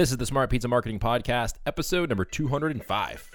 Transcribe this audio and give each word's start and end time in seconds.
This 0.00 0.12
is 0.12 0.16
the 0.16 0.24
Smart 0.24 0.48
Pizza 0.48 0.66
Marketing 0.66 0.98
Podcast, 0.98 1.56
episode 1.66 2.08
number 2.08 2.24
205. 2.24 3.30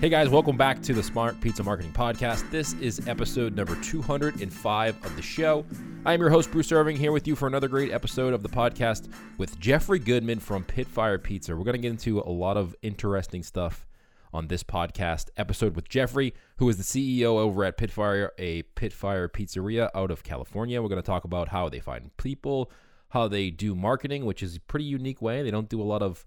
Hey 0.00 0.08
guys, 0.08 0.28
welcome 0.28 0.56
back 0.56 0.82
to 0.82 0.92
the 0.92 1.02
Smart 1.04 1.40
Pizza 1.40 1.62
Marketing 1.62 1.92
Podcast. 1.92 2.50
This 2.50 2.72
is 2.80 3.06
episode 3.06 3.54
number 3.54 3.76
205 3.76 5.04
of 5.04 5.14
the 5.14 5.22
show. 5.22 5.64
I 6.04 6.14
am 6.14 6.20
your 6.20 6.30
host, 6.30 6.50
Bruce 6.50 6.72
Irving, 6.72 6.96
here 6.96 7.12
with 7.12 7.28
you 7.28 7.36
for 7.36 7.46
another 7.46 7.68
great 7.68 7.92
episode 7.92 8.34
of 8.34 8.42
the 8.42 8.48
podcast 8.48 9.08
with 9.36 9.56
Jeffrey 9.60 10.00
Goodman 10.00 10.40
from 10.40 10.64
Pitfire 10.64 11.22
Pizza. 11.22 11.56
We're 11.56 11.62
going 11.62 11.76
to 11.76 11.82
get 11.82 11.92
into 11.92 12.18
a 12.18 12.28
lot 12.28 12.56
of 12.56 12.74
interesting 12.82 13.44
stuff 13.44 13.86
on 14.32 14.48
this 14.48 14.62
podcast 14.62 15.28
episode 15.36 15.74
with 15.74 15.88
Jeffrey, 15.88 16.34
who 16.56 16.68
is 16.68 16.76
the 16.76 16.82
CEO 16.82 17.38
over 17.38 17.64
at 17.64 17.76
Pitfire, 17.76 18.30
a 18.38 18.62
Pitfire 18.74 19.28
pizzeria 19.28 19.90
out 19.94 20.10
of 20.10 20.22
California. 20.22 20.80
We're 20.82 20.88
going 20.88 21.02
to 21.02 21.06
talk 21.06 21.24
about 21.24 21.48
how 21.48 21.68
they 21.68 21.80
find 21.80 22.16
people, 22.16 22.70
how 23.10 23.28
they 23.28 23.50
do 23.50 23.74
marketing, 23.74 24.24
which 24.24 24.42
is 24.42 24.56
a 24.56 24.60
pretty 24.60 24.84
unique 24.84 25.22
way. 25.22 25.42
They 25.42 25.50
don't 25.50 25.68
do 25.68 25.80
a 25.80 25.84
lot 25.84 26.02
of 26.02 26.24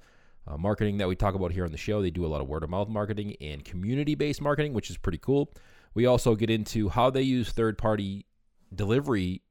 uh, 0.47 0.57
marketing 0.57 0.97
that 0.97 1.07
we 1.07 1.15
talk 1.15 1.35
about 1.35 1.51
here 1.51 1.65
on 1.65 1.71
the 1.71 1.77
show. 1.77 2.01
They 2.01 2.11
do 2.11 2.25
a 2.25 2.27
lot 2.27 2.41
of 2.41 2.47
word 2.47 2.63
of 2.63 2.69
mouth 2.69 2.89
marketing 2.89 3.35
and 3.41 3.63
community 3.63 4.15
based 4.15 4.41
marketing, 4.41 4.73
which 4.73 4.89
is 4.89 4.97
pretty 4.97 5.19
cool. 5.19 5.53
We 5.93 6.05
also 6.05 6.35
get 6.35 6.49
into 6.49 6.89
how 6.89 7.09
they 7.09 7.21
use 7.21 7.51
third 7.51 7.77
party 7.77 8.25
delivery 8.73 9.43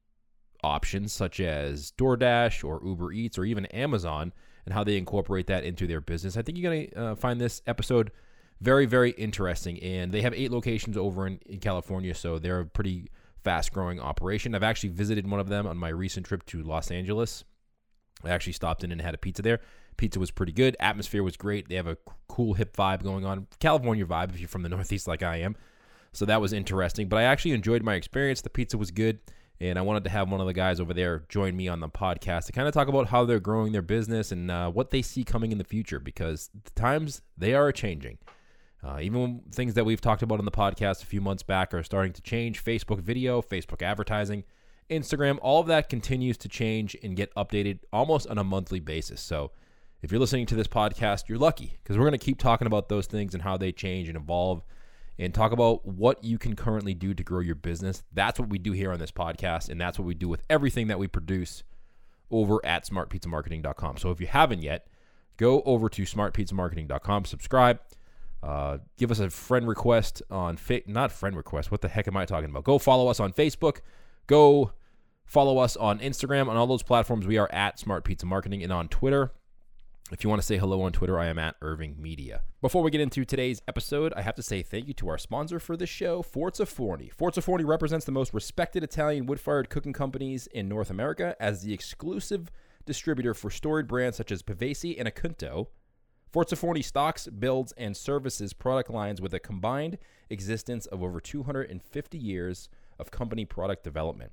options 0.63 1.13
such 1.13 1.39
as 1.39 1.91
DoorDash 1.97 2.63
or 2.63 2.81
Uber 2.83 3.11
Eats 3.13 3.37
or 3.37 3.45
even 3.45 3.65
Amazon 3.67 4.33
and 4.65 4.73
how 4.73 4.83
they 4.83 4.97
incorporate 4.97 5.47
that 5.47 5.63
into 5.63 5.87
their 5.87 6.01
business. 6.01 6.37
I 6.37 6.41
think 6.41 6.57
you're 6.57 6.71
going 6.71 6.89
to 6.89 7.03
uh, 7.03 7.15
find 7.15 7.39
this 7.39 7.61
episode 7.65 8.11
very, 8.61 8.85
very 8.85 9.11
interesting. 9.11 9.79
And 9.79 10.11
they 10.11 10.21
have 10.21 10.33
eight 10.33 10.51
locations 10.51 10.95
over 10.95 11.27
in, 11.27 11.39
in 11.47 11.59
California, 11.59 12.13
so 12.13 12.39
they're 12.39 12.61
a 12.61 12.65
pretty 12.65 13.09
fast 13.43 13.73
growing 13.73 13.99
operation. 13.99 14.53
I've 14.53 14.63
actually 14.63 14.89
visited 14.89 15.29
one 15.29 15.39
of 15.39 15.49
them 15.49 15.65
on 15.65 15.77
my 15.77 15.89
recent 15.89 16.27
trip 16.27 16.45
to 16.47 16.61
Los 16.61 16.91
Angeles. 16.91 17.43
I 18.23 18.29
actually 18.29 18.53
stopped 18.53 18.83
in 18.83 18.91
and 18.91 19.01
had 19.01 19.15
a 19.15 19.17
pizza 19.17 19.41
there. 19.41 19.59
Pizza 19.97 20.19
was 20.19 20.31
pretty 20.31 20.51
good. 20.51 20.77
Atmosphere 20.79 21.23
was 21.23 21.35
great. 21.37 21.67
They 21.67 21.75
have 21.75 21.87
a 21.87 21.97
cool 22.27 22.53
hip 22.53 22.77
vibe 22.77 23.03
going 23.03 23.25
on. 23.25 23.47
California 23.59 24.05
vibe 24.05 24.29
if 24.29 24.39
you're 24.39 24.47
from 24.47 24.61
the 24.61 24.69
Northeast 24.77 25.07
like 25.07 25.23
I 25.23 25.37
am. 25.37 25.55
So 26.13 26.25
that 26.25 26.39
was 26.39 26.53
interesting. 26.53 27.07
But 27.07 27.17
I 27.17 27.23
actually 27.23 27.51
enjoyed 27.51 27.83
my 27.83 27.95
experience. 27.95 28.41
The 28.41 28.49
pizza 28.49 28.77
was 28.77 28.91
good. 28.91 29.19
And 29.59 29.77
I 29.77 29.83
wanted 29.83 30.03
to 30.05 30.09
have 30.09 30.29
one 30.29 30.41
of 30.41 30.47
the 30.47 30.53
guys 30.53 30.79
over 30.79 30.91
there 30.91 31.23
join 31.29 31.55
me 31.55 31.67
on 31.67 31.81
the 31.81 31.89
podcast 31.89 32.45
to 32.45 32.51
kind 32.51 32.67
of 32.67 32.73
talk 32.73 32.87
about 32.87 33.07
how 33.07 33.25
they're 33.25 33.39
growing 33.39 33.71
their 33.73 33.83
business 33.83 34.31
and 34.31 34.49
uh, 34.49 34.71
what 34.71 34.89
they 34.89 35.03
see 35.03 35.23
coming 35.23 35.51
in 35.51 35.59
the 35.59 35.63
future 35.63 35.99
because 35.99 36.49
the 36.63 36.71
times 36.71 37.21
they 37.37 37.53
are 37.53 37.71
changing. 37.71 38.17
Uh, 38.83 38.99
even 39.01 39.41
things 39.51 39.75
that 39.75 39.85
we've 39.85 40.01
talked 40.01 40.23
about 40.23 40.39
on 40.39 40.45
the 40.45 40.51
podcast 40.51 41.03
a 41.03 41.05
few 41.05 41.21
months 41.21 41.43
back 41.43 41.73
are 41.73 41.83
starting 41.83 42.13
to 42.13 42.21
change. 42.21 42.63
Facebook 42.63 42.99
video, 42.99 43.41
Facebook 43.41 43.81
advertising, 43.81 44.43
Instagram, 44.89 45.37
all 45.41 45.61
of 45.61 45.67
that 45.67 45.87
continues 45.87 46.37
to 46.37 46.49
change 46.49 46.97
and 47.03 47.15
get 47.15 47.33
updated 47.35 47.79
almost 47.93 48.27
on 48.27 48.37
a 48.37 48.43
monthly 48.43 48.79
basis. 48.79 49.21
So 49.21 49.51
if 50.01 50.11
you're 50.11 50.19
listening 50.19 50.47
to 50.47 50.55
this 50.55 50.67
podcast, 50.67 51.29
you're 51.29 51.37
lucky 51.37 51.77
because 51.81 51.97
we're 51.97 52.05
going 52.05 52.19
to 52.19 52.25
keep 52.25 52.39
talking 52.39 52.65
about 52.65 52.89
those 52.89 53.05
things 53.05 53.33
and 53.33 53.43
how 53.43 53.55
they 53.55 53.71
change 53.71 54.07
and 54.07 54.17
evolve 54.17 54.63
and 55.19 55.33
talk 55.33 55.51
about 55.51 55.85
what 55.85 56.23
you 56.23 56.39
can 56.39 56.55
currently 56.55 56.95
do 56.95 57.13
to 57.13 57.23
grow 57.23 57.39
your 57.39 57.55
business. 57.55 58.01
That's 58.11 58.39
what 58.39 58.49
we 58.49 58.57
do 58.57 58.71
here 58.71 58.91
on 58.91 58.99
this 58.99 59.11
podcast, 59.11 59.69
and 59.69 59.79
that's 59.79 59.99
what 59.99 60.05
we 60.05 60.15
do 60.15 60.27
with 60.27 60.41
everything 60.49 60.87
that 60.87 60.97
we 60.97 61.07
produce 61.07 61.63
over 62.31 62.65
at 62.65 62.87
smartpizzamarketing.com. 62.87 63.97
So 63.97 64.09
if 64.09 64.19
you 64.19 64.27
haven't 64.27 64.63
yet, 64.63 64.87
go 65.37 65.61
over 65.63 65.89
to 65.89 66.03
smartpizzamarketing.com, 66.03 67.25
subscribe, 67.25 67.79
uh, 68.43 68.79
give 68.97 69.11
us 69.11 69.19
a 69.19 69.29
friend 69.29 69.67
request 69.67 70.21
on 70.29 70.57
fa- 70.57 70.81
not 70.87 71.11
friend 71.11 71.35
request. 71.35 71.71
What 71.71 71.81
the 71.81 71.87
heck 71.87 72.07
am 72.07 72.17
I 72.17 72.25
talking 72.25 72.49
about? 72.49 72.63
Go 72.63 72.79
follow 72.79 73.07
us 73.07 73.19
on 73.19 73.33
Facebook. 73.33 73.81
Go 74.27 74.71
follow 75.25 75.57
us 75.59 75.75
on 75.77 75.99
Instagram 75.99 76.49
on 76.49 76.57
all 76.57 76.67
those 76.67 76.83
platforms. 76.83 77.27
We 77.27 77.37
are 77.37 77.49
at 77.51 77.79
Smart 77.79 78.03
Pizza 78.03 78.25
Marketing 78.25 78.63
and 78.63 78.73
on 78.73 78.87
Twitter 78.87 79.31
if 80.11 80.25
you 80.25 80.29
want 80.29 80.41
to 80.41 80.45
say 80.45 80.57
hello 80.57 80.81
on 80.81 80.91
Twitter, 80.91 81.17
I 81.17 81.27
am 81.27 81.39
at 81.39 81.55
Irving 81.61 81.95
Media. 81.97 82.41
Before 82.59 82.83
we 82.83 82.91
get 82.91 82.99
into 82.99 83.23
today's 83.23 83.61
episode, 83.67 84.11
I 84.13 84.21
have 84.21 84.35
to 84.35 84.43
say 84.43 84.61
thank 84.61 84.87
you 84.87 84.93
to 84.95 85.07
our 85.07 85.17
sponsor 85.17 85.57
for 85.57 85.77
this 85.77 85.89
show, 85.89 86.21
Forza 86.21 86.65
Forni. 86.65 87.13
Forza 87.13 87.41
Forni 87.41 87.65
represents 87.65 88.05
the 88.05 88.11
most 88.11 88.33
respected 88.33 88.83
Italian 88.83 89.25
wood-fired 89.25 89.69
cooking 89.69 89.93
companies 89.93 90.47
in 90.47 90.67
North 90.67 90.89
America 90.89 91.35
as 91.39 91.63
the 91.63 91.73
exclusive 91.73 92.51
distributor 92.85 93.33
for 93.33 93.49
storied 93.49 93.87
brands 93.87 94.17
such 94.17 94.33
as 94.33 94.43
Pavesi 94.43 94.99
and 94.99 95.07
Acunto. 95.07 95.67
Forza 96.31 96.55
Forni 96.55 96.81
stocks, 96.81 97.27
builds, 97.27 97.73
and 97.73 97.95
services 97.95 98.53
product 98.53 98.89
lines 98.89 99.19
with 99.19 99.33
a 99.33 99.39
combined 99.39 99.97
existence 100.29 100.85
of 100.85 101.03
over 101.03 101.19
250 101.19 102.17
years 102.17 102.69
of 102.97 103.11
company 103.11 103.43
product 103.43 103.83
development. 103.83 104.31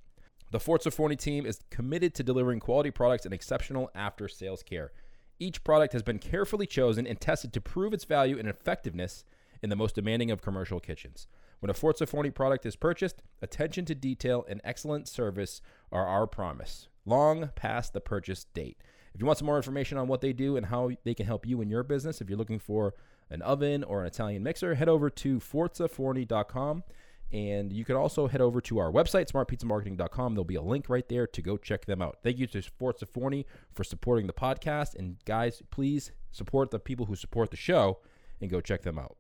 The 0.53 0.61
Forza 0.61 0.91
Forni 0.91 1.19
team 1.19 1.45
is 1.45 1.59
committed 1.71 2.15
to 2.15 2.23
delivering 2.23 2.61
quality 2.61 2.93
products 2.93 3.25
and 3.25 3.35
exceptional 3.35 3.91
after-sales 3.97 4.63
care. 4.63 4.93
Each 5.41 5.65
product 5.65 5.93
has 5.93 6.05
been 6.05 6.21
carefully 6.21 6.67
chosen 6.67 7.05
and 7.05 7.21
tested 7.21 7.53
to 7.53 7.61
prove 7.61 7.93
its 7.93 8.05
value 8.05 8.39
and 8.39 8.49
effectiveness 8.49 9.25
in 9.61 9.69
the 9.69 9.77
most 9.77 9.97
demanding 9.97 10.31
of 10.31 10.41
commercial 10.41 10.79
kitchens. 10.79 11.27
When 11.59 11.69
a 11.69 11.75
Forza 11.75 12.07
Forni 12.07 12.33
product 12.33 12.65
is 12.65 12.77
purchased, 12.77 13.25
attention 13.43 13.85
to 13.87 13.95
detail 13.97 14.47
and 14.49 14.61
excellent 14.63 15.09
service 15.09 15.61
are 15.91 16.07
our 16.07 16.29
promise, 16.29 16.87
long 17.05 17.51
past 17.57 17.93
the 17.93 18.01
purchase 18.01 18.45
date. 18.45 18.79
If 19.15 19.21
you 19.21 19.27
want 19.27 19.39
some 19.39 19.47
more 19.47 19.57
information 19.57 19.99
on 19.99 20.09
what 20.09 20.21
they 20.21 20.33
do 20.33 20.57
and 20.57 20.67
how 20.67 20.91
they 21.05 21.15
can 21.15 21.27
help 21.27 21.47
you 21.47 21.61
in 21.61 21.69
your 21.69 21.83
business, 21.83 22.21
if 22.21 22.29
you're 22.29 22.39
looking 22.39 22.59
for 22.59 22.95
an 23.31 23.43
oven 23.43 23.85
or 23.85 24.01
an 24.01 24.07
Italian 24.07 24.43
mixer, 24.43 24.75
head 24.75 24.89
over 24.89 25.11
to 25.11 25.39
forzaforni.com 25.39 26.83
and 27.31 27.73
you 27.73 27.85
can 27.85 27.97
also 27.97 28.27
head 28.27 28.41
over 28.41 28.61
to 28.63 28.79
our 28.79 28.91
website, 28.91 29.31
smartpizzamarketing.com. 29.31 30.35
There'll 30.35 30.45
be 30.45 30.55
a 30.55 30.63
link 30.63 30.89
right 30.89 31.07
there 31.09 31.27
to 31.27 31.43
go 31.43 31.57
check 31.59 31.85
them 31.85 32.01
out. 32.01 32.19
Thank 32.23 32.39
you 32.39 32.47
to 32.49 32.63
Forza 32.63 33.05
Forni 33.05 33.45
for 33.75 33.85
supporting 33.85 34.27
the 34.27 34.33
podcast. 34.33 34.95
And 34.95 35.17
guys, 35.27 35.63
please 35.71 36.11
support 36.31 36.71
the 36.71 36.79
people 36.79 37.07
who 37.07 37.17
support 37.17 37.51
the 37.51 37.57
show 37.57 37.99
and 38.41 38.51
go 38.51 38.61
check 38.61 38.83
them 38.83 38.99
out. 38.99 39.17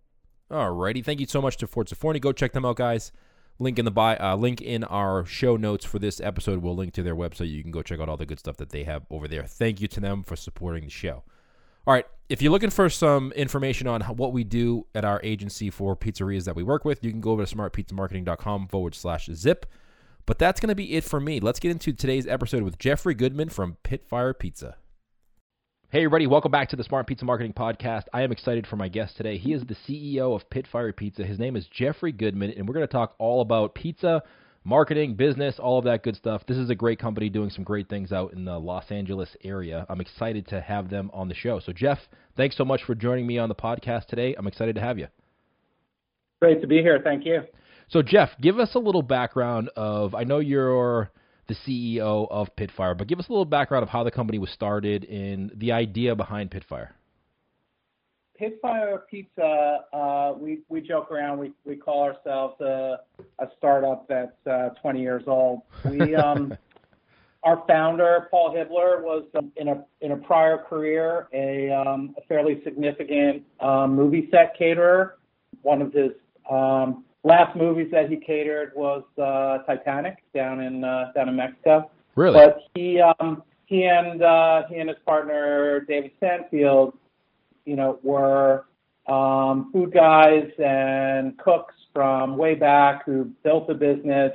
Alrighty. 0.50 1.04
Thank 1.04 1.20
you 1.20 1.26
so 1.26 1.42
much 1.42 1.58
to 1.58 1.66
Forza 1.66 1.94
Forni. 1.94 2.20
Go 2.20 2.32
check 2.32 2.52
them 2.52 2.64
out, 2.64 2.76
guys. 2.76 3.12
Link 3.58 3.78
in 3.78 3.84
the 3.84 3.90
bio, 3.90 4.16
uh, 4.20 4.36
link 4.36 4.60
in 4.60 4.84
our 4.84 5.24
show 5.24 5.56
notes 5.56 5.84
for 5.84 5.98
this 5.98 6.20
episode. 6.20 6.62
We'll 6.62 6.76
link 6.76 6.92
to 6.94 7.02
their 7.02 7.16
website. 7.16 7.50
You 7.50 7.62
can 7.62 7.72
go 7.72 7.82
check 7.82 7.98
out 7.98 8.08
all 8.08 8.16
the 8.16 8.26
good 8.26 8.38
stuff 8.38 8.56
that 8.58 8.70
they 8.70 8.84
have 8.84 9.04
over 9.10 9.26
there. 9.26 9.44
Thank 9.44 9.80
you 9.80 9.88
to 9.88 10.00
them 10.00 10.22
for 10.22 10.36
supporting 10.36 10.84
the 10.84 10.90
show. 10.90 11.24
All 11.86 11.94
right. 11.94 12.06
If 12.28 12.42
you're 12.42 12.52
looking 12.52 12.70
for 12.70 12.88
some 12.90 13.32
information 13.32 13.86
on 13.86 14.02
what 14.02 14.32
we 14.32 14.44
do 14.44 14.86
at 14.94 15.04
our 15.04 15.20
agency 15.24 15.70
for 15.70 15.96
pizzerias 15.96 16.44
that 16.44 16.54
we 16.54 16.62
work 16.62 16.84
with, 16.84 17.02
you 17.02 17.10
can 17.10 17.20
go 17.20 17.30
over 17.30 17.44
to 17.44 17.56
smartpizzamarketing.com 17.56 18.68
forward 18.68 18.94
slash 18.94 19.28
zip. 19.32 19.66
But 20.26 20.38
that's 20.38 20.60
going 20.60 20.68
to 20.68 20.74
be 20.74 20.94
it 20.94 21.04
for 21.04 21.20
me. 21.20 21.40
Let's 21.40 21.58
get 21.58 21.70
into 21.70 21.94
today's 21.94 22.26
episode 22.26 22.62
with 22.62 22.78
Jeffrey 22.78 23.14
Goodman 23.14 23.48
from 23.48 23.78
Pitfire 23.82 24.38
Pizza. 24.38 24.76
Hey, 25.90 26.00
everybody, 26.00 26.26
welcome 26.26 26.52
back 26.52 26.68
to 26.68 26.76
the 26.76 26.84
Smart 26.84 27.06
Pizza 27.06 27.24
Marketing 27.24 27.54
Podcast. 27.54 28.02
I 28.12 28.20
am 28.20 28.30
excited 28.30 28.66
for 28.66 28.76
my 28.76 28.88
guest 28.88 29.16
today. 29.16 29.38
He 29.38 29.54
is 29.54 29.62
the 29.62 29.74
CEO 29.88 30.36
of 30.36 30.50
Pitfire 30.50 30.94
Pizza. 30.94 31.24
His 31.24 31.38
name 31.38 31.56
is 31.56 31.66
Jeffrey 31.72 32.12
Goodman, 32.12 32.50
and 32.50 32.68
we're 32.68 32.74
going 32.74 32.86
to 32.86 32.92
talk 32.92 33.14
all 33.16 33.40
about 33.40 33.74
pizza, 33.74 34.22
marketing, 34.64 35.14
business, 35.14 35.58
all 35.58 35.78
of 35.78 35.86
that 35.86 36.02
good 36.02 36.14
stuff. 36.14 36.42
This 36.46 36.58
is 36.58 36.68
a 36.68 36.74
great 36.74 36.98
company 36.98 37.30
doing 37.30 37.48
some 37.48 37.64
great 37.64 37.88
things 37.88 38.12
out 38.12 38.34
in 38.34 38.44
the 38.44 38.58
Los 38.58 38.90
Angeles 38.90 39.34
area. 39.42 39.86
I'm 39.88 40.02
excited 40.02 40.46
to 40.48 40.60
have 40.60 40.90
them 40.90 41.10
on 41.14 41.26
the 41.26 41.34
show. 41.34 41.58
So, 41.58 41.72
Jeff, 41.72 41.98
thanks 42.36 42.58
so 42.58 42.66
much 42.66 42.82
for 42.84 42.94
joining 42.94 43.26
me 43.26 43.38
on 43.38 43.48
the 43.48 43.54
podcast 43.54 44.08
today. 44.08 44.34
I'm 44.36 44.46
excited 44.46 44.74
to 44.74 44.82
have 44.82 44.98
you. 44.98 45.06
Great 46.42 46.60
to 46.60 46.66
be 46.66 46.82
here. 46.82 47.00
Thank 47.02 47.24
you. 47.24 47.44
So, 47.88 48.02
Jeff, 48.02 48.28
give 48.42 48.58
us 48.58 48.74
a 48.74 48.78
little 48.78 49.00
background 49.00 49.70
of 49.74 50.14
I 50.14 50.24
know 50.24 50.40
you're 50.40 51.10
the 51.48 51.54
CEO 51.66 52.28
of 52.30 52.54
Pitfire, 52.56 52.96
but 52.96 53.08
give 53.08 53.18
us 53.18 53.28
a 53.28 53.32
little 53.32 53.44
background 53.44 53.82
of 53.82 53.88
how 53.88 54.04
the 54.04 54.10
company 54.10 54.38
was 54.38 54.50
started 54.50 55.04
and 55.04 55.50
the 55.56 55.72
idea 55.72 56.14
behind 56.14 56.50
Pitfire. 56.50 56.90
Pitfire 58.40 59.00
Pizza, 59.10 59.80
uh, 59.92 60.32
we 60.38 60.60
we 60.68 60.80
joke 60.80 61.10
around. 61.10 61.38
We 61.38 61.52
we 61.64 61.74
call 61.74 62.04
ourselves 62.04 62.60
a, 62.60 62.98
a 63.40 63.48
startup 63.56 64.06
that's 64.08 64.46
uh, 64.46 64.68
20 64.80 65.00
years 65.00 65.24
old. 65.26 65.62
We 65.84 66.14
um, 66.14 66.56
our 67.42 67.64
founder 67.66 68.28
Paul 68.30 68.54
Hibler 68.54 69.02
was 69.02 69.24
um, 69.36 69.50
in 69.56 69.68
a 69.68 69.84
in 70.02 70.12
a 70.12 70.16
prior 70.16 70.58
career 70.58 71.26
a, 71.32 71.70
um, 71.70 72.14
a 72.16 72.20
fairly 72.28 72.60
significant 72.62 73.42
um, 73.60 73.96
movie 73.96 74.28
set 74.30 74.56
caterer. 74.56 75.18
One 75.62 75.82
of 75.82 75.92
his 75.92 76.12
um, 76.48 77.04
last 77.28 77.56
movies 77.56 77.88
that 77.92 78.10
he 78.10 78.16
catered 78.16 78.72
was 78.74 79.02
uh, 79.18 79.58
Titanic 79.66 80.16
down 80.34 80.60
in 80.60 80.84
uh, 80.84 81.12
down 81.14 81.28
in 81.28 81.36
Mexico. 81.36 81.90
Really? 82.16 82.34
But 82.34 82.58
he 82.74 83.00
um, 83.00 83.42
he 83.66 83.84
and 83.84 84.22
uh, 84.22 84.62
he 84.68 84.76
and 84.76 84.88
his 84.88 84.98
partner 85.04 85.80
David 85.80 86.12
Stanfield 86.16 86.94
you 87.68 87.76
know, 87.76 87.98
were 88.02 88.64
um, 89.06 89.70
food 89.72 89.92
guys 89.92 90.50
and 90.58 91.36
cooks 91.36 91.74
from 91.92 92.38
way 92.38 92.54
back 92.54 93.04
who 93.04 93.24
built 93.44 93.68
a 93.68 93.74
business. 93.74 94.32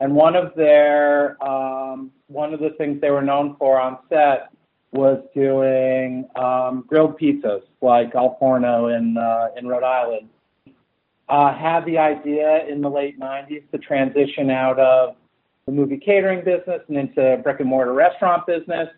And 0.00 0.14
one 0.14 0.36
of 0.36 0.54
their 0.54 1.42
um, 1.42 2.10
one 2.26 2.52
of 2.52 2.60
the 2.60 2.70
things 2.76 3.00
they 3.00 3.10
were 3.10 3.22
known 3.22 3.56
for 3.58 3.80
on 3.80 3.98
set 4.10 4.50
was 4.92 5.24
doing 5.34 6.28
um, 6.36 6.84
grilled 6.86 7.18
pizzas, 7.18 7.62
like 7.80 8.14
Al 8.14 8.36
Forno 8.38 8.88
in 8.88 9.16
uh, 9.16 9.48
in 9.56 9.66
Rhode 9.66 9.82
Island. 9.82 10.28
Uh, 11.28 11.54
had 11.54 11.84
the 11.86 11.96
idea 11.96 12.66
in 12.66 12.80
the 12.80 12.90
late 12.90 13.18
'90s 13.18 13.62
to 13.70 13.78
transition 13.78 14.50
out 14.50 14.78
of 14.78 15.16
the 15.66 15.72
movie 15.72 15.96
catering 15.96 16.44
business 16.44 16.80
and 16.88 16.96
into 16.98 17.40
brick 17.42 17.60
and 17.60 17.68
mortar 17.68 17.94
restaurant 17.94 18.46
business 18.46 18.88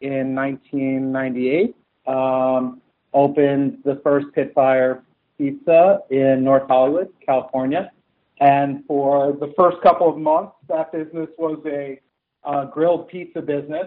in 0.00 0.34
1998. 0.34 1.76
Um, 2.06 2.80
opened 3.14 3.78
the 3.84 4.00
first 4.04 4.26
Pitfire 4.36 5.02
Pizza 5.38 6.00
in 6.10 6.44
North 6.44 6.68
Hollywood, 6.68 7.08
California. 7.24 7.90
And 8.40 8.84
for 8.86 9.32
the 9.32 9.52
first 9.56 9.80
couple 9.82 10.08
of 10.08 10.18
months, 10.18 10.52
that 10.68 10.92
business 10.92 11.28
was 11.38 11.58
a 11.66 12.00
uh, 12.44 12.66
grilled 12.66 13.08
pizza 13.08 13.40
business. 13.40 13.86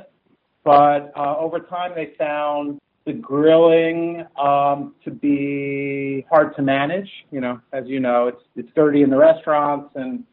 But 0.63 1.12
uh, 1.16 1.38
over 1.38 1.60
time, 1.60 1.92
they 1.95 2.13
found 2.18 2.80
the 3.06 3.13
grilling 3.13 4.25
um, 4.40 4.94
to 5.04 5.12
be 5.12 6.25
hard 6.30 6.56
to 6.56 6.62
manage. 6.62 7.10
You 7.31 7.42
know, 7.42 7.60
as 7.74 7.86
you 7.88 8.00
know, 8.00 8.28
it's 8.28 8.44
it's 8.56 8.69
dirty 8.75 9.04
in 9.04 9.10
the 9.10 9.18
restaurants 9.18 9.92
and 9.96 10.24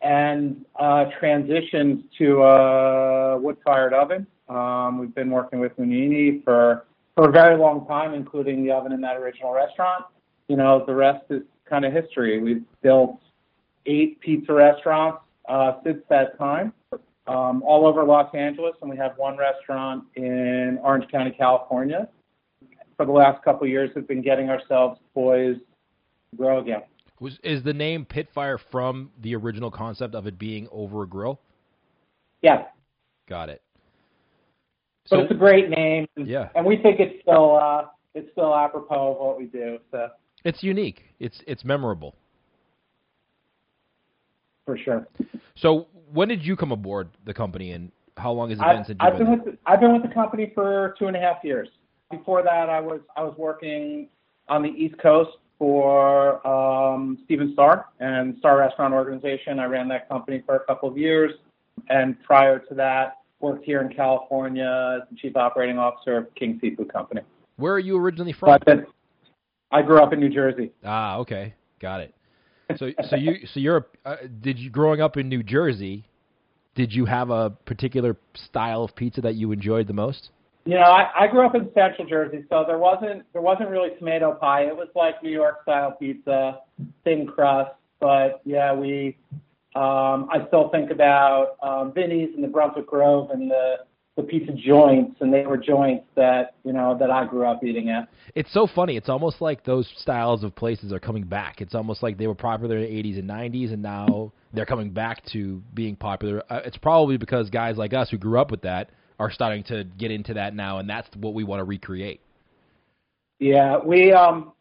and 0.00 0.64
uh, 0.78 1.06
transitioned 1.20 2.04
to 2.18 2.42
a 2.42 3.38
wood-fired 3.38 3.92
oven. 3.92 4.26
Um, 4.48 4.98
we've 4.98 5.14
been 5.14 5.30
working 5.30 5.60
with 5.60 5.76
Mugnaini 5.76 6.42
for 6.44 6.86
for 7.14 7.28
a 7.28 7.32
very 7.32 7.56
long 7.56 7.86
time, 7.86 8.14
including 8.14 8.64
the 8.64 8.70
oven 8.70 8.92
in 8.92 9.00
that 9.02 9.16
original 9.16 9.52
restaurant. 9.52 10.04
You 10.48 10.56
know, 10.56 10.84
the 10.86 10.94
rest 10.94 11.24
is 11.30 11.42
kind 11.68 11.84
of 11.84 11.92
history. 11.92 12.40
We've 12.40 12.62
built 12.82 13.18
eight 13.86 14.20
pizza 14.20 14.52
restaurants 14.52 15.20
uh, 15.48 15.72
since 15.84 16.02
that 16.08 16.38
time, 16.38 16.72
um, 17.28 17.62
all 17.62 17.86
over 17.86 18.04
Los 18.04 18.34
Angeles, 18.34 18.74
and 18.80 18.90
we 18.90 18.96
have 18.96 19.12
one 19.16 19.36
restaurant 19.36 20.04
in 20.16 20.78
Orange 20.82 21.10
County, 21.10 21.30
California. 21.30 22.08
For 22.96 23.06
the 23.06 23.12
last 23.12 23.44
couple 23.44 23.64
of 23.64 23.70
years, 23.70 23.90
we've 23.94 24.08
been 24.08 24.22
getting 24.22 24.50
ourselves 24.50 24.98
poised 25.14 25.60
to 26.30 26.36
grow 26.36 26.60
again. 26.60 26.82
Was 27.20 27.38
is 27.42 27.62
the 27.62 27.72
name 27.72 28.06
Pitfire 28.06 28.58
from 28.70 29.10
the 29.20 29.34
original 29.34 29.70
concept 29.70 30.14
of 30.14 30.26
it 30.26 30.38
being 30.38 30.68
over 30.70 31.02
a 31.02 31.06
grill? 31.06 31.40
Yeah. 32.42 32.64
Got 33.28 33.50
it. 33.50 33.62
So, 35.06 35.16
but 35.16 35.24
it's 35.24 35.32
a 35.32 35.36
great 35.36 35.68
name. 35.70 36.06
Yeah. 36.16 36.48
And 36.54 36.64
we 36.64 36.76
think 36.76 37.00
it's 37.00 37.20
still 37.22 37.56
uh, 37.56 37.86
it's 38.14 38.30
still 38.32 38.54
apropos 38.54 39.12
of 39.12 39.18
what 39.18 39.38
we 39.38 39.46
do. 39.46 39.78
So 39.90 40.08
it's 40.44 40.62
unique. 40.62 41.02
It's 41.18 41.40
it's 41.46 41.64
memorable. 41.64 42.14
For 44.64 44.78
sure. 44.78 45.08
So 45.56 45.88
when 46.12 46.28
did 46.28 46.44
you 46.44 46.56
come 46.56 46.72
aboard 46.72 47.08
the 47.24 47.34
company, 47.34 47.72
and 47.72 47.90
how 48.16 48.32
long 48.32 48.50
has 48.50 48.58
it 48.58 48.62
I, 48.62 48.74
been 48.74 48.84
since 48.84 48.98
you've 49.00 49.12
I've 49.12 49.18
been, 49.18 49.26
been 49.26 49.38
with 49.38 49.44
the, 49.44 49.58
I've 49.66 49.80
been 49.80 49.92
with 49.92 50.02
the 50.02 50.14
company 50.14 50.52
for 50.54 50.94
two 50.98 51.06
and 51.06 51.16
a 51.16 51.20
half 51.20 51.38
years. 51.42 51.68
Before 52.10 52.42
that, 52.42 52.68
I 52.70 52.80
was 52.80 53.00
I 53.16 53.22
was 53.22 53.34
working 53.36 54.08
on 54.48 54.62
the 54.62 54.70
East 54.70 54.96
Coast 54.98 55.30
for 55.58 56.46
um, 56.46 57.18
Stephen 57.24 57.52
Starr 57.52 57.86
and 58.00 58.36
Starr 58.38 58.58
Restaurant 58.58 58.94
Organization. 58.94 59.58
I 59.58 59.66
ran 59.66 59.88
that 59.88 60.08
company 60.08 60.42
for 60.46 60.56
a 60.56 60.60
couple 60.60 60.88
of 60.88 60.96
years, 60.96 61.32
and 61.88 62.20
prior 62.22 62.58
to 62.60 62.74
that, 62.74 63.18
worked 63.40 63.64
here 63.64 63.80
in 63.82 63.94
California 63.94 65.00
as 65.02 65.08
the 65.10 65.16
chief 65.16 65.36
operating 65.36 65.78
officer 65.78 66.16
of 66.16 66.34
King 66.34 66.58
Seafood 66.60 66.92
Company. 66.92 67.22
Where 67.56 67.72
are 67.72 67.78
you 67.78 67.98
originally 67.98 68.32
from? 68.32 68.58
I 69.70 69.82
grew 69.82 69.98
up 69.98 70.12
in 70.12 70.20
New 70.20 70.30
Jersey. 70.30 70.72
Ah, 70.84 71.18
okay, 71.18 71.54
got 71.78 72.00
it. 72.00 72.14
So, 72.76 72.90
so 73.08 73.16
you, 73.16 73.46
so 73.46 73.60
you're, 73.60 73.86
uh, 74.04 74.16
did 74.40 74.58
you 74.58 74.70
growing 74.70 75.00
up 75.00 75.16
in 75.16 75.28
New 75.28 75.42
Jersey? 75.42 76.06
Did 76.74 76.92
you 76.92 77.06
have 77.06 77.30
a 77.30 77.50
particular 77.50 78.16
style 78.34 78.84
of 78.84 78.94
pizza 78.94 79.20
that 79.22 79.34
you 79.34 79.52
enjoyed 79.52 79.86
the 79.86 79.94
most? 79.94 80.30
You 80.64 80.74
know, 80.74 80.82
I, 80.82 81.24
I 81.24 81.26
grew 81.28 81.46
up 81.46 81.54
in 81.54 81.70
Central 81.72 82.06
Jersey, 82.06 82.44
so 82.50 82.64
there 82.66 82.78
wasn't 82.78 83.24
there 83.32 83.40
wasn't 83.40 83.70
really 83.70 83.88
tomato 83.98 84.34
pie. 84.34 84.64
It 84.64 84.76
was 84.76 84.88
like 84.94 85.22
New 85.22 85.30
York 85.30 85.62
style 85.62 85.92
pizza, 85.92 86.60
thin 87.04 87.26
crust. 87.26 87.72
But 88.00 88.42
yeah, 88.44 88.74
we 88.74 89.16
um, 89.74 90.28
I 90.30 90.44
still 90.48 90.68
think 90.68 90.90
about 90.90 91.56
um, 91.62 91.92
Vinny's 91.94 92.34
and 92.34 92.44
the 92.44 92.48
Brunswick 92.48 92.86
Grove 92.86 93.30
and 93.30 93.50
the 93.50 93.76
the 94.18 94.24
pizza 94.24 94.52
joints, 94.52 95.14
and 95.20 95.32
they 95.32 95.46
were 95.46 95.56
joints 95.56 96.04
that 96.16 96.56
you 96.64 96.72
know 96.72 96.98
that 96.98 97.08
I 97.08 97.24
grew 97.24 97.46
up 97.46 97.62
eating 97.62 97.88
at. 97.88 98.08
It's 98.34 98.52
so 98.52 98.66
funny. 98.66 98.96
It's 98.96 99.08
almost 99.08 99.40
like 99.40 99.64
those 99.64 99.88
styles 99.96 100.42
of 100.42 100.56
places 100.56 100.92
are 100.92 100.98
coming 100.98 101.22
back. 101.22 101.60
It's 101.60 101.74
almost 101.74 102.02
like 102.02 102.18
they 102.18 102.26
were 102.26 102.34
popular 102.34 102.78
in 102.78 102.82
the 102.82 103.10
80s 103.12 103.18
and 103.20 103.30
90s, 103.30 103.72
and 103.72 103.80
now 103.80 104.32
they're 104.52 104.66
coming 104.66 104.90
back 104.90 105.24
to 105.32 105.62
being 105.72 105.94
popular. 105.94 106.42
Uh, 106.50 106.62
it's 106.64 106.76
probably 106.76 107.16
because 107.16 107.48
guys 107.48 107.76
like 107.76 107.94
us 107.94 108.10
who 108.10 108.18
grew 108.18 108.40
up 108.40 108.50
with 108.50 108.62
that 108.62 108.90
are 109.20 109.30
starting 109.30 109.62
to 109.64 109.84
get 109.84 110.10
into 110.10 110.34
that 110.34 110.52
now, 110.52 110.78
and 110.78 110.90
that's 110.90 111.08
what 111.16 111.32
we 111.32 111.44
want 111.44 111.60
to 111.60 111.64
recreate. 111.64 112.20
Yeah, 113.38 113.78
we 113.78 114.12
um, 114.12 114.52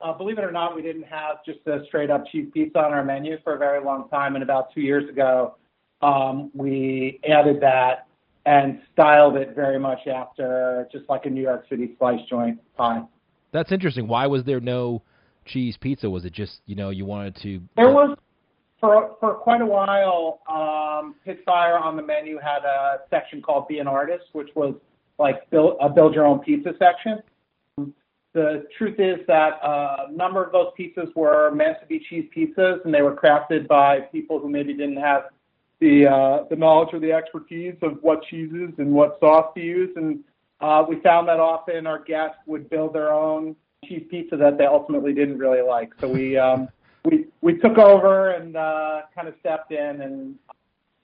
uh, 0.00 0.14
believe 0.14 0.38
it 0.38 0.44
or 0.44 0.52
not, 0.52 0.74
we 0.74 0.80
didn't 0.80 1.04
have 1.04 1.44
just 1.44 1.58
a 1.66 1.84
straight 1.88 2.08
up 2.08 2.24
cheese 2.32 2.48
pizza 2.54 2.78
on 2.78 2.94
our 2.94 3.04
menu 3.04 3.36
for 3.44 3.54
a 3.54 3.58
very 3.58 3.84
long 3.84 4.08
time. 4.08 4.34
And 4.34 4.42
about 4.42 4.72
two 4.72 4.80
years 4.80 5.06
ago, 5.10 5.56
um, 6.00 6.50
we 6.54 7.20
added 7.28 7.60
that 7.60 8.06
and 8.46 8.80
styled 8.92 9.36
it 9.36 9.54
very 9.54 9.78
much 9.78 10.00
after 10.06 10.86
just 10.92 11.08
like 11.08 11.26
a 11.26 11.30
New 11.30 11.42
York 11.42 11.64
City 11.68 11.94
slice 11.98 12.20
joint 12.28 12.58
pie. 12.76 13.02
That's 13.52 13.72
interesting. 13.72 14.08
Why 14.08 14.26
was 14.26 14.44
there 14.44 14.60
no 14.60 15.02
cheese 15.46 15.76
pizza? 15.80 16.08
Was 16.08 16.24
it 16.24 16.32
just 16.32 16.60
you 16.66 16.74
know 16.74 16.90
you 16.90 17.04
wanted 17.04 17.36
to? 17.42 17.60
There 17.76 17.90
was 17.90 18.16
for 18.80 19.16
for 19.20 19.34
quite 19.34 19.60
a 19.60 19.66
while. 19.66 20.40
Um, 20.48 21.14
Pitfire 21.26 21.80
on 21.80 21.96
the 21.96 22.02
menu 22.02 22.38
had 22.38 22.64
a 22.64 22.98
section 23.10 23.40
called 23.40 23.68
"Be 23.68 23.78
an 23.78 23.86
Artist," 23.86 24.24
which 24.32 24.48
was 24.54 24.74
like 25.18 25.48
build 25.50 25.76
a 25.80 25.88
build 25.88 26.14
your 26.14 26.26
own 26.26 26.40
pizza 26.40 26.72
section 26.78 27.22
the 28.34 28.66
truth 28.76 28.98
is 28.98 29.24
that 29.28 29.60
uh, 29.62 30.08
a 30.08 30.12
number 30.12 30.44
of 30.44 30.52
those 30.52 30.72
pizzas 30.78 31.14
were 31.14 31.52
meant 31.52 31.78
to 31.80 31.86
be 31.86 32.04
cheese 32.10 32.28
pizzas, 32.36 32.84
and 32.84 32.92
they 32.92 33.00
were 33.00 33.14
crafted 33.14 33.66
by 33.68 34.00
people 34.00 34.40
who 34.40 34.50
maybe 34.50 34.74
didn't 34.74 34.96
have 34.96 35.26
the 35.84 36.08
uh, 36.08 36.44
the 36.48 36.56
knowledge 36.56 36.88
or 36.94 36.98
the 36.98 37.12
expertise 37.12 37.76
of 37.82 37.98
what 38.00 38.22
cheeses 38.24 38.70
and 38.78 38.90
what 38.90 39.18
sauce 39.20 39.52
to 39.54 39.60
use. 39.60 39.90
And 39.96 40.20
uh, 40.60 40.84
we 40.88 40.98
found 41.00 41.28
that 41.28 41.38
often 41.38 41.86
our 41.86 42.02
guests 42.02 42.38
would 42.46 42.70
build 42.70 42.94
their 42.94 43.12
own 43.12 43.54
cheese 43.84 44.06
pizza 44.10 44.36
that 44.36 44.56
they 44.56 44.64
ultimately 44.64 45.12
didn't 45.12 45.38
really 45.38 45.60
like. 45.60 45.90
So 46.00 46.08
we 46.08 46.38
um, 46.38 46.68
we 47.04 47.26
we 47.42 47.58
took 47.58 47.76
over 47.76 48.30
and 48.30 48.56
uh, 48.56 49.02
kind 49.14 49.28
of 49.28 49.34
stepped 49.40 49.72
in, 49.72 50.00
and 50.00 50.36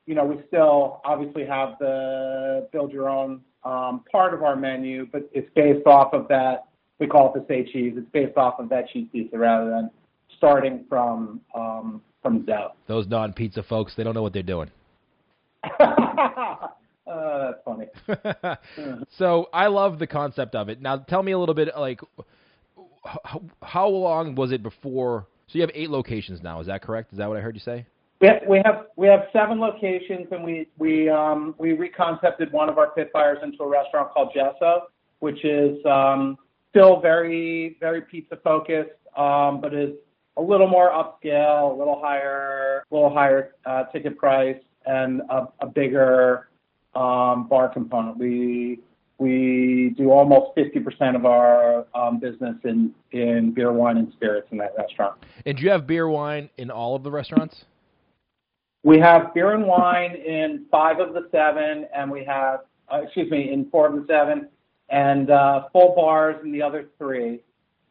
you 0.07 0.15
know 0.15 0.25
we 0.25 0.43
still 0.49 1.03
obviously 1.05 1.45
have 1.45 1.75
the 1.79 2.67
build 2.73 2.91
your 2.91 3.11
own 3.11 3.43
um, 3.65 4.03
part 4.11 4.33
of 4.33 4.43
our 4.43 4.57
menu, 4.57 5.07
but 5.13 5.29
it's 5.35 5.51
based 5.55 5.87
off 5.87 6.15
of 6.15 6.27
that 6.29 6.69
we 6.99 7.07
call 7.07 7.35
it 7.35 7.39
the 7.39 7.45
say 7.53 7.71
cheese. 7.71 7.95
It's 7.97 8.11
based 8.13 8.39
off 8.39 8.59
of 8.59 8.71
that 8.71 8.89
cheese 8.89 9.09
pizza 9.13 9.37
rather 9.37 9.69
than 9.69 9.91
starting 10.39 10.87
from 10.89 11.43
um, 11.55 12.01
from 12.23 12.45
dough. 12.45 12.73
Those 12.87 13.07
non 13.07 13.33
pizza 13.33 13.63
folks, 13.63 13.95
they 13.97 14.05
don't 14.05 14.15
know 14.15 14.23
what 14.23 14.33
they're 14.33 14.43
doing. 14.43 14.71
uh, 15.81 16.67
that's 17.07 17.59
funny. 17.65 17.87
so 19.19 19.49
I 19.53 19.67
love 19.67 19.99
the 19.99 20.07
concept 20.07 20.55
of 20.55 20.69
it. 20.69 20.81
Now 20.81 20.99
tell 20.99 21.23
me 21.23 21.33
a 21.33 21.39
little 21.39 21.55
bit 21.55 21.69
like 21.77 22.01
how, 23.05 23.43
how 23.63 23.89
long 23.89 24.35
was 24.35 24.53
it 24.53 24.63
before? 24.63 25.27
So 25.49 25.59
you 25.59 25.63
have 25.63 25.71
eight 25.75 25.91
locations 25.91 26.43
now. 26.43 26.61
Is 26.61 26.67
that 26.67 26.83
correct? 26.83 27.13
Is 27.13 27.19
that 27.19 27.29
what 27.29 27.39
I 27.39 27.41
heard 27.41 27.55
you 27.55 27.61
say? 27.61 27.87
We 28.21 28.29
have, 28.29 28.43
we 28.47 28.63
have 28.65 28.87
we 28.97 29.07
have 29.07 29.21
seven 29.33 29.59
locations, 29.59 30.27
and 30.31 30.45
we 30.45 30.69
we 30.79 31.09
um, 31.09 31.55
we 31.59 31.73
reconcepted 31.73 32.53
one 32.53 32.69
of 32.69 32.77
our 32.77 32.93
Pitfires 32.95 33.43
into 33.43 33.63
a 33.63 33.67
restaurant 33.67 34.13
called 34.13 34.33
Gesso, 34.35 34.89
which 35.21 35.43
is 35.43 35.79
um, 35.87 36.37
still 36.69 37.01
very 37.01 37.79
very 37.81 38.03
pizza 38.03 38.37
focused, 38.45 38.91
um, 39.17 39.63
but 39.63 39.73
is 39.73 39.95
a 40.37 40.43
little 40.43 40.69
more 40.69 40.91
upscale, 40.91 41.73
a 41.73 41.77
little 41.77 42.01
higher, 42.01 42.85
a 42.91 42.95
little 42.95 43.13
higher 43.13 43.55
uh, 43.67 43.85
ticket 43.85 44.17
price, 44.17 44.61
and 44.87 45.21
a, 45.31 45.49
a 45.61 45.67
bigger 45.67 46.49
um, 46.95 47.47
bar 47.49 47.69
component. 47.69 48.19
We 48.19 48.81
we 49.21 49.95
do 49.99 50.11
almost 50.11 50.57
50% 50.57 51.15
of 51.15 51.27
our 51.27 51.87
um, 51.95 52.19
business 52.19 52.57
in, 52.65 52.95
in 53.13 53.53
beer, 53.53 53.71
wine, 53.71 53.99
and 53.99 54.11
spirits 54.15 54.49
in 54.51 54.57
that 54.59 54.73
restaurant. 54.79 55.23
And 55.45 55.59
do 55.59 55.63
you 55.63 55.71
have 55.71 55.87
beer, 55.87 56.09
wine 56.09 56.49
in 56.57 56.71
all 56.71 56.97
of 56.97 57.03
the 57.03 57.11
restaurants? 57.11 57.67
We 58.83 58.99
have 58.99 59.35
beer 59.35 59.53
and 59.53 59.67
wine 59.67 60.15
in 60.15 60.65
five 60.71 61.01
of 61.01 61.13
the 61.13 61.29
seven, 61.31 61.87
and 61.95 62.11
we 62.11 62.25
have, 62.25 62.61
uh, 62.91 63.03
excuse 63.03 63.31
me, 63.31 63.53
in 63.53 63.69
four 63.69 63.89
of 63.89 63.95
the 63.95 64.07
seven, 64.09 64.49
and 64.89 65.31
uh, 65.31 65.65
full 65.71 65.95
bars 65.95 66.37
in 66.43 66.51
the 66.51 66.63
other 66.63 66.89
three. 66.97 67.41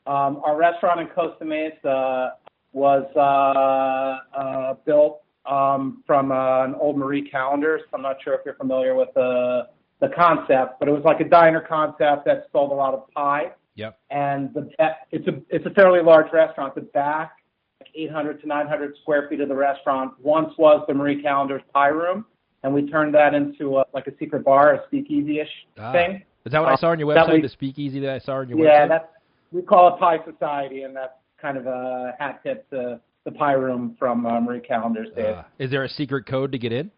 Um, 0.09 0.41
our 0.43 0.57
restaurant 0.57 0.99
in 0.99 1.07
Costa 1.07 1.45
Mesa 1.45 2.33
was 2.71 3.05
uh, 3.15 4.35
uh, 4.35 4.73
built 4.83 5.21
um, 5.45 6.03
from 6.07 6.31
uh, 6.31 6.65
an 6.65 6.73
old 6.73 6.97
Marie 6.97 7.29
Callender. 7.29 7.79
So 7.83 7.89
I'm 7.93 8.01
not 8.01 8.17
sure 8.23 8.33
if 8.33 8.41
you're 8.43 8.55
familiar 8.55 8.95
with 8.95 9.09
the 9.13 9.67
the 10.01 10.09
concept, 10.15 10.79
but 10.79 10.87
it 10.87 10.91
was 10.91 11.03
like 11.03 11.19
a 11.19 11.29
diner 11.29 11.61
concept 11.61 12.25
that 12.25 12.47
sold 12.51 12.71
a 12.71 12.73
lot 12.73 12.95
of 12.95 13.07
pie. 13.11 13.51
Yep. 13.75 13.99
And 14.09 14.51
the 14.55 14.71
it's 15.11 15.27
a 15.27 15.41
it's 15.49 15.67
a 15.67 15.69
fairly 15.71 16.01
large 16.01 16.33
restaurant. 16.33 16.73
The 16.73 16.81
back, 16.81 17.33
like 17.79 17.91
800 17.93 18.41
to 18.41 18.47
900 18.47 18.95
square 19.03 19.27
feet 19.29 19.41
of 19.41 19.49
the 19.49 19.55
restaurant, 19.55 20.13
once 20.19 20.51
was 20.57 20.83
the 20.87 20.93
Marie 20.95 21.21
Callender's 21.21 21.61
pie 21.71 21.89
room, 21.89 22.25
and 22.63 22.73
we 22.73 22.89
turned 22.89 23.13
that 23.13 23.35
into 23.35 23.77
a, 23.77 23.85
like 23.93 24.07
a 24.07 24.17
secret 24.17 24.43
bar, 24.43 24.73
a 24.73 24.87
speakeasy-ish 24.87 25.67
ah. 25.77 25.91
thing. 25.91 26.23
Is 26.45 26.53
that 26.53 26.61
what 26.61 26.71
I 26.71 26.75
saw 26.77 26.89
on 26.89 26.99
your 26.99 27.13
website? 27.13 27.33
We, 27.33 27.41
the 27.41 27.49
speakeasy 27.49 27.99
that 27.99 28.09
I 28.09 28.17
saw 28.17 28.37
on 28.37 28.49
your 28.49 28.57
yeah, 28.57 28.65
website. 28.65 28.71
Yeah, 28.71 28.87
that's 28.87 29.07
we 29.51 29.61
call 29.61 29.93
it 29.93 29.99
Pie 29.99 30.19
Society, 30.25 30.83
and 30.83 30.95
that's 30.95 31.13
kind 31.41 31.57
of 31.57 31.65
a 31.65 32.15
hat 32.19 32.41
tip 32.43 32.69
to 32.69 32.99
the 33.25 33.31
pie 33.31 33.53
room 33.53 33.95
from 33.97 34.25
uh, 34.25 34.39
Marie 34.39 34.59
Callender's 34.59 35.09
days. 35.15 35.35
Uh, 35.35 35.43
is 35.57 35.71
there 35.71 35.83
a 35.83 35.89
secret 35.89 36.25
code 36.25 36.51
to 36.51 36.57
get 36.57 36.71
in? 36.71 36.91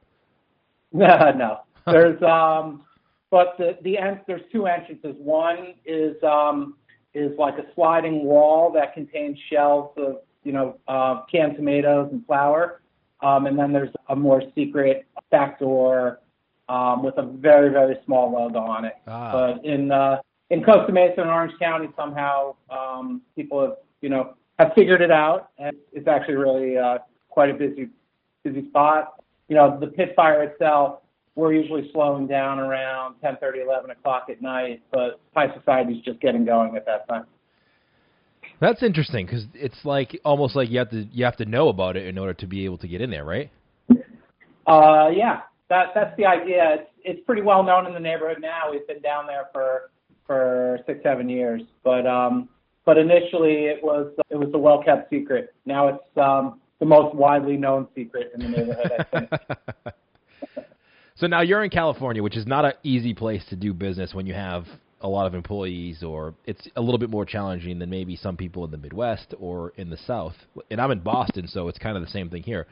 No, 0.92 1.32
no. 1.36 1.60
There's 1.86 2.22
um, 2.22 2.84
but 3.30 3.56
the 3.58 3.78
the 3.82 3.98
end, 3.98 4.22
there's 4.28 4.42
two 4.52 4.68
entrances. 4.68 5.16
One 5.18 5.74
is 5.86 6.16
um 6.24 6.76
is 7.14 7.32
like 7.38 7.58
a 7.58 7.66
sliding 7.76 8.24
wall 8.24 8.72
that 8.74 8.94
contains 8.94 9.38
shelves 9.50 9.94
of 9.98 10.18
you 10.44 10.52
know 10.52 10.78
uh, 10.88 11.24
canned 11.32 11.56
tomatoes 11.56 12.10
and 12.12 12.26
flour, 12.26 12.82
um, 13.22 13.48
and 13.48 13.58
then 13.58 13.72
there's 13.72 13.94
a 14.10 14.16
more 14.16 14.44
secret 14.54 15.08
back 15.32 15.60
door 15.60 16.20
um, 16.70 17.04
with 17.04 17.18
a 17.18 17.24
very 17.24 17.70
very 17.70 17.98
small 18.06 18.32
logo 18.32 18.60
on 18.60 18.86
it. 18.86 18.94
Ah. 19.08 19.32
But 19.32 19.66
in 19.66 19.92
uh, 19.92 20.22
in 20.52 20.62
Costa 20.64 20.92
Mesa 20.92 21.22
and 21.22 21.30
Orange 21.30 21.54
County, 21.60 21.88
somehow 21.96 22.56
um, 22.70 23.22
people 23.36 23.62
have 23.62 23.78
you 24.02 24.10
know 24.10 24.36
have 24.60 24.74
figured 24.76 25.02
it 25.02 25.10
out, 25.10 25.50
and 25.58 25.76
it's 25.94 26.08
actually 26.08 26.36
really 26.36 26.78
uh, 26.78 27.00
quite 27.30 27.50
a 27.50 27.54
busy 27.54 27.90
busy 28.44 28.68
spot. 28.68 29.24
You 29.48 29.56
know, 29.56 29.80
the 29.80 29.88
Pitfire 29.88 30.48
itself, 30.48 31.00
we're 31.36 31.54
usually 31.54 31.90
slowing 31.94 32.28
down 32.28 32.60
around 32.60 33.16
10:30, 33.24 33.64
11 33.66 33.92
o'clock 33.92 34.28
at 34.30 34.42
night, 34.42 34.84
but 34.92 35.20
Pie 35.34 35.54
Society 35.58 35.94
is 35.94 36.04
just 36.04 36.20
getting 36.20 36.46
going 36.46 36.76
at 36.76 36.86
that 36.86 37.08
time. 37.08 37.26
That's 38.60 38.84
interesting 38.84 39.26
because 39.26 39.46
it's 39.54 39.86
like 39.86 40.20
almost 40.26 40.56
like 40.56 40.70
you 40.70 40.80
have 40.80 40.92
to 40.92 41.08
you 41.14 41.24
have 41.24 41.38
to 41.38 41.46
know 41.46 41.70
about 41.70 41.96
it 41.96 42.08
in 42.08 42.18
order 42.18 42.34
to 42.34 42.46
be 42.46 42.66
able 42.66 42.78
to 42.80 42.88
get 42.90 43.00
in 43.00 43.10
there, 43.10 43.26
right? 43.26 43.50
Uh, 44.68 45.10
yeah, 45.16 45.42
that 45.70 45.88
that's 45.96 46.16
the 46.18 46.26
idea. 46.26 46.76
It's 46.76 46.90
it's 47.04 47.26
pretty 47.26 47.42
well 47.42 47.64
known 47.64 47.88
in 47.88 47.94
the 47.94 48.00
neighborhood 48.02 48.40
now. 48.42 48.70
We've 48.70 48.86
been 48.86 49.02
down 49.02 49.26
there 49.26 49.46
for 49.54 49.90
for 50.32 50.80
six 50.86 51.04
seven 51.04 51.28
years, 51.28 51.62
but 51.84 52.08
um, 52.08 52.48
but 52.86 52.98
initially 52.98 53.66
it 53.66 53.84
was 53.84 54.14
it 54.30 54.38
was 54.38 54.50
a 54.54 54.58
well 54.58 54.82
kept 54.82 55.10
secret. 55.10 55.54
Now 55.66 55.90
it's 55.90 56.18
um, 56.18 56.62
the 56.80 56.86
most 56.86 57.14
widely 57.14 57.58
known 57.58 57.88
secret 57.94 58.32
in 58.34 58.40
the 58.40 58.58
neighborhood. 58.58 58.92
I 58.98 59.04
think. 59.04 59.32
So 61.18 61.28
now 61.28 61.42
you're 61.42 61.64
in 61.64 61.70
California, 61.70 62.24
which 62.24 62.36
is 62.36 62.48
not 62.48 62.66
an 62.66 62.74
easy 62.82 63.14
place 63.14 63.46
to 63.50 63.56
do 63.56 63.76
business 63.76 64.12
when 64.12 64.26
you 64.26 64.34
have 64.34 64.66
a 65.02 65.08
lot 65.08 65.28
of 65.28 65.36
employees, 65.36 66.02
or 66.02 66.34
it's 66.46 66.68
a 66.76 66.82
little 66.82 66.98
bit 66.98 67.12
more 67.12 67.26
challenging 67.26 67.78
than 67.78 67.92
maybe 67.92 68.16
some 68.16 68.36
people 68.36 68.66
in 68.66 68.72
the 68.72 68.78
Midwest 68.78 69.36
or 69.40 69.72
in 69.78 69.92
the 69.92 69.98
South. 69.98 70.34
And 70.72 70.82
I'm 70.82 70.90
in 70.90 71.02
Boston, 71.02 71.48
so 71.48 71.68
it's 71.68 71.78
kind 71.78 71.96
of 71.96 72.02
the 72.02 72.10
same 72.10 72.32
thing 72.32 72.42
here. 72.42 72.66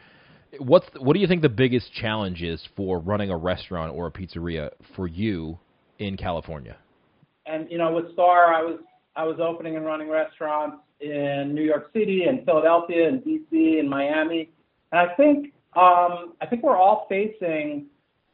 What's 0.58 0.88
what 0.98 1.14
do 1.14 1.20
you 1.20 1.28
think 1.28 1.44
the 1.44 1.50
biggest 1.50 1.94
challenge 1.94 2.42
is 2.42 2.68
for 2.76 2.98
running 2.98 3.30
a 3.30 3.38
restaurant 3.38 3.94
or 3.94 4.08
a 4.08 4.12
pizzeria 4.12 4.72
for 4.96 5.08
you 5.08 5.60
in 6.00 6.18
California? 6.18 6.78
And 7.50 7.70
you 7.72 7.78
know, 7.78 7.92
with 7.92 8.14
Starr, 8.14 8.54
I 8.54 8.62
was 8.62 8.80
I 9.16 9.24
was 9.24 9.40
opening 9.40 9.76
and 9.76 9.86
running 9.86 10.08
restaurants 10.08 10.78
in 11.00 11.54
New 11.54 11.64
York 11.64 11.90
City 11.94 12.26
and 12.26 12.46
Philadelphia 12.46 13.08
and 13.08 13.22
DC 13.24 13.80
and 13.80 13.90
Miami, 13.90 14.50
and 14.92 15.10
I 15.10 15.14
think 15.16 15.54
um, 15.76 16.34
I 16.42 16.46
think 16.48 16.64
we're 16.64 16.78
all 16.78 17.08
facing 17.10 17.88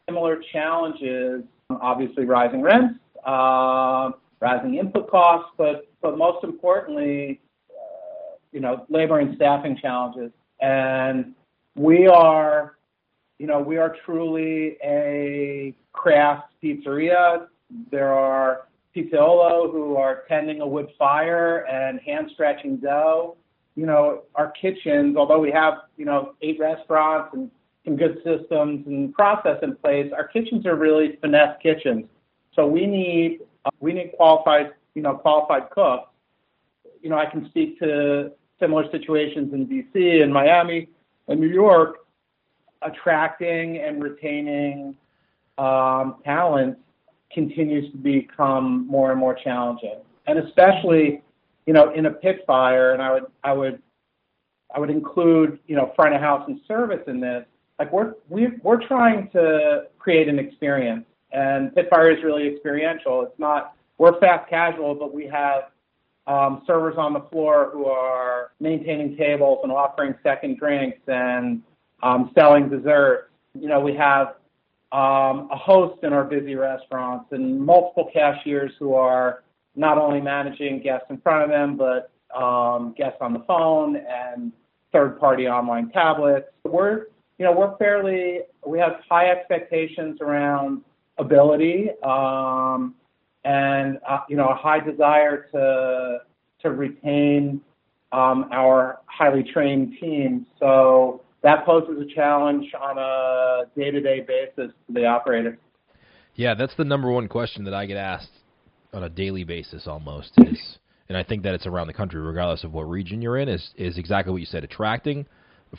similar 0.07 0.41
challenges. 0.51 1.43
Obviously, 1.69 2.25
rising 2.25 2.62
rents, 2.62 3.00
uh, 3.25 4.12
rising 4.41 4.75
input 4.75 5.10
costs, 5.10 5.50
but 5.57 5.88
but 6.01 6.17
most 6.17 6.43
importantly, 6.43 7.39
uh, 7.69 8.36
you 8.51 8.60
know, 8.60 8.86
labor 8.89 9.19
and 9.19 9.36
staffing 9.38 9.77
challenges. 9.77 10.31
And 10.60 11.34
we 11.75 12.07
are, 12.07 12.77
you 13.39 13.48
know, 13.48 13.60
we 13.60 13.77
are 13.77 13.95
truly 14.05 14.77
a 14.84 15.74
craft 15.93 16.53
pizzeria. 16.62 17.48
There 17.91 18.13
are 18.13 18.67
Pizzaiolo 18.96 19.72
who 19.72 19.98
are 19.98 20.24
tending 20.28 20.62
a 20.62 20.68
wood 20.68 20.88
fire 20.98 21.66
and 21.68 22.00
hand 22.00 22.30
stretching 22.34 22.78
dough. 22.78 23.38
You 23.75 23.86
know, 23.86 24.24
our 24.36 24.52
kitchens, 24.52 25.18
although 25.18 25.40
we 25.40 25.52
have, 25.52 25.74
you 25.98 26.06
know, 26.06 26.36
eight 26.42 26.60
restaurants 26.60 27.34
and 27.34 27.52
some 27.84 27.98
good 27.98 28.18
systems 28.24 28.88
and 28.88 29.14
process 29.14 29.58
in 29.62 29.75
place, 29.75 30.12
our 30.16 30.28
kitchens 30.28 30.66
are 30.66 30.75
really 30.75 31.18
finesse 31.22 31.58
kitchens. 31.62 32.06
So 32.54 32.66
we 32.66 32.86
need 32.88 33.42
uh, 33.66 33.72
we 33.80 33.94
need 33.94 34.14
qualified, 34.16 34.72
you 34.94 35.02
know, 35.02 35.16
qualified 35.16 35.70
cooks. 35.72 36.10
You 37.02 37.10
know, 37.10 37.18
I 37.18 37.25
can 37.25 37.46
speak 37.50 37.78
to 37.80 38.32
similar 38.60 38.90
situations 38.92 39.54
in 39.54 39.68
DC 39.68 40.24
and 40.24 40.34
Miami 40.34 40.90
and 41.28 41.40
New 41.40 41.50
York, 41.50 42.06
attracting 42.82 43.78
and 43.78 44.02
retaining 44.02 44.96
um, 45.58 46.18
talent 46.24 46.78
continues 47.36 47.92
to 47.92 47.98
become 47.98 48.88
more 48.88 49.12
and 49.12 49.20
more 49.20 49.36
challenging, 49.36 49.98
and 50.25 50.39
especially, 50.39 51.22
you 51.68 51.74
know, 51.74 51.94
in 51.94 52.08
a 52.08 52.12
Pitfire. 52.12 52.94
And 52.94 53.01
I 53.01 53.12
would, 53.12 53.25
I 53.44 53.54
would, 53.54 53.82
I 54.74 54.80
would 54.80 54.89
include, 54.89 55.60
you 55.68 55.75
know, 55.75 55.94
front 55.96 56.15
of 56.15 56.22
house 56.22 56.46
and 56.48 56.60
service 56.68 57.04
in 57.06 57.20
this. 57.20 57.46
Like 57.77 57.92
we're 57.92 58.13
we're 58.30 58.56
we're 58.63 58.88
trying 58.88 59.30
to 59.34 59.84
create 60.00 60.27
an 60.27 60.39
experience, 60.39 61.06
and 61.32 61.72
Pitfire 61.72 62.18
is 62.18 62.24
really 62.24 62.48
experiential. 62.48 63.22
It's 63.22 63.38
not 63.38 63.75
we're 63.98 64.20
fast 64.20 64.50
casual, 64.50 64.96
but 64.96 65.13
we 65.13 65.27
have 65.27 65.65
um, 66.27 66.63
servers 66.65 66.96
on 66.98 67.13
the 67.13 67.22
floor 67.32 67.70
who 67.72 67.86
are 67.86 68.51
maintaining 68.60 69.15
tables 69.15 69.60
and 69.63 69.72
offering 69.72 70.15
second 70.24 70.58
drinks 70.58 71.00
and 71.08 71.62
um, 72.01 72.32
selling 72.34 72.70
desserts. 72.70 73.30
You 73.54 73.70
know, 73.70 73.80
we 73.80 73.94
have 73.96 74.36
um, 74.92 75.50
a 75.51 75.58
host 75.58 76.04
in 76.04 76.13
our 76.13 76.24
busy 76.24 76.56
restaurants 76.56 77.25
and 77.32 77.60
multiple 77.60 78.10
cashiers 78.13 78.72
who 78.80 78.94
are 78.94 79.44
not 79.75 79.98
only 79.98 80.22
managing 80.22 80.82
guests 80.82 81.08
in 81.10 81.18
front 81.20 81.44
of 81.44 81.50
them, 81.50 81.75
but 81.75 82.12
um, 82.36 82.94
guests 82.98 83.18
on 83.22 83.34
the 83.34 83.44
phone 83.48 83.98
and 83.98 84.51
third-party 84.94 85.48
online 85.48 85.89
tablets. 85.89 86.48
We're, 86.63 87.08
you 87.38 87.46
know, 87.46 87.51
we're 87.51 87.75
fairly, 87.77 88.42
we 88.65 88.80
have 88.80 89.01
high 89.10 89.30
expectations 89.30 90.20
around 90.22 90.82
ability 91.18 91.89
um, 92.04 92.96
and, 93.44 94.00
uh, 94.08 94.20
you 94.30 94.38
know, 94.38 94.48
a 94.48 94.56
high 94.56 94.80
desire 94.80 95.48
to 95.51 96.20
to 96.62 96.72
retain 96.72 97.62
um, 98.12 98.48
our 98.51 99.00
highly 99.08 99.44
trained 99.44 99.98
team. 100.00 100.46
So 100.60 101.22
that 101.46 101.64
poses 101.64 102.02
a 102.02 102.16
challenge 102.16 102.66
on 102.74 102.98
a 102.98 103.66
day-to-day 103.80 104.25
basis 104.28 104.74
to 104.88 104.94
the 104.94 105.06
operator. 105.06 105.60
Yeah, 106.34 106.56
that's 106.56 106.74
the 106.75 106.84
number 106.84 107.12
one 107.12 107.28
question 107.28 107.64
that 107.66 107.74
I 107.74 107.86
get 107.86 107.98
asked 107.98 108.32
on 108.92 109.04
a 109.04 109.10
daily 109.10 109.44
basis 109.44 109.86
almost 109.86 110.32
is 110.38 110.80
and 111.08 111.16
I 111.16 111.22
think 111.22 111.44
that 111.44 111.54
it's 111.54 111.68
around 111.68 111.86
the 111.86 111.94
country 111.94 112.20
regardless 112.20 112.64
of 112.64 112.74
what 112.74 112.90
region 112.90 113.22
you're 113.22 113.38
in 113.38 113.48
is 113.48 113.72
is 113.75 113.98
exactly 113.98 114.32
what 114.32 114.40
you 114.40 114.46
said 114.46 114.64
attracting 114.64 115.25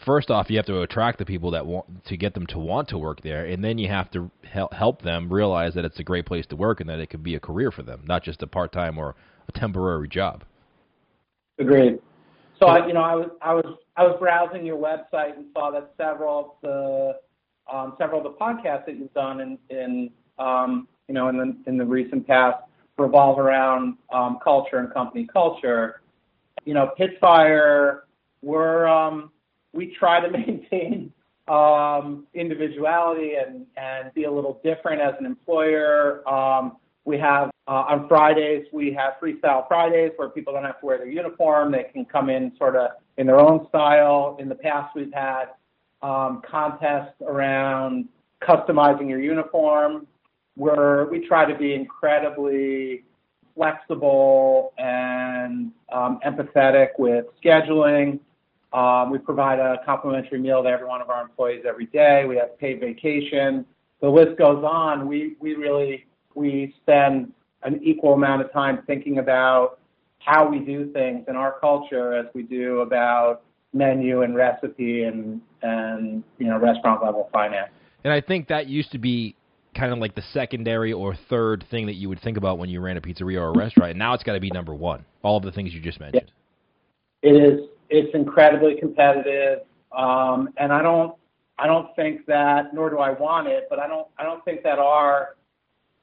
first 0.04 0.30
off 0.30 0.50
you 0.50 0.58
have 0.58 0.66
to 0.66 0.82
attract 0.82 1.18
the 1.18 1.24
people 1.24 1.50
that 1.52 1.64
want 1.64 2.04
to 2.04 2.16
get 2.18 2.34
them 2.34 2.46
to 2.48 2.58
want 2.58 2.88
to 2.88 2.98
work 2.98 3.22
there 3.22 3.46
and 3.46 3.64
then 3.64 3.78
you 3.78 3.88
have 3.88 4.10
to 4.10 4.30
help 4.44 4.70
help 4.74 5.00
them 5.00 5.32
realize 5.32 5.72
that 5.72 5.86
it's 5.86 5.98
a 5.98 6.04
great 6.04 6.26
place 6.26 6.44
to 6.46 6.56
work 6.56 6.80
and 6.80 6.90
that 6.90 7.00
it 7.00 7.08
could 7.08 7.22
be 7.22 7.34
a 7.34 7.40
career 7.40 7.70
for 7.70 7.82
them 7.82 8.02
not 8.06 8.22
just 8.22 8.42
a 8.42 8.46
part-time 8.46 8.98
or 8.98 9.14
a 9.48 9.52
temporary 9.52 10.08
job 10.08 10.44
Agreed. 11.58 11.98
So 12.58 12.66
I, 12.66 12.86
you 12.86 12.94
know, 12.94 13.02
I 13.02 13.14
was 13.14 13.30
I 13.42 13.54
was 13.54 13.78
I 13.96 14.04
was 14.04 14.16
browsing 14.18 14.64
your 14.64 14.78
website 14.78 15.36
and 15.36 15.46
saw 15.52 15.70
that 15.72 15.92
several 15.98 16.38
of 16.38 16.50
the 16.62 17.20
um, 17.72 17.94
several 17.98 18.24
of 18.24 18.32
the 18.32 18.38
podcasts 18.38 18.86
that 18.86 18.96
you've 18.96 19.12
done 19.12 19.40
in 19.40 19.58
in 19.70 20.10
um, 20.38 20.88
you 21.08 21.14
know 21.14 21.28
in 21.28 21.36
the 21.36 21.56
in 21.66 21.76
the 21.76 21.84
recent 21.84 22.26
past 22.26 22.62
revolve 22.98 23.38
around 23.38 23.96
um, 24.12 24.38
culture 24.42 24.78
and 24.78 24.92
company 24.92 25.28
culture. 25.30 26.00
You 26.64 26.74
know, 26.74 26.92
Pitfire, 26.98 28.00
we're 28.42 28.86
um, 28.86 29.30
we 29.72 29.94
try 29.94 30.20
to 30.20 30.30
maintain 30.30 31.12
um, 31.48 32.26
individuality 32.34 33.34
and 33.34 33.66
and 33.76 34.12
be 34.14 34.24
a 34.24 34.30
little 34.30 34.60
different 34.64 35.00
as 35.00 35.14
an 35.20 35.26
employer. 35.26 36.26
Um, 36.28 36.76
we 37.06 37.16
have 37.18 37.50
uh, 37.68 37.84
on 37.88 38.06
Fridays 38.08 38.66
we 38.72 38.92
have 38.92 39.14
Freestyle 39.22 39.66
Fridays 39.66 40.12
where 40.16 40.28
people 40.28 40.52
don't 40.52 40.64
have 40.64 40.80
to 40.80 40.86
wear 40.86 40.98
their 40.98 41.08
uniform; 41.08 41.72
they 41.72 41.84
can 41.84 42.04
come 42.04 42.28
in 42.28 42.52
sort 42.58 42.76
of 42.76 42.90
in 43.16 43.26
their 43.26 43.40
own 43.40 43.66
style. 43.68 44.36
In 44.38 44.48
the 44.48 44.54
past, 44.54 44.94
we've 44.94 45.12
had 45.14 45.46
um, 46.02 46.42
contests 46.48 47.14
around 47.22 48.06
customizing 48.42 49.08
your 49.08 49.20
uniform, 49.20 50.06
where 50.56 51.06
we 51.06 51.26
try 51.26 51.50
to 51.50 51.56
be 51.56 51.74
incredibly 51.74 53.04
flexible 53.54 54.72
and 54.76 55.72
um, 55.92 56.18
empathetic 56.26 56.88
with 56.98 57.24
scheduling. 57.42 58.18
Um, 58.72 59.10
we 59.10 59.18
provide 59.18 59.60
a 59.60 59.78
complimentary 59.86 60.40
meal 60.40 60.62
to 60.62 60.68
every 60.68 60.86
one 60.86 61.00
of 61.00 61.08
our 61.08 61.22
employees 61.22 61.64
every 61.66 61.86
day. 61.86 62.24
We 62.26 62.36
have 62.36 62.58
paid 62.58 62.80
vacation. 62.80 63.64
The 64.00 64.08
list 64.08 64.36
goes 64.38 64.62
on. 64.64 65.06
We 65.06 65.36
we 65.40 65.54
really 65.54 66.05
we 66.36 66.74
spend 66.82 67.32
an 67.62 67.80
equal 67.82 68.12
amount 68.14 68.42
of 68.42 68.52
time 68.52 68.82
thinking 68.86 69.18
about 69.18 69.78
how 70.18 70.48
we 70.48 70.58
do 70.60 70.92
things 70.92 71.24
in 71.28 71.36
our 71.36 71.58
culture 71.60 72.14
as 72.14 72.26
we 72.34 72.42
do 72.42 72.80
about 72.80 73.42
menu 73.72 74.22
and 74.22 74.34
recipe 74.34 75.04
and 75.04 75.40
and 75.62 76.22
you 76.38 76.46
know 76.46 76.58
restaurant 76.58 77.02
level 77.02 77.28
finance. 77.32 77.70
And 78.04 78.12
I 78.12 78.20
think 78.20 78.48
that 78.48 78.68
used 78.68 78.92
to 78.92 78.98
be 78.98 79.34
kind 79.74 79.92
of 79.92 79.98
like 79.98 80.14
the 80.14 80.22
secondary 80.32 80.92
or 80.92 81.16
third 81.28 81.64
thing 81.70 81.86
that 81.86 81.94
you 81.94 82.08
would 82.08 82.20
think 82.22 82.36
about 82.36 82.58
when 82.58 82.68
you 82.68 82.80
ran 82.80 82.96
a 82.96 83.00
pizzeria 83.00 83.38
or 83.38 83.48
a 83.48 83.58
restaurant. 83.58 83.90
And 83.90 83.98
now 83.98 84.14
it's 84.14 84.22
got 84.22 84.32
to 84.32 84.40
be 84.40 84.50
number 84.50 84.74
one. 84.74 85.04
All 85.22 85.36
of 85.36 85.42
the 85.42 85.52
things 85.52 85.74
you 85.74 85.80
just 85.80 86.00
mentioned. 86.00 86.30
It 87.22 87.36
is. 87.36 87.68
It's 87.88 88.12
incredibly 88.14 88.76
competitive, 88.80 89.60
um, 89.96 90.48
and 90.56 90.72
I 90.72 90.82
don't. 90.82 91.14
I 91.58 91.66
don't 91.66 91.94
think 91.96 92.26
that, 92.26 92.74
nor 92.74 92.90
do 92.90 92.98
I 92.98 93.12
want 93.12 93.48
it, 93.48 93.66
but 93.70 93.78
I 93.78 93.86
don't 93.86 94.06
I 94.18 94.24
don't 94.24 94.44
think 94.44 94.62
that 94.64 94.78
our 94.78 95.36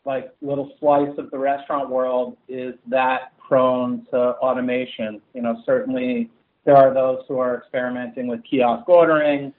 like 0.05 0.33
little 0.41 0.71
slice 0.79 1.17
of 1.17 1.31
the 1.31 1.37
restaurant 1.37 1.89
world 1.89 2.37
is 2.47 2.75
that 2.87 3.33
prone 3.37 4.05
to 4.11 4.17
automation. 4.17 5.21
You 5.33 5.41
know, 5.41 5.61
certainly 5.65 6.29
there 6.65 6.75
are 6.75 6.93
those 6.93 7.19
who 7.27 7.39
are 7.39 7.57
experimenting 7.57 8.27
with 8.27 8.41
kiosk 8.43 8.87
ordering, 8.87 9.53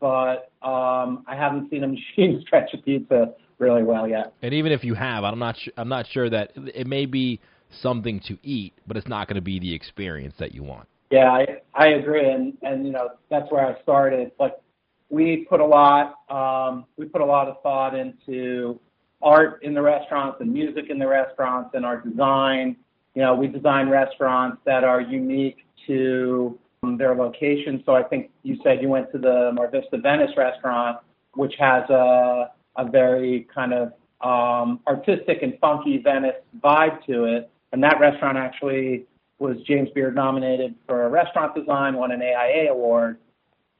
but 0.00 0.50
um, 0.62 1.24
I 1.26 1.36
haven't 1.36 1.70
seen 1.70 1.84
a 1.84 1.88
machine 2.16 2.42
stretch 2.46 2.70
a 2.74 2.78
pizza 2.78 3.34
really 3.58 3.82
well 3.82 4.08
yet. 4.08 4.32
And 4.42 4.54
even 4.54 4.72
if 4.72 4.82
you 4.84 4.94
have, 4.94 5.24
I'm 5.24 5.38
not 5.38 5.56
I'm 5.76 5.88
not 5.88 6.06
sure 6.06 6.30
that 6.30 6.52
it 6.56 6.86
may 6.86 7.06
be 7.06 7.40
something 7.82 8.20
to 8.20 8.38
eat, 8.42 8.72
but 8.86 8.96
it's 8.96 9.08
not 9.08 9.28
going 9.28 9.36
to 9.36 9.42
be 9.42 9.58
the 9.58 9.72
experience 9.72 10.34
that 10.38 10.54
you 10.54 10.62
want. 10.62 10.88
Yeah, 11.10 11.30
I 11.30 11.46
I 11.74 11.88
agree, 11.88 12.30
and 12.30 12.56
and 12.62 12.86
you 12.86 12.92
know 12.92 13.10
that's 13.30 13.50
where 13.50 13.66
I 13.66 13.80
started. 13.82 14.32
But 14.38 14.62
we 15.10 15.46
put 15.48 15.60
a 15.60 15.66
lot 15.66 16.14
um, 16.30 16.86
we 16.96 17.06
put 17.06 17.20
a 17.20 17.24
lot 17.24 17.48
of 17.48 17.60
thought 17.62 17.94
into 17.94 18.80
art 19.22 19.62
in 19.62 19.74
the 19.74 19.82
restaurants 19.82 20.38
and 20.40 20.52
music 20.52 20.86
in 20.88 20.98
the 20.98 21.06
restaurants 21.06 21.70
and 21.74 21.84
our 21.84 22.00
design. 22.00 22.76
You 23.14 23.22
know, 23.22 23.34
we 23.34 23.48
design 23.48 23.88
restaurants 23.88 24.58
that 24.64 24.84
are 24.84 25.00
unique 25.00 25.58
to 25.86 26.58
um, 26.82 26.96
their 26.96 27.14
location. 27.14 27.82
So 27.84 27.94
I 27.94 28.02
think 28.02 28.30
you 28.42 28.58
said 28.62 28.80
you 28.80 28.88
went 28.88 29.10
to 29.12 29.18
the 29.18 29.50
Mar 29.54 29.68
Vista 29.70 29.98
Venice 29.98 30.30
restaurant, 30.36 30.98
which 31.34 31.54
has 31.58 31.88
a 31.90 32.50
a 32.76 32.88
very 32.88 33.46
kind 33.54 33.72
of 33.72 33.92
um, 34.20 34.80
artistic 34.86 35.42
and 35.42 35.58
funky 35.60 35.98
Venice 35.98 36.36
vibe 36.62 37.04
to 37.06 37.24
it. 37.24 37.50
And 37.72 37.82
that 37.82 37.98
restaurant 38.00 38.36
actually 38.36 39.06
was 39.38 39.56
James 39.66 39.88
Beard 39.94 40.14
nominated 40.14 40.74
for 40.86 41.04
a 41.04 41.08
restaurant 41.08 41.54
design, 41.54 41.94
won 41.94 42.12
an 42.12 42.22
AIA 42.22 42.70
award. 42.70 43.18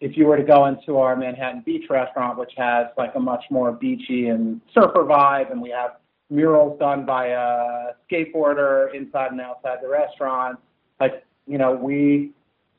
If 0.00 0.16
you 0.16 0.26
were 0.26 0.36
to 0.36 0.42
go 0.42 0.66
into 0.66 0.96
our 0.96 1.14
Manhattan 1.14 1.62
Beach 1.64 1.84
restaurant, 1.90 2.38
which 2.38 2.52
has 2.56 2.86
like 2.96 3.14
a 3.14 3.20
much 3.20 3.44
more 3.50 3.72
beachy 3.72 4.28
and 4.28 4.60
surfer 4.74 5.04
vibe, 5.04 5.52
and 5.52 5.60
we 5.60 5.70
have 5.70 5.96
murals 6.30 6.78
done 6.78 7.04
by 7.04 7.26
a 7.26 7.92
skateboarder 8.10 8.94
inside 8.94 9.32
and 9.32 9.40
outside 9.40 9.78
the 9.82 9.88
restaurant, 9.88 10.58
like 11.00 11.24
you 11.46 11.58
know, 11.58 11.74
we 11.74 12.30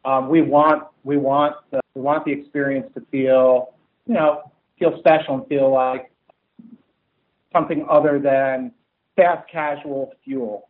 um, 0.05 0.29
we 0.29 0.41
want 0.41 0.83
we 1.03 1.17
want 1.17 1.55
the, 1.71 1.81
we 1.93 2.01
want 2.01 2.25
the 2.25 2.31
experience 2.31 2.91
to 2.95 3.01
feel 3.11 3.73
you 4.07 4.15
know 4.15 4.51
feel 4.79 4.97
special 4.99 5.35
and 5.35 5.47
feel 5.47 5.71
like 5.71 6.11
something 7.53 7.85
other 7.89 8.17
than 8.17 8.71
fast 9.15 9.47
casual 9.49 10.13
fuel. 10.23 10.69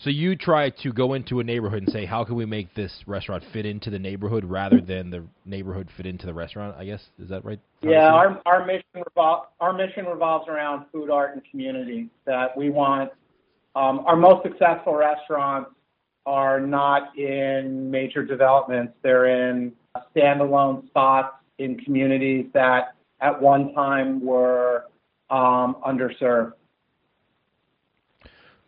So 0.00 0.10
you 0.10 0.36
try 0.36 0.70
to 0.70 0.92
go 0.92 1.14
into 1.14 1.40
a 1.40 1.44
neighborhood 1.44 1.82
and 1.82 1.90
say, 1.90 2.06
how 2.06 2.22
can 2.24 2.36
we 2.36 2.46
make 2.46 2.72
this 2.72 2.92
restaurant 3.06 3.42
fit 3.52 3.66
into 3.66 3.90
the 3.90 3.98
neighborhood 3.98 4.44
rather 4.44 4.80
than 4.80 5.10
the 5.10 5.24
neighborhood 5.44 5.88
fit 5.96 6.06
into 6.06 6.24
the 6.24 6.32
restaurant? 6.32 6.76
I 6.78 6.84
guess 6.84 7.02
is 7.18 7.28
that 7.30 7.44
right? 7.44 7.58
Yeah, 7.82 8.12
our 8.12 8.40
our 8.46 8.64
mission 8.64 8.84
revol- 8.96 9.46
our 9.58 9.72
mission 9.72 10.06
revolves 10.06 10.48
around 10.48 10.86
food, 10.92 11.10
art, 11.10 11.34
and 11.34 11.42
community. 11.50 12.10
That 12.26 12.56
we 12.56 12.70
want 12.70 13.10
um, 13.74 14.04
our 14.06 14.14
most 14.14 14.44
successful 14.44 14.94
restaurants 14.94 15.70
are 16.26 16.60
not 16.60 17.18
in 17.18 17.90
major 17.90 18.24
developments. 18.24 18.92
They're 19.02 19.26
in 19.50 19.72
standalone 20.14 20.86
spots 20.86 21.34
in 21.58 21.76
communities 21.76 22.46
that 22.54 22.94
at 23.20 23.40
one 23.40 23.74
time 23.74 24.24
were 24.24 24.84
um, 25.30 25.76
underserved. 25.84 26.52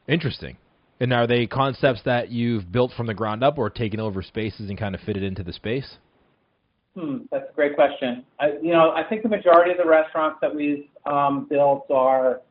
Interesting. 0.09 0.57
And 1.01 1.13
are 1.15 1.27
they 1.27 1.47
concepts 1.47 2.03
that 2.05 2.31
you've 2.31 2.71
built 2.71 2.93
from 2.97 3.07
the 3.07 3.15
ground 3.15 3.43
up 3.43 3.57
or 3.59 3.71
taken 3.71 4.01
over 4.01 4.23
spaces 4.23 4.69
and 4.69 4.79
kind 4.79 4.95
of 4.95 5.01
fitted 5.01 5.23
into 5.23 5.43
the 5.43 5.53
space? 5.53 5.97
Hmm, 6.95 7.19
that's 7.31 7.49
a 7.51 7.55
great 7.55 7.75
question. 7.75 8.25
I, 8.39 8.53
you 8.61 8.73
know, 8.73 8.91
I 8.91 9.05
think 9.05 9.23
the 9.23 9.29
majority 9.29 9.71
of 9.71 9.79
the 9.79 9.87
restaurants 9.87 10.39
that 10.43 10.55
we've 10.55 10.87
um, 11.07 11.47
built 11.49 11.87
are 11.91 12.43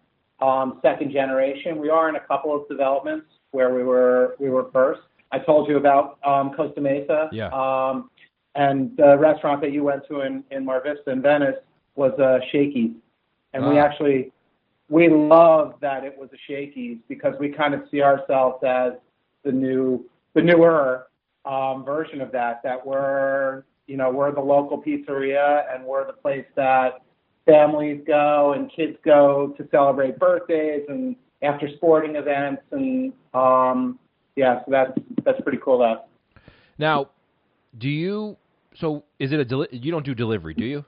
um, 0.42 0.80
second 0.82 1.12
generation. 1.12 1.78
We 1.78 1.90
are 1.90 2.10
in 2.10 2.16
a 2.16 2.22
couple 2.22 2.56
of 2.56 2.68
developments 2.68 3.28
where 3.52 3.74
we 3.74 3.84
were 3.84 4.36
we 4.40 4.50
were 4.50 4.70
first. 4.72 5.02
I 5.32 5.40
told 5.40 5.70
you 5.70 5.78
about 5.78 6.18
um, 6.26 6.54
Costa 6.56 6.82
Mesa. 6.82 7.30
Yeah. 7.32 7.50
Um, 7.50 8.10
and 8.56 8.96
the 8.98 9.16
restaurant 9.18 9.62
that 9.62 9.72
you 9.72 9.84
went 9.84 10.08
to 10.08 10.22
in, 10.22 10.44
in 10.50 10.66
Mar 10.66 10.82
Vista 10.84 11.12
in 11.12 11.22
Venice 11.22 11.58
was 11.96 12.14
uh, 12.20 12.40
Shakey's. 12.52 12.92
And 13.54 13.68
we 13.68 13.78
Ah. 13.78 13.84
actually 13.86 14.32
we 14.90 15.08
love 15.08 15.76
that 15.82 16.04
it 16.04 16.18
was 16.18 16.30
a 16.34 16.38
Shakey's 16.48 16.98
because 17.08 17.34
we 17.40 17.50
kind 17.50 17.74
of 17.74 17.84
see 17.92 18.02
ourselves 18.02 18.64
as 18.64 18.94
the 19.44 19.52
new 19.52 20.06
the 20.34 20.42
newer 20.42 21.08
um, 21.46 21.84
version 21.86 22.22
of 22.22 22.32
that. 22.32 22.62
That 22.64 22.86
we're 22.86 23.64
you 23.88 23.98
know 23.98 24.10
we're 24.10 24.32
the 24.32 24.42
local 24.42 24.82
pizzeria 24.82 25.64
and 25.74 25.86
we're 25.86 26.06
the 26.06 26.14
place 26.14 26.46
that 26.56 27.02
families 27.46 28.02
go 28.06 28.54
and 28.54 28.72
kids 28.76 28.98
go 29.04 29.54
to 29.58 29.68
celebrate 29.72 30.20
birthdays 30.20 30.84
and 30.90 31.16
after 31.42 31.70
sporting 31.78 32.16
events 32.16 32.62
and 32.72 33.14
um, 33.34 33.98
yeah, 34.40 34.60
so 34.64 34.72
that's 34.72 34.92
that's 35.26 35.42
pretty 35.42 35.60
cool. 35.64 35.80
That 35.80 36.08
Now, 36.78 37.10
do 37.78 37.90
you? 37.90 38.38
So 38.74 39.04
is 39.20 39.34
it 39.34 39.40
a 39.40 39.46
deli- 39.46 39.68
you 39.72 39.92
don't 39.92 40.06
do 40.06 40.16
delivery, 40.16 40.54
do 40.54 40.66
you? 40.66 40.86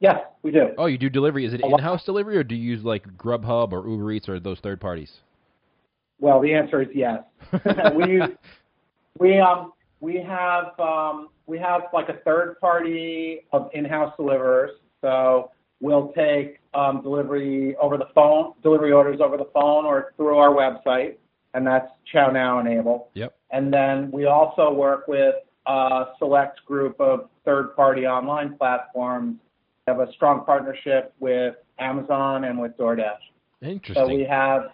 Yes, 0.00 0.20
we 0.42 0.52
do. 0.52 0.68
Oh, 0.78 0.86
you 0.86 0.98
do 0.98 1.08
delivery. 1.08 1.44
Is 1.44 1.54
it 1.54 1.60
in-house 1.60 2.04
delivery 2.04 2.36
or 2.36 2.44
do 2.44 2.54
you 2.54 2.70
use 2.70 2.84
like 2.84 3.04
Grubhub 3.16 3.72
or 3.72 3.88
Uber 3.88 4.12
Eats 4.12 4.28
or 4.28 4.38
those 4.38 4.60
third 4.60 4.80
parties? 4.80 5.10
Well, 6.20 6.40
the 6.40 6.52
answer 6.54 6.82
is 6.82 6.88
yes. 6.94 7.20
we 7.94 8.12
use 8.12 8.30
we 9.18 9.38
um 9.38 9.72
we 10.00 10.16
have 10.16 10.78
um 10.78 11.28
we 11.46 11.58
have 11.58 11.82
like 11.92 12.08
a 12.08 12.18
third 12.24 12.60
party 12.60 13.40
of 13.52 13.70
in-house 13.72 14.14
deliverers. 14.16 14.70
So 15.00 15.50
we'll 15.80 16.12
take 16.12 16.58
um, 16.74 17.02
delivery 17.02 17.76
over 17.80 17.96
the 17.96 18.08
phone, 18.14 18.52
delivery 18.62 18.92
orders 18.92 19.20
over 19.20 19.36
the 19.36 19.48
phone 19.54 19.84
or 19.84 20.12
through 20.16 20.36
our 20.36 20.50
website, 20.50 21.16
and 21.54 21.66
that's 21.66 21.88
ChowNow 22.12 22.60
enabled. 22.60 23.06
Yep. 23.14 23.34
And 23.50 23.72
then 23.72 24.10
we 24.10 24.26
also 24.26 24.72
work 24.72 25.08
with 25.08 25.36
a 25.66 26.06
select 26.18 26.64
group 26.66 27.00
of 27.00 27.30
third-party 27.44 28.06
online 28.06 28.56
platforms. 28.56 29.36
Have 29.88 30.00
a 30.00 30.12
strong 30.12 30.44
partnership 30.44 31.14
with 31.18 31.54
Amazon 31.78 32.44
and 32.44 32.60
with 32.60 32.76
DoorDash. 32.76 33.16
Interesting. 33.62 33.94
So 33.94 34.06
we 34.06 34.24
have 34.24 34.64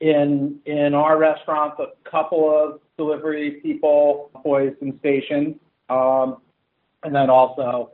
in 0.00 0.58
in 0.66 0.94
our 0.94 1.18
restaurants 1.18 1.78
a 1.78 2.10
couple 2.10 2.50
of 2.50 2.80
delivery 2.96 3.60
people, 3.62 4.30
employees 4.34 4.74
and 4.80 4.98
stations, 5.00 5.56
um, 5.90 6.38
and 7.02 7.14
then 7.14 7.28
also 7.30 7.92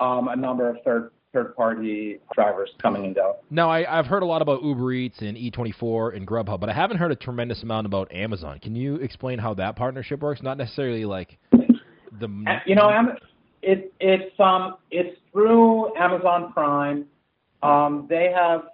um, 0.00 0.28
a 0.28 0.36
number 0.36 0.68
of 0.68 0.76
third 0.84 1.10
third 1.32 1.56
party 1.56 2.18
drivers 2.34 2.70
coming 2.80 3.06
and 3.06 3.14
going. 3.14 3.34
Now, 3.50 3.70
I, 3.70 3.98
I've 3.98 4.06
heard 4.06 4.22
a 4.22 4.26
lot 4.26 4.42
about 4.42 4.62
Uber 4.62 4.92
Eats 4.92 5.22
and 5.22 5.34
Eat24 5.34 6.14
and 6.14 6.26
Grubhub, 6.26 6.60
but 6.60 6.68
I 6.68 6.74
haven't 6.74 6.98
heard 6.98 7.10
a 7.10 7.16
tremendous 7.16 7.62
amount 7.62 7.86
about 7.86 8.12
Amazon. 8.12 8.58
Can 8.58 8.76
you 8.76 8.96
explain 8.96 9.38
how 9.38 9.54
that 9.54 9.74
partnership 9.74 10.20
works? 10.20 10.42
Not 10.42 10.58
necessarily 10.58 11.06
like 11.06 11.38
the. 12.20 12.28
You 12.66 12.74
know, 12.74 12.90
Am- 12.90 13.16
it, 13.62 13.92
it's 14.00 14.38
um 14.40 14.76
it's 14.90 15.18
through 15.32 15.96
Amazon 15.96 16.52
Prime. 16.52 17.06
Um, 17.62 18.06
they 18.08 18.32
have 18.34 18.64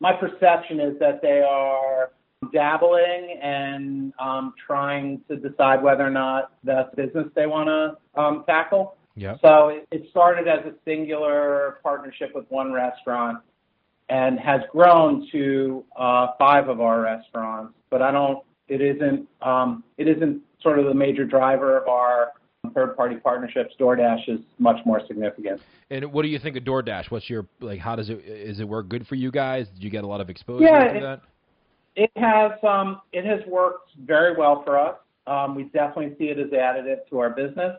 my 0.00 0.12
perception 0.12 0.78
is 0.80 0.98
that 1.00 1.22
they 1.22 1.40
are 1.40 2.10
dabbling 2.52 3.38
and 3.42 4.12
um, 4.18 4.52
trying 4.66 5.20
to 5.28 5.36
decide 5.36 5.82
whether 5.82 6.06
or 6.06 6.10
not 6.10 6.52
that's 6.64 6.94
business 6.94 7.26
they 7.34 7.46
want 7.46 7.68
to 7.68 8.20
um, 8.20 8.44
tackle. 8.46 8.96
Yeah. 9.14 9.36
So 9.40 9.68
it, 9.68 9.88
it 9.90 10.06
started 10.10 10.46
as 10.46 10.60
a 10.66 10.74
singular 10.84 11.78
partnership 11.82 12.32
with 12.34 12.44
one 12.50 12.72
restaurant 12.72 13.38
and 14.10 14.38
has 14.38 14.60
grown 14.70 15.26
to 15.32 15.84
uh, 15.96 16.28
five 16.38 16.68
of 16.68 16.80
our 16.80 17.00
restaurants. 17.00 17.74
But 17.90 18.02
I 18.02 18.10
don't. 18.10 18.44
It 18.68 18.80
isn't. 18.80 19.28
Um, 19.40 19.84
it 19.96 20.08
isn't 20.08 20.42
sort 20.60 20.78
of 20.78 20.86
the 20.86 20.94
major 20.94 21.24
driver 21.24 21.78
of 21.78 21.88
our 21.88 22.32
third-party 22.76 23.16
partnerships. 23.16 23.74
DoorDash 23.80 24.28
is 24.28 24.40
much 24.58 24.76
more 24.84 25.00
significant. 25.08 25.60
And 25.90 26.12
what 26.12 26.22
do 26.22 26.28
you 26.28 26.38
think 26.38 26.56
of 26.56 26.62
DoorDash? 26.62 27.10
What's 27.10 27.28
your 27.28 27.46
like? 27.60 27.80
How 27.80 27.96
does 27.96 28.10
it? 28.10 28.18
Is 28.24 28.60
it 28.60 28.68
work 28.68 28.88
good 28.88 29.06
for 29.08 29.14
you 29.16 29.30
guys? 29.32 29.66
Did 29.74 29.82
you 29.82 29.90
get 29.90 30.04
a 30.04 30.06
lot 30.06 30.20
of 30.20 30.28
exposure 30.30 30.64
Yeah, 30.64 30.84
to 30.84 30.96
it- 30.96 31.00
that? 31.00 31.20
It 31.98 32.10
has 32.16 32.52
um, 32.62 33.00
it 33.14 33.24
has 33.24 33.40
worked 33.48 33.92
very 34.04 34.36
well 34.36 34.62
for 34.64 34.78
us. 34.78 34.96
Um, 35.26 35.54
we 35.54 35.64
definitely 35.64 36.14
see 36.18 36.26
it 36.26 36.38
as 36.38 36.50
additive 36.50 37.08
to 37.08 37.18
our 37.20 37.30
business. 37.30 37.78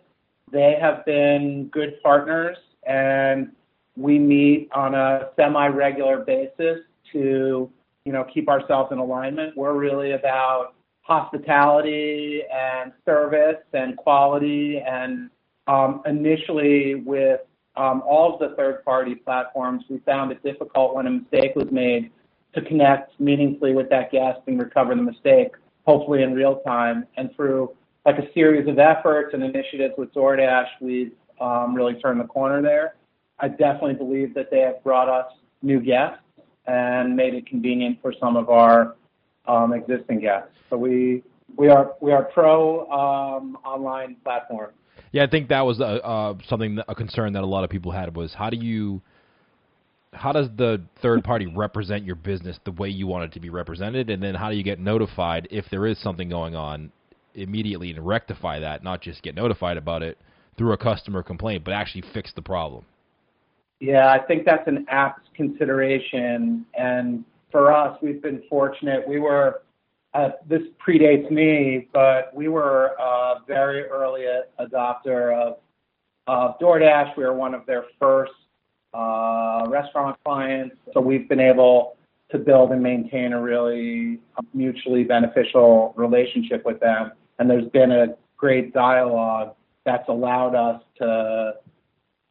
They 0.51 0.75
have 0.81 1.05
been 1.05 1.69
good 1.71 2.01
partners, 2.01 2.57
and 2.87 3.51
we 3.95 4.17
meet 4.17 4.69
on 4.73 4.95
a 4.95 5.29
semi-regular 5.35 6.25
basis 6.25 6.79
to 7.13 7.69
you 8.05 8.11
know 8.11 8.25
keep 8.33 8.49
ourselves 8.49 8.91
in 8.91 8.97
alignment. 8.97 9.55
We're 9.55 9.77
really 9.77 10.13
about 10.13 10.73
hospitality 11.07 12.41
and 12.53 12.91
service 13.05 13.63
and 13.73 13.95
quality, 13.95 14.79
and 14.79 15.29
um, 15.67 16.01
initially 16.05 16.95
with 16.95 17.39
um, 17.77 18.03
all 18.05 18.33
of 18.33 18.39
the 18.39 18.55
third-party 18.57 19.15
platforms, 19.15 19.83
we 19.89 19.99
found 19.99 20.31
it 20.31 20.43
difficult 20.43 20.95
when 20.95 21.07
a 21.07 21.11
mistake 21.11 21.55
was 21.55 21.71
made 21.71 22.11
to 22.53 22.61
connect 22.61 23.17
meaningfully 23.21 23.73
with 23.73 23.89
that 23.89 24.11
guest 24.11 24.39
and 24.47 24.59
recover 24.59 24.95
the 24.95 25.01
mistake, 25.01 25.51
hopefully 25.85 26.23
in 26.23 26.33
real 26.33 26.59
time. 26.65 27.05
And 27.15 27.33
through 27.35 27.71
like 28.05 28.17
a 28.17 28.31
series 28.33 28.67
of 28.67 28.77
efforts 28.79 29.33
and 29.33 29.43
initiatives 29.43 29.93
with 29.97 30.13
DoorDash, 30.13 30.67
we've 30.81 31.13
um, 31.39 31.73
really 31.73 31.93
turned 31.95 32.19
the 32.19 32.25
corner 32.25 32.61
there. 32.61 32.95
I 33.39 33.47
definitely 33.47 33.93
believe 33.93 34.33
that 34.33 34.49
they 34.49 34.59
have 34.59 34.83
brought 34.83 35.07
us 35.07 35.31
new 35.61 35.79
guests 35.79 36.19
and 36.65 37.15
made 37.15 37.33
it 37.33 37.45
convenient 37.47 38.01
for 38.01 38.13
some 38.19 38.35
of 38.35 38.49
our 38.49 38.95
um, 39.47 39.73
existing 39.73 40.19
guests. 40.19 40.51
So 40.69 40.77
we 40.77 41.23
we 41.55 41.69
are 41.69 41.93
we 42.01 42.11
are 42.11 42.23
pro 42.23 42.89
um, 42.91 43.57
online 43.65 44.15
platform. 44.23 44.71
Yeah, 45.11 45.23
I 45.23 45.27
think 45.27 45.49
that 45.49 45.61
was 45.61 45.79
a, 45.79 46.03
uh, 46.05 46.35
something 46.47 46.79
a 46.87 46.95
concern 46.95 47.33
that 47.33 47.43
a 47.43 47.45
lot 47.47 47.63
of 47.63 47.69
people 47.69 47.91
had 47.91 48.15
was 48.15 48.33
how 48.33 48.49
do 48.49 48.57
you 48.57 49.01
how 50.13 50.31
does 50.31 50.47
the 50.57 50.81
third 51.01 51.23
party 51.23 51.45
represent 51.45 52.03
your 52.03 52.15
business 52.15 52.57
the 52.65 52.71
way 52.71 52.89
you 52.89 53.07
want 53.07 53.25
it 53.25 53.33
to 53.33 53.39
be 53.39 53.49
represented, 53.49 54.09
and 54.09 54.21
then 54.21 54.35
how 54.35 54.49
do 54.49 54.55
you 54.55 54.63
get 54.63 54.79
notified 54.79 55.47
if 55.51 55.65
there 55.69 55.85
is 55.85 55.97
something 56.01 56.29
going 56.29 56.55
on 56.55 56.91
immediately 57.35 57.91
and 57.91 58.05
rectify 58.05 58.59
that, 58.59 58.83
not 58.83 59.01
just 59.01 59.21
get 59.21 59.35
notified 59.35 59.77
about 59.77 60.01
it 60.01 60.17
through 60.57 60.73
a 60.73 60.77
customer 60.77 61.21
complaint, 61.21 61.63
but 61.63 61.71
actually 61.73 62.03
fix 62.13 62.33
the 62.33 62.41
problem? 62.41 62.83
Yeah, 63.79 64.11
I 64.11 64.19
think 64.19 64.43
that's 64.43 64.67
an 64.67 64.85
apt 64.89 65.33
consideration, 65.35 66.65
and 66.75 67.23
for 67.51 67.73
us, 67.73 67.97
we've 68.01 68.21
been 68.21 68.43
fortunate. 68.49 69.07
We 69.07 69.19
were 69.19 69.61
uh, 70.13 70.31
this 70.47 70.63
predates 70.85 71.29
me, 71.29 71.87
but 71.93 72.33
we 72.33 72.47
were 72.47 72.95
a 72.99 73.35
very 73.45 73.83
early 73.83 74.25
adopter 74.59 75.33
of, 75.33 75.57
of 76.25 76.57
DoorDash. 76.59 77.15
We 77.15 77.23
were 77.23 77.33
one 77.33 77.53
of 77.53 77.65
their 77.65 77.85
first 77.99 78.31
uh, 78.93 79.65
restaurant 79.67 80.17
clients. 80.23 80.75
So 80.93 81.01
we've 81.01 81.29
been 81.29 81.39
able 81.39 81.97
to 82.31 82.39
build 82.39 82.71
and 82.71 82.81
maintain 82.81 83.33
a 83.33 83.41
really 83.41 84.19
mutually 84.53 85.03
beneficial 85.03 85.93
relationship 85.95 86.65
with 86.65 86.79
them. 86.79 87.11
And 87.37 87.49
there's 87.49 87.69
been 87.69 87.91
a 87.91 88.15
great 88.37 88.73
dialogue 88.73 89.55
that's 89.85 90.09
allowed 90.09 90.55
us 90.55 90.81
to, 90.97 91.53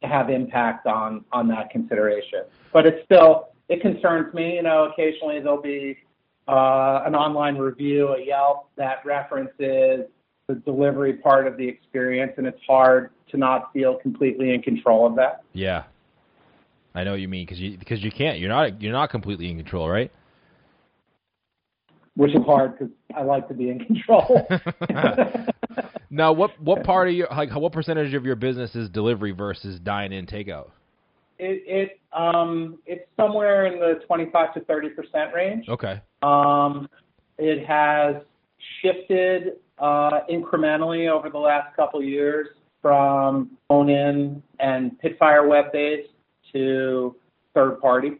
to 0.01 0.07
have 0.07 0.29
impact 0.29 0.87
on, 0.87 1.23
on 1.31 1.47
that 1.47 1.69
consideration. 1.69 2.43
But 2.73 2.85
it's 2.85 3.03
still, 3.05 3.49
it 3.69 3.81
concerns 3.81 4.33
me, 4.33 4.55
you 4.55 4.63
know, 4.63 4.85
occasionally 4.91 5.39
there'll 5.39 5.61
be 5.61 5.97
uh, 6.47 7.03
an 7.05 7.15
online 7.15 7.57
review, 7.57 8.09
a 8.09 8.25
Yelp 8.25 8.69
that 8.77 9.05
references 9.05 10.05
the 10.47 10.55
delivery 10.65 11.13
part 11.13 11.45
of 11.45 11.57
the 11.57 11.67
experience, 11.67 12.31
and 12.37 12.47
it's 12.47 12.61
hard 12.65 13.09
to 13.29 13.37
not 13.37 13.71
feel 13.73 13.95
completely 13.95 14.53
in 14.53 14.61
control 14.61 15.05
of 15.05 15.15
that. 15.17 15.43
Yeah, 15.51 15.83
I 16.95 17.03
know 17.03 17.11
what 17.11 17.19
you 17.19 17.27
mean 17.27 17.45
because 17.45 17.59
you 17.59 17.77
because 17.77 18.01
you 18.01 18.11
can't. 18.11 18.39
You're 18.39 18.49
not 18.49 18.81
you're 18.81 18.93
not 18.93 19.09
completely 19.09 19.49
in 19.49 19.57
control, 19.57 19.89
right? 19.89 20.11
Which 22.15 22.31
is 22.31 22.43
hard 22.45 22.77
because 22.77 22.93
I 23.15 23.23
like 23.23 23.47
to 23.49 23.53
be 23.53 23.69
in 23.69 23.79
control. 23.79 24.47
now, 26.09 26.31
what 26.31 26.59
what 26.61 26.83
part 26.85 27.09
of 27.09 27.13
your 27.13 27.27
like 27.29 27.53
what 27.53 27.73
percentage 27.73 28.13
of 28.13 28.25
your 28.25 28.37
business 28.37 28.73
is 28.73 28.89
delivery 28.89 29.31
versus 29.31 29.79
dine 29.81 30.13
in 30.13 30.25
takeout? 30.25 30.69
It 31.39 31.63
it 31.67 31.99
um 32.13 32.79
it's 32.85 33.07
somewhere 33.15 33.67
in 33.67 33.79
the 33.79 34.01
twenty 34.07 34.29
five 34.31 34.53
to 34.55 34.61
thirty 34.61 34.89
percent 34.89 35.33
range. 35.33 35.67
Okay. 35.69 36.01
Um, 36.23 36.89
it 37.37 37.65
has 37.67 38.15
shifted 38.81 39.53
uh, 39.77 40.21
incrementally 40.29 41.09
over 41.09 41.29
the 41.29 41.37
last 41.37 41.75
couple 41.75 42.01
years 42.03 42.47
from 42.81 43.51
phone 43.67 43.89
in 43.89 44.41
and 44.59 44.91
Pitfire 45.03 45.47
web 45.47 45.71
based 45.71 46.09
to 46.53 47.15
third 47.53 47.79
party, 47.81 48.13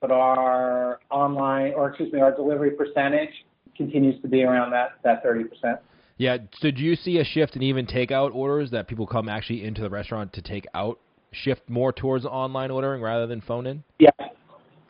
but 0.00 0.10
our 0.10 1.00
online, 1.10 1.72
or 1.74 1.88
excuse 1.88 2.12
me, 2.12 2.20
our 2.20 2.34
delivery 2.34 2.72
percentage 2.72 3.30
continues 3.76 4.20
to 4.22 4.28
be 4.28 4.42
around 4.42 4.70
that 4.72 4.98
that 5.04 5.24
30%. 5.24 5.78
Yeah. 6.16 6.38
So 6.60 6.70
do 6.70 6.82
you 6.82 6.96
see 6.96 7.18
a 7.18 7.24
shift 7.24 7.56
in 7.56 7.62
even 7.62 7.86
takeout 7.86 8.34
orders 8.34 8.72
that 8.72 8.88
people 8.88 9.06
come 9.06 9.28
actually 9.28 9.64
into 9.64 9.82
the 9.82 9.90
restaurant 9.90 10.32
to 10.34 10.42
take 10.42 10.66
out 10.74 10.98
shift 11.42 11.68
more 11.68 11.92
towards 11.92 12.24
online 12.24 12.70
ordering 12.70 13.02
rather 13.02 13.26
than 13.26 13.40
phone 13.40 13.66
in? 13.66 13.84
Yeah. 13.98 14.10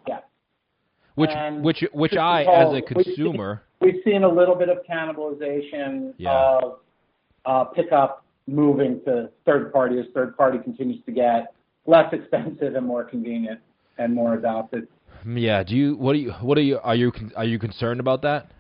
Yeah. 0.07 0.21
Which 1.15 1.31
and 1.31 1.63
which 1.63 1.85
which 1.93 2.17
I 2.17 2.43
as 2.43 2.75
a 2.75 2.83
consumer 2.83 3.63
we've 3.81 3.93
seen, 3.93 4.03
we've 4.05 4.13
seen, 4.15 4.23
a 4.25 4.29
little 4.29 4.55
bit 4.55 4.69
of 4.69 4.79
cannibalization 4.89 6.15
yeah. 6.17 6.59
of 6.63 6.79
uh, 7.45 7.65
pickup 7.65 8.25
moving 8.47 9.01
to 9.05 9.31
third 9.45 9.73
party 9.73 9.99
as 9.99 10.07
third 10.15 10.37
party 10.37 10.59
continues 10.59 11.05
to 11.05 11.13
get 11.13 11.53
less 11.87 12.13
expensive 12.13 12.75
and 12.75 12.87
more 12.87 13.05
convenient 13.05 13.61
and 13.99 14.15
more 14.15 14.35
adopted. 14.35 14.89
Yeah. 15.27 15.63
Do 15.65 15.77
you? 15.77 15.97
What 15.97 16.15
are 16.15 16.19
you? 16.19 16.33
What 16.33 16.59
are 16.59 16.63
you? 16.63 16.79
Are 16.79 16.95
you? 16.95 17.13
Are 17.37 17.45
you 17.45 17.59
concerned 17.59 18.01
about 18.01 18.23
that? 18.23 18.51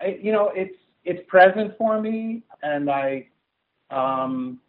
I, 0.00 0.18
you 0.20 0.32
know, 0.32 0.50
it's 0.54 0.76
it's 1.04 1.20
present 1.28 1.72
for 1.78 2.00
me, 2.00 2.42
and 2.62 2.90
I, 2.90 3.28
um, 3.90 4.60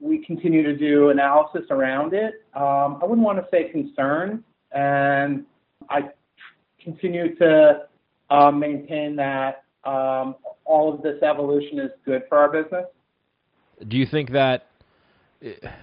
we 0.00 0.24
continue 0.24 0.62
to 0.62 0.76
do 0.76 1.10
analysis 1.10 1.62
around 1.70 2.14
it. 2.14 2.44
Um, 2.54 2.98
I 3.02 3.04
wouldn't 3.04 3.26
want 3.26 3.38
to 3.38 3.46
say 3.50 3.68
concern, 3.70 4.44
and 4.72 5.44
I 5.90 6.10
continue 6.82 7.34
to 7.36 7.86
uh, 8.30 8.50
maintain 8.50 9.16
that 9.16 9.64
um, 9.84 10.36
all 10.64 10.92
of 10.92 11.02
this 11.02 11.22
evolution 11.22 11.78
is 11.78 11.90
good 12.04 12.22
for 12.28 12.38
our 12.38 12.50
business. 12.50 12.86
Do 13.88 13.96
you 13.96 14.06
think 14.06 14.30
that 14.32 14.66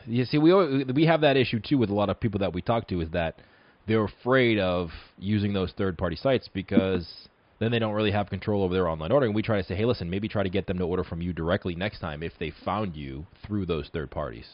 you 0.06 0.26
see, 0.26 0.38
we 0.38 0.84
we 0.86 1.06
have 1.06 1.22
that 1.22 1.38
issue 1.38 1.60
too 1.60 1.78
with 1.78 1.90
a 1.90 1.94
lot 1.94 2.10
of 2.10 2.20
people 2.20 2.40
that 2.40 2.54
we 2.54 2.62
talk 2.62 2.88
to 2.88 3.02
is 3.02 3.10
that 3.12 3.40
they're 3.88 4.06
afraid 4.06 4.60
of 4.60 4.90
using 5.18 5.54
those 5.54 5.72
third 5.78 5.98
party 5.98 6.16
sites 6.16 6.50
because 6.54 7.28
then 7.60 7.72
they 7.72 7.80
don't 7.80 7.94
really 7.94 8.12
have 8.12 8.30
control 8.30 8.64
over 8.64 8.74
their 8.74 8.88
online 8.88 9.12
ordering. 9.12 9.34
We 9.34 9.42
try 9.42 9.62
to 9.62 9.68
say, 9.68 9.76
hey, 9.76 9.86
listen, 9.86 10.10
maybe 10.10 10.28
try 10.28 10.44
to 10.44 10.50
get 10.50 10.68
them 10.68 10.78
to 10.80 10.84
order 10.86 11.04
from 11.04 11.22
you 11.22 11.34
directly 11.34 11.76
next 11.76 12.00
time 12.00 12.24
if 12.24 12.34
they 12.40 12.52
found 12.66 12.96
you 12.96 13.26
through 13.46 13.66
those 13.66 13.90
third 13.94 14.12
parties. 14.12 14.46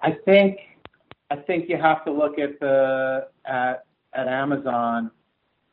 I 0.00 0.12
think 0.24 0.58
I 1.30 1.36
think 1.36 1.68
you 1.68 1.76
have 1.76 2.04
to 2.04 2.12
look 2.12 2.38
at 2.38 2.60
the 2.60 3.28
at 3.44 3.84
at 4.14 4.28
Amazon 4.28 5.10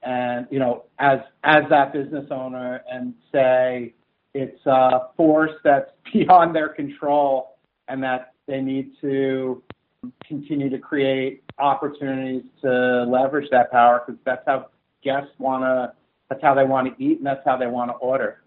and 0.02 0.48
you 0.50 0.60
know 0.60 0.84
as 1.00 1.20
as 1.44 1.64
that 1.70 1.94
business 1.94 2.26
owner 2.32 2.82
and 2.92 3.14
say 3.32 3.94
it's 4.34 4.66
a 4.66 5.10
force 5.16 5.52
that's 5.64 5.92
beyond 6.14 6.56
their 6.56 6.70
control 6.70 7.58
and 7.88 8.02
that 8.04 8.34
they 8.48 8.62
need 8.62 8.92
to 9.02 9.62
continue 10.28 10.70
to 10.70 10.78
create 10.78 11.44
opportunities 11.60 12.44
to 12.62 13.06
leverage 13.08 13.50
that 13.52 13.72
power 13.72 14.04
because 14.06 14.20
that's 14.26 14.44
how 14.46 14.68
guests 15.04 15.32
want 15.38 15.64
to, 15.64 15.94
that's 16.30 16.42
how 16.42 16.54
they 16.54 16.64
want 16.64 16.96
to 16.96 17.04
eat 17.04 17.18
and 17.18 17.26
that's 17.26 17.46
how 17.46 17.58
they 17.58 17.68
want 17.68 17.92
to 17.92 17.96
order. 17.96 18.42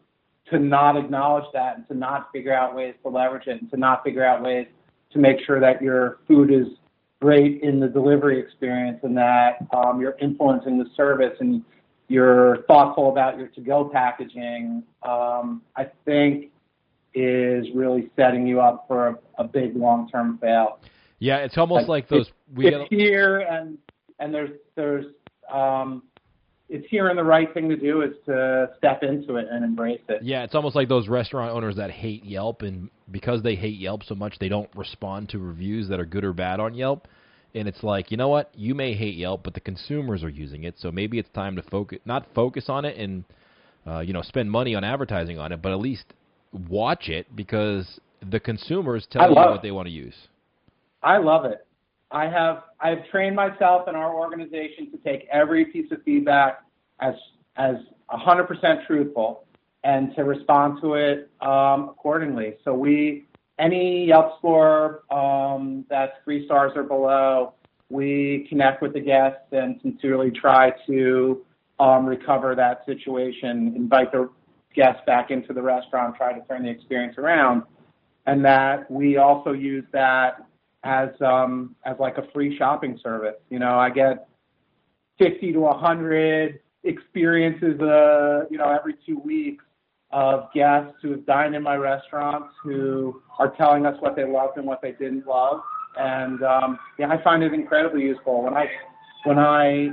To 0.51 0.59
not 0.59 0.97
acknowledge 0.97 1.45
that 1.55 1.77
and 1.77 1.88
to 1.88 1.95
not 1.95 2.31
figure 2.33 2.55
out 2.55 2.75
ways 2.75 2.95
to 3.03 3.09
leverage 3.09 3.47
it 3.49 3.61
and 3.61 3.71
to 3.71 3.77
not 3.77 4.05
figure 4.05 4.25
out 4.25 4.42
ways 4.42 4.66
to 5.12 5.19
make 5.19 5.38
sure 5.45 5.61
that 5.61 5.83
your 5.83 6.19
food 6.29 6.53
is 6.53 6.69
great 7.21 7.62
in 7.62 7.81
the 7.81 7.88
delivery 7.88 8.38
experience 8.38 9.01
and 9.03 9.16
that 9.16 9.66
um, 9.75 10.01
you're 10.01 10.16
influencing 10.21 10.79
the 10.79 10.88
service 10.97 11.37
and 11.40 11.64
you're 12.09 12.62
thoughtful 12.69 13.11
about 13.11 13.38
your 13.38 13.49
to-go 13.49 13.88
packaging, 13.92 14.83
um, 15.03 15.62
I 15.75 15.87
think 16.05 16.53
is 17.14 17.66
really 17.75 18.11
setting 18.14 18.47
you 18.47 18.61
up 18.61 18.85
for 18.87 19.09
a, 19.09 19.19
a 19.38 19.45
big 19.45 19.75
long-term 19.75 20.38
fail. 20.38 20.79
Yeah, 21.19 21.38
it's 21.38 21.57
almost 21.57 21.88
like, 21.88 21.88
like 21.88 22.09
those. 22.09 22.29
It's, 22.29 22.37
we 22.55 22.66
it's 22.69 22.88
here, 22.90 23.38
and 23.38 23.79
and 24.21 24.33
there's 24.35 24.51
there's 24.75 25.07
um, 25.51 26.03
it's 26.68 26.87
here, 26.90 27.09
and 27.09 27.18
the 27.18 27.24
right 27.24 27.52
thing 27.55 27.68
to 27.68 27.76
do 27.76 28.02
is 28.02 28.12
to 28.26 28.70
step 28.76 29.02
into 29.02 29.37
it 29.37 29.46
and 29.50 29.64
embrace 29.64 30.00
it. 30.09 30.22
Yeah, 30.22 30.42
it's 30.42 30.55
almost 30.55 30.74
like 30.74 30.88
those 30.88 31.09
restaurant 31.09 31.52
owners 31.52 31.76
that 31.76 31.90
hate 31.90 32.24
Yelp, 32.24 32.62
and 32.62 32.90
because 33.11 33.42
they 33.42 33.55
hate 33.55 33.79
Yelp 33.79 34.02
so 34.02 34.14
much, 34.14 34.38
they 34.40 34.48
don't 34.48 34.70
respond 34.74 35.29
to 35.31 35.38
reviews 35.38 35.88
that 35.88 36.00
are 36.00 36.05
good 36.05 36.24
or 36.24 36.33
bad 36.33 36.59
on 36.59 36.74
Yelp. 36.74 37.07
And 37.55 37.68
it's 37.68 37.83
like, 37.83 38.11
you 38.11 38.16
know 38.16 38.29
what? 38.29 38.50
You 38.55 38.74
may 38.74 38.94
hate 38.94 39.14
Yelp, 39.14 39.42
but 39.44 39.55
the 39.55 39.61
consumers 39.61 40.24
are 40.24 40.29
using 40.29 40.64
it, 40.64 40.74
so 40.79 40.90
maybe 40.90 41.18
it's 41.18 41.31
time 41.35 41.57
to 41.57 41.62
focus, 41.62 42.00
not 42.05 42.26
focus 42.35 42.66
on 42.68 42.85
it 42.85 42.96
and 42.98 43.24
uh, 43.87 44.00
you 44.00 44.12
know 44.12 44.22
spend 44.22 44.50
money 44.50 44.74
on 44.74 44.83
advertising 44.83 45.38
on 45.38 45.52
it, 45.52 45.62
but 45.62 45.72
at 45.72 45.79
least 45.79 46.05
watch 46.68 47.09
it 47.09 47.35
because 47.37 48.00
the 48.31 48.40
consumers 48.40 49.07
tell 49.11 49.29
you 49.29 49.35
what 49.35 49.62
they 49.62 49.70
want 49.70 49.87
to 49.87 49.92
use. 49.92 50.14
I 51.02 51.18
love 51.18 51.44
it. 51.44 51.66
I 52.11 52.27
have 52.27 52.64
I've 52.81 53.09
trained 53.11 53.37
myself 53.37 53.88
and 53.88 53.97
our 53.97 54.14
organization 54.14 54.90
to 54.92 54.99
take 54.99 55.27
every 55.31 55.66
piece 55.66 55.90
of 55.90 56.03
feedback 56.03 56.62
as 57.01 57.14
as 57.57 57.77
100% 58.11 58.87
truthful 58.87 59.45
and 59.83 60.14
to 60.14 60.25
respond 60.25 60.81
to 60.83 60.95
it 60.95 61.31
um, 61.40 61.88
accordingly. 61.88 62.55
So 62.64 62.75
we 62.75 63.27
any 63.59 64.07
Yelp 64.07 64.38
score 64.38 65.03
um, 65.11 65.85
that's 65.88 66.12
three 66.25 66.45
stars 66.45 66.73
or 66.77 66.83
below, 66.83 67.55
we 67.88 68.47
connect 68.49 68.83
with 68.83 68.92
the 68.92 69.01
guests 69.01 69.47
and 69.53 69.81
sincerely 69.83 70.31
try 70.31 70.73
to 70.87 71.45
um, 71.79 72.05
recover 72.05 72.55
that 72.55 72.85
situation, 72.85 73.73
invite 73.77 74.12
the 74.12 74.29
guests 74.75 75.01
back 75.07 75.31
into 75.31 75.53
the 75.53 75.62
restaurant, 75.62 76.16
try 76.16 76.33
to 76.33 76.45
turn 76.47 76.64
the 76.64 76.71
experience 76.71 77.16
around, 77.16 77.62
and 78.27 78.45
that 78.45 78.90
we 78.90 79.16
also 79.16 79.53
use 79.53 79.85
that 79.92 80.47
as 80.85 81.11
um, 81.21 81.75
as 81.85 81.97
like 81.99 82.19
a 82.19 82.27
free 82.33 82.57
shopping 82.57 82.99
service. 83.03 83.37
You 83.51 83.59
know, 83.59 83.79
I 83.79 83.91
get 83.91 84.29
50 85.19 85.53
to 85.53 85.61
100 85.61 86.61
experiences, 86.85 87.81
uh, 87.81 88.45
you 88.51 88.59
know, 88.59 88.71
every 88.71 88.95
two 89.07 89.19
weeks 89.19 89.65
of 90.12 90.49
guests 90.55 90.95
who 91.03 91.11
have 91.11 91.27
dined 91.27 91.55
in 91.55 91.62
my 91.62 91.77
restaurants 91.77 92.55
who 92.62 93.21
are 93.39 93.51
telling 93.57 93.87
us 93.87 93.97
what 94.01 94.15
they 94.15 94.25
loved 94.25 94.57
and 94.57 94.67
what 94.67 94.81
they 94.81 94.93
didn't 94.93 95.27
love. 95.27 95.61
And 95.99 96.43
um, 96.43 96.79
yeah, 96.99 97.09
I 97.09 97.23
find 97.23 97.43
it 97.43 97.53
incredibly 97.53 98.03
useful. 98.03 98.43
When 98.43 98.55
I 98.55 98.67
when 99.25 99.39
I 99.39 99.89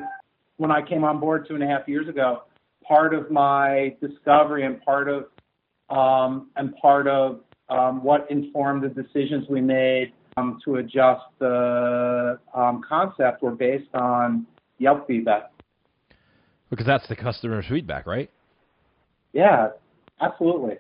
when 0.58 0.72
I 0.72 0.82
came 0.82 1.04
on 1.04 1.20
board 1.20 1.48
two 1.48 1.56
and 1.56 1.64
a 1.64 1.68
half 1.68 1.88
years 1.88 2.08
ago, 2.08 2.44
part 2.88 3.14
of 3.14 3.32
my 3.32 3.96
discovery 4.02 4.66
and 4.66 4.82
part 4.82 5.08
of 5.08 5.26
um, 5.90 6.50
and 6.56 6.76
part 6.76 7.08
of 7.08 7.42
um, 7.70 8.04
what 8.04 8.30
informed 8.30 8.84
the 8.84 8.90
decisions 8.90 9.48
we 9.50 9.62
made 9.62 10.14
um, 10.38 10.60
to 10.66 10.76
adjust 10.76 11.24
the 11.40 12.40
um, 12.54 12.82
concept 12.88 13.42
were 13.42 13.52
based 13.52 13.94
on 13.94 14.46
Yelp 14.78 15.08
feedback. 15.08 15.52
Because 16.70 16.86
that's 16.86 17.08
the 17.08 17.16
customer's 17.16 17.66
feedback, 17.70 18.08
right? 18.08 18.30
Yeah, 19.34 19.70
absolutely. 20.22 20.78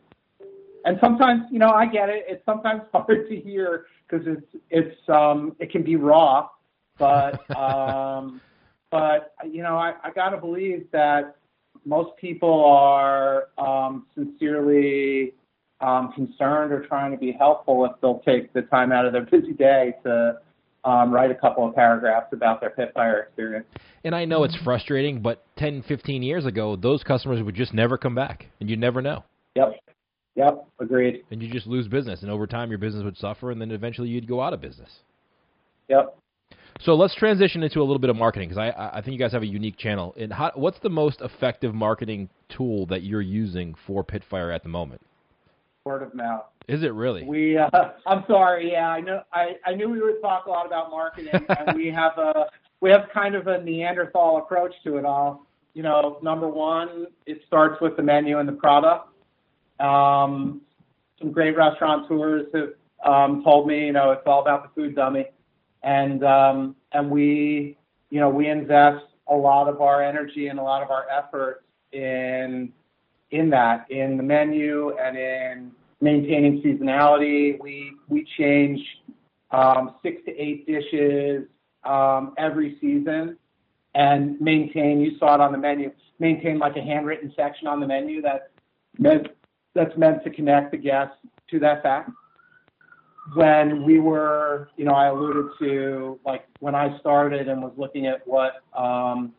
And 0.85 0.97
sometimes, 0.99 1.43
you 1.51 1.59
know, 1.59 1.69
I 1.69 1.85
get 1.85 2.09
it. 2.09 2.25
It's 2.27 2.43
sometimes 2.45 2.81
hard 2.93 3.29
to 3.29 3.35
hear 3.35 3.85
because 4.07 4.25
it's 4.27 4.63
it's 4.69 5.09
um, 5.09 5.55
it 5.59 5.71
can 5.71 5.83
be 5.83 5.95
raw, 5.95 6.49
but 6.97 7.49
um, 7.55 8.41
but 8.91 9.33
you 9.49 9.63
know, 9.63 9.77
I, 9.77 9.93
I 10.03 10.11
got 10.11 10.29
to 10.29 10.37
believe 10.37 10.87
that 10.91 11.35
most 11.85 12.15
people 12.17 12.65
are 12.65 13.49
um, 13.57 14.07
sincerely 14.15 15.33
um, 15.83 16.13
concerned 16.13 16.71
or 16.71 16.85
trying 16.87 17.11
to 17.11 17.17
be 17.17 17.31
helpful 17.31 17.85
if 17.85 17.91
they'll 18.01 18.21
take 18.25 18.53
the 18.53 18.61
time 18.63 18.91
out 18.91 19.05
of 19.05 19.13
their 19.13 19.25
busy 19.31 19.53
day 19.53 19.93
to 20.03 20.37
um, 20.85 21.11
write 21.11 21.31
a 21.31 21.35
couple 21.35 21.67
of 21.67 21.75
paragraphs 21.75 22.27
about 22.31 22.61
their 22.61 22.71
Pitfire 22.71 23.23
experience. 23.23 23.65
And 24.03 24.15
I 24.15 24.25
know 24.25 24.43
it's 24.43 24.55
frustrating, 24.63 25.21
but 25.21 25.45
10, 25.57 25.83
15 25.83 26.23
years 26.23 26.45
ago, 26.45 26.75
those 26.75 27.03
customers 27.03 27.41
would 27.43 27.55
just 27.55 27.73
never 27.73 27.97
come 27.97 28.15
back, 28.15 28.47
and 28.59 28.69
you 28.69 28.75
never 28.75 29.01
know. 29.01 29.23
Yep. 29.55 29.75
Yep. 30.35 30.65
Agreed. 30.79 31.23
And 31.31 31.41
you 31.41 31.51
just 31.51 31.67
lose 31.67 31.87
business, 31.87 32.21
and 32.21 32.31
over 32.31 32.47
time, 32.47 32.69
your 32.69 32.79
business 32.79 33.03
would 33.03 33.17
suffer, 33.17 33.51
and 33.51 33.61
then 33.61 33.71
eventually 33.71 34.09
you'd 34.09 34.27
go 34.27 34.41
out 34.41 34.53
of 34.53 34.61
business. 34.61 34.89
Yep. 35.89 36.17
So 36.81 36.95
let's 36.95 37.15
transition 37.15 37.61
into 37.61 37.79
a 37.79 37.83
little 37.83 37.99
bit 37.99 38.09
of 38.09 38.15
marketing 38.15 38.49
because 38.49 38.57
I, 38.57 38.97
I 38.97 39.01
think 39.01 39.13
you 39.13 39.19
guys 39.19 39.31
have 39.31 39.43
a 39.43 39.47
unique 39.47 39.77
channel. 39.77 40.15
And 40.17 40.33
how, 40.33 40.51
what's 40.55 40.79
the 40.79 40.89
most 40.89 41.21
effective 41.21 41.73
marketing 41.73 42.29
tool 42.49 42.87
that 42.87 43.03
you're 43.03 43.21
using 43.21 43.75
for 43.85 44.03
Pitfire 44.03 44.53
at 44.53 44.63
the 44.63 44.69
moment? 44.69 45.01
Word 45.85 46.03
of 46.03 46.13
mouth. 46.13 46.45
Is 46.67 46.83
it 46.83 46.93
really? 46.93 47.23
We, 47.23 47.57
uh, 47.57 47.69
I'm 48.05 48.23
sorry. 48.27 48.71
Yeah, 48.71 48.89
I 48.89 49.01
know. 49.01 49.23
I, 49.31 49.57
I 49.65 49.73
knew 49.73 49.89
we 49.89 50.01
would 50.01 50.21
talk 50.21 50.45
a 50.45 50.49
lot 50.49 50.65
about 50.65 50.89
marketing, 50.89 51.33
and 51.49 51.75
we 51.75 51.87
have 51.87 52.17
a 52.17 52.45
we 52.81 52.89
have 52.89 53.07
kind 53.13 53.35
of 53.35 53.47
a 53.47 53.61
Neanderthal 53.61 54.37
approach 54.37 54.73
to 54.83 54.97
it 54.97 55.05
all. 55.05 55.45
You 55.73 55.83
know, 55.83 56.19
number 56.21 56.47
one, 56.47 57.07
it 57.25 57.41
starts 57.47 57.81
with 57.81 57.95
the 57.97 58.03
menu 58.03 58.39
and 58.39 58.47
the 58.47 58.53
product. 58.53 59.09
Um, 59.79 60.61
some 61.19 61.31
great 61.31 61.55
restaurateurs 61.55 62.47
have 62.53 62.73
um, 63.03 63.43
told 63.43 63.67
me, 63.67 63.87
you 63.87 63.93
know, 63.93 64.11
it's 64.11 64.21
all 64.25 64.41
about 64.41 64.63
the 64.63 64.81
food 64.81 64.95
dummy 64.95 65.25
and 65.83 66.23
um, 66.23 66.75
and 66.93 67.09
we 67.09 67.77
you 68.09 68.19
know 68.19 68.29
we 68.29 68.47
invest 68.47 69.05
a 69.27 69.35
lot 69.35 69.67
of 69.67 69.81
our 69.81 70.03
energy 70.03 70.47
and 70.47 70.59
a 70.59 70.63
lot 70.63 70.81
of 70.81 70.89
our 70.89 71.05
effort 71.09 71.63
in 71.91 72.71
in 73.33 73.49
that 73.49 73.89
in 73.89 74.17
the 74.17 74.23
menu 74.23 74.95
and 74.97 75.17
in 75.17 75.71
maintaining 76.01 76.61
seasonality. 76.61 77.59
We 77.59 77.93
we 78.07 78.25
change 78.37 78.79
um, 79.51 79.95
six 80.03 80.21
to 80.25 80.31
eight 80.31 80.65
dishes 80.67 81.47
um, 81.83 82.33
every 82.37 82.77
season 82.79 83.37
and 83.95 84.39
maintain. 84.39 85.01
You 85.01 85.17
saw 85.17 85.35
it 85.35 85.41
on 85.41 85.51
the 85.51 85.57
menu. 85.57 85.91
Maintain 86.19 86.59
like 86.59 86.77
a 86.77 86.81
handwritten 86.81 87.33
section 87.35 87.67
on 87.67 87.79
the 87.79 87.87
menu 87.87 88.21
that 88.21 88.51
meant 88.97 89.27
that's 89.73 89.97
meant 89.97 90.23
to 90.23 90.29
connect 90.29 90.71
the 90.71 90.77
guests 90.77 91.17
to 91.49 91.59
that 91.59 91.83
fact 91.83 92.11
when 93.35 93.83
we 93.83 93.99
were, 93.99 94.69
you 94.75 94.85
know, 94.85 94.93
I 94.93 95.07
alluded 95.07 95.51
to 95.59 96.19
like 96.25 96.45
when 96.59 96.75
I 96.75 96.97
started 96.99 97.47
and 97.47 97.61
was 97.61 97.73
looking 97.77 98.05
at 98.05 98.25
what 98.27 98.61
um, 98.77 99.33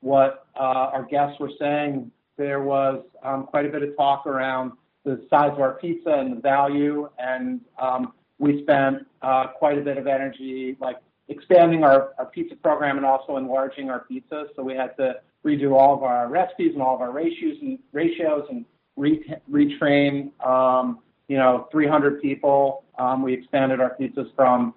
what 0.00 0.46
uh, 0.58 0.90
our 0.92 1.04
guests 1.04 1.38
were 1.40 1.50
saying, 1.58 2.10
there 2.38 2.62
was 2.62 3.02
um, 3.22 3.44
quite 3.44 3.66
a 3.66 3.68
bit 3.68 3.82
of 3.82 3.94
talk 3.96 4.26
around 4.26 4.72
the 5.04 5.26
size 5.28 5.50
of 5.52 5.60
our 5.60 5.74
pizza 5.74 6.10
and 6.10 6.36
the 6.36 6.40
value, 6.40 7.08
and 7.18 7.60
um, 7.80 8.12
we 8.38 8.62
spent 8.62 9.06
uh, 9.22 9.48
quite 9.48 9.76
a 9.76 9.80
bit 9.82 9.98
of 9.98 10.06
energy 10.06 10.76
like 10.80 10.96
expanding 11.28 11.84
our, 11.84 12.14
our 12.18 12.26
pizza 12.26 12.56
program 12.56 12.96
and 12.96 13.04
also 13.04 13.36
enlarging 13.36 13.90
our 13.90 14.06
pizzas. 14.10 14.46
So 14.56 14.62
we 14.62 14.74
had 14.74 14.96
to 14.96 15.16
redo 15.44 15.74
all 15.74 15.94
of 15.94 16.02
our 16.02 16.28
recipes 16.28 16.72
and 16.72 16.82
all 16.82 16.94
of 16.94 17.00
our 17.00 17.10
ratios 17.10 17.58
and 17.60 17.78
ratios 17.92 18.46
and 18.48 18.64
re- 18.96 19.34
retrain 19.50 20.30
um, 20.46 21.00
you 21.28 21.36
know, 21.36 21.68
300 21.70 22.20
people. 22.22 22.84
Um, 22.98 23.22
we 23.22 23.34
expanded 23.34 23.80
our 23.80 23.96
pizzas 24.00 24.34
from 24.34 24.74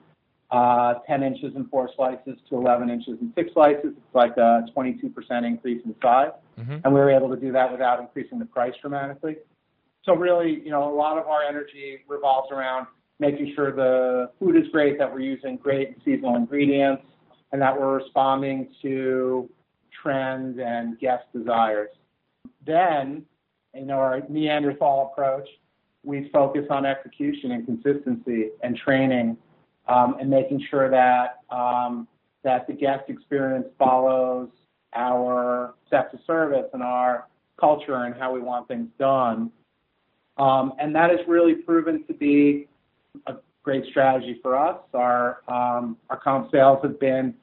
uh, 0.52 0.96
10 1.08 1.24
inches 1.24 1.56
and 1.56 1.70
four 1.70 1.90
slices 1.96 2.38
to 2.50 2.56
11 2.56 2.90
inches 2.90 3.18
and 3.22 3.32
six 3.36 3.54
slices. 3.54 3.94
It's 3.98 4.16
like 4.16 4.36
a 4.38 4.66
22% 4.76 5.46
increase 5.46 5.82
in 5.86 5.96
size. 6.02 6.32
Mm-hmm. 6.60 6.78
And 6.84 6.94
we 6.94 7.00
were 7.00 7.12
able 7.12 7.30
to 7.30 7.38
do 7.38 7.52
that 7.52 7.72
without 7.72 8.00
increasing 8.00 8.40
the 8.40 8.46
price 8.46 8.74
dramatically. 8.82 9.38
So 10.04 10.16
really, 10.16 10.62
you 10.64 10.72
know, 10.72 10.92
a 10.92 10.96
lot 10.96 11.18
of 11.18 11.28
our 11.28 11.44
energy 11.44 12.00
revolves 12.08 12.52
around 12.52 12.88
making 13.20 13.54
sure 13.56 13.72
the 13.72 14.32
food 14.40 14.56
is 14.56 14.68
great, 14.72 14.98
that 14.98 15.12
we're 15.12 15.20
using 15.20 15.58
great 15.58 15.98
seasonal 16.04 16.36
ingredients, 16.36 17.04
and 17.52 17.62
that 17.62 17.80
we're 17.80 17.98
responding 17.98 18.70
to 18.82 19.50
trends 20.02 20.60
and 20.64 20.98
guest 21.00 21.24
desires. 21.34 21.90
Then, 22.66 23.26
know, 23.86 23.96
our 23.96 24.22
Neanderthal 24.28 25.12
approach 25.12 25.48
we 26.04 26.30
focus 26.34 26.66
on 26.70 26.86
execution 26.86 27.52
and 27.52 27.66
consistency 27.66 28.50
and 28.64 28.76
training 28.76 29.38
um, 29.88 30.16
and 30.20 30.30
making 30.30 30.66
sure 30.70 30.90
that 30.90 31.40
um, 31.50 32.08
that 32.44 32.66
the 32.68 32.74
guest 32.74 33.04
experience 33.08 33.68
follows 33.78 34.50
our 34.94 35.74
steps 35.88 36.14
of 36.14 36.20
service 36.26 36.70
and 36.74 36.84
our 36.84 37.28
culture 37.60 37.96
and 37.96 38.16
how 38.16 38.34
we 38.34 38.42
want 38.42 38.68
things 38.68 38.90
done. 39.00 39.52
Um, 40.38 40.74
and 40.80 40.96
that 40.96 41.12
has 41.12 41.20
really 41.28 41.56
proven 41.56 42.04
to 42.08 42.14
be 42.14 42.68
a 43.28 43.36
great 43.64 43.86
strategy 43.90 44.40
for 44.42 44.58
us. 44.58 44.80
Our 44.94 45.42
um, 45.48 45.98
our 46.10 46.18
comp 46.18 46.52
sales 46.52 46.80
have 46.84 47.00
been 47.00 47.36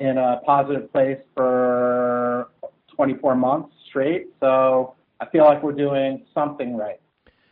in 0.00 0.18
a 0.18 0.40
positive 0.44 0.92
place 0.92 1.20
for 1.34 2.48
24 2.94 3.34
months 3.34 3.74
straight. 3.88 4.28
So 4.40 4.94
I 5.20 5.26
feel 5.26 5.44
like 5.44 5.62
we're 5.62 5.72
doing 5.72 6.24
something 6.34 6.76
right. 6.76 7.00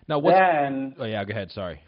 Now, 0.09 0.21
then, 0.21 0.95
oh 0.99 1.05
yeah, 1.05 1.25
go 1.25 1.31
ahead. 1.31 1.51
Sorry. 1.53 1.81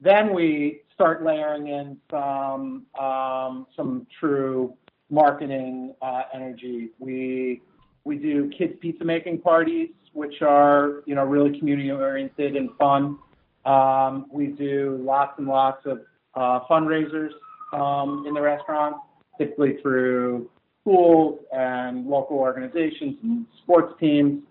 Then 0.00 0.32
we 0.32 0.82
start 0.94 1.24
layering 1.24 1.68
in 1.68 1.96
some 2.10 2.86
um, 2.98 3.66
some 3.76 4.06
true 4.18 4.74
marketing 5.10 5.94
uh, 6.02 6.22
energy. 6.34 6.90
We 6.98 7.62
we 8.04 8.16
do 8.16 8.50
kids 8.56 8.74
pizza 8.80 9.04
making 9.04 9.40
parties, 9.40 9.90
which 10.12 10.42
are 10.42 11.02
you 11.06 11.14
know 11.14 11.24
really 11.24 11.58
community 11.58 11.90
oriented 11.90 12.56
and 12.56 12.70
fun. 12.78 13.18
Um, 13.64 14.26
we 14.32 14.48
do 14.48 14.98
lots 15.02 15.38
and 15.38 15.46
lots 15.46 15.84
of 15.84 16.00
uh, 16.34 16.60
fundraisers 16.70 17.30
um, 17.72 18.24
in 18.26 18.34
the 18.34 18.40
restaurant, 18.40 18.96
typically 19.38 19.76
through 19.82 20.50
schools 20.80 21.40
and 21.52 22.06
local 22.06 22.38
organizations 22.38 23.16
and 23.22 23.46
sports 23.62 23.92
teams. 24.00 24.42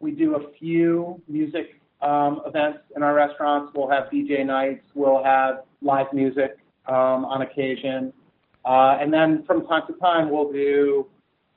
We 0.00 0.12
do 0.12 0.36
a 0.36 0.52
few 0.58 1.20
music 1.28 1.80
um, 2.00 2.42
events 2.46 2.80
in 2.94 3.02
our 3.02 3.14
restaurants. 3.14 3.72
We'll 3.74 3.90
have 3.90 4.04
DJ 4.04 4.44
nights. 4.44 4.84
We'll 4.94 5.24
have 5.24 5.64
live 5.82 6.06
music 6.12 6.58
um, 6.86 7.24
on 7.24 7.42
occasion. 7.42 8.12
Uh, 8.66 8.98
and 9.00 9.12
then 9.12 9.44
from 9.46 9.64
time 9.66 9.82
to 9.86 9.92
time, 9.94 10.28
we'll 10.28 10.52
do 10.52 11.06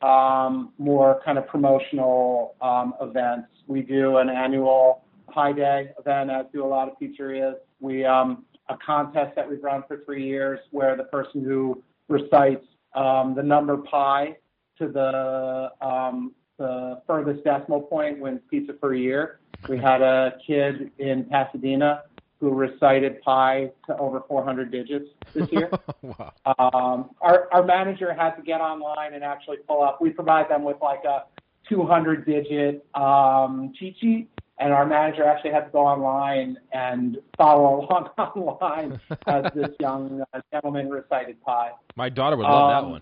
um, 0.02 0.72
more 0.78 1.22
kind 1.26 1.38
of 1.38 1.48
promotional 1.48 2.56
um, 2.62 2.94
events. 3.02 3.48
We 3.68 3.82
do 3.82 4.18
an 4.18 4.30
annual 4.30 5.04
Pi 5.28 5.52
Day 5.54 5.90
event, 6.00 6.30
as 6.30 6.46
do 6.54 6.64
a 6.64 6.68
lot 6.68 6.88
of 6.88 6.96
pizzerias. 7.00 7.56
We 7.80 8.06
um, 8.06 8.46
a 8.70 8.78
contest 8.78 9.36
that 9.36 9.50
we've 9.50 9.64
run 9.64 9.84
for 9.88 10.04
three 10.06 10.26
years, 10.26 10.60
where 10.72 10.96
the 10.96 11.04
person 11.06 11.44
who 11.44 11.84
recites 12.08 12.66
um, 12.94 13.34
the 13.36 13.44
number 13.44 13.78
pi 13.78 14.38
to 14.78 14.88
the 14.88 15.72
um, 15.86 16.34
the 16.58 17.02
furthest 17.08 17.44
decimal 17.44 17.82
point 17.82 18.20
wins 18.20 18.42
pizza 18.50 18.74
for 18.80 18.94
a 18.94 19.00
year. 19.00 19.40
We 19.68 19.78
had 19.78 20.02
a 20.02 20.34
kid 20.46 20.92
in 21.00 21.26
Pasadena 21.26 22.04
who 22.40 22.52
recited 22.52 23.22
pi 23.22 23.70
to 23.86 23.98
over 23.98 24.22
400 24.28 24.72
digits 24.72 25.10
this 25.34 25.52
year. 25.52 25.70
wow. 26.02 26.34
um, 26.58 27.10
our, 27.22 27.50
our 27.52 27.64
manager 27.64 28.14
had 28.14 28.32
to 28.32 28.42
get 28.42 28.62
online 28.62 29.14
and 29.14 29.24
actually 29.24 29.58
pull 29.68 29.84
up. 29.84 30.02
We 30.02 30.12
provide 30.12 30.50
them 30.50 30.64
with 30.64 30.78
like 30.82 31.04
a 31.04 31.26
200 31.68 32.26
digit 32.26 32.86
um, 32.96 33.74
cheat 33.78 33.96
sheet, 34.00 34.30
and 34.58 34.72
our 34.72 34.86
manager 34.86 35.26
actually 35.26 35.52
had 35.52 35.66
to 35.66 35.72
go 35.72 35.86
online 35.86 36.58
and 36.72 37.18
follow 37.38 37.86
along 37.90 38.10
online 38.18 39.00
as 39.28 39.46
this 39.54 39.70
young 39.80 40.24
uh, 40.34 40.40
gentleman 40.52 40.90
recited 40.90 41.42
pi. 41.44 41.72
My 41.96 42.10
daughter 42.10 42.38
would 42.38 42.44
love 42.44 42.72
um, 42.72 42.86
that 42.86 42.92
one. 42.92 43.02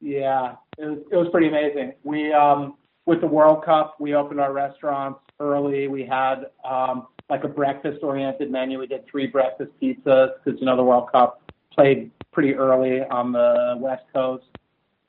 Yeah, 0.00 0.56
it 0.78 0.84
was, 0.84 0.98
it 1.12 1.16
was 1.16 1.28
pretty 1.30 1.46
amazing. 1.46 1.94
We 2.02 2.32
um, 2.32 2.74
with 3.06 3.20
the 3.20 3.26
World 3.26 3.64
Cup, 3.64 3.96
we 3.98 4.14
opened 4.14 4.40
our 4.40 4.52
restaurants 4.52 5.20
early. 5.40 5.88
We 5.88 6.04
had 6.04 6.46
um, 6.64 7.08
like 7.28 7.44
a 7.44 7.48
breakfast 7.48 8.02
oriented 8.02 8.50
menu. 8.50 8.78
We 8.78 8.86
did 8.86 9.06
three 9.06 9.26
breakfast 9.26 9.72
pizzas 9.80 10.30
because 10.44 10.60
you 10.60 10.66
know 10.66 10.76
the 10.76 10.84
World 10.84 11.10
Cup 11.10 11.42
played 11.72 12.10
pretty 12.30 12.54
early 12.54 13.02
on 13.02 13.32
the 13.32 13.76
West 13.78 14.04
Coast. 14.12 14.44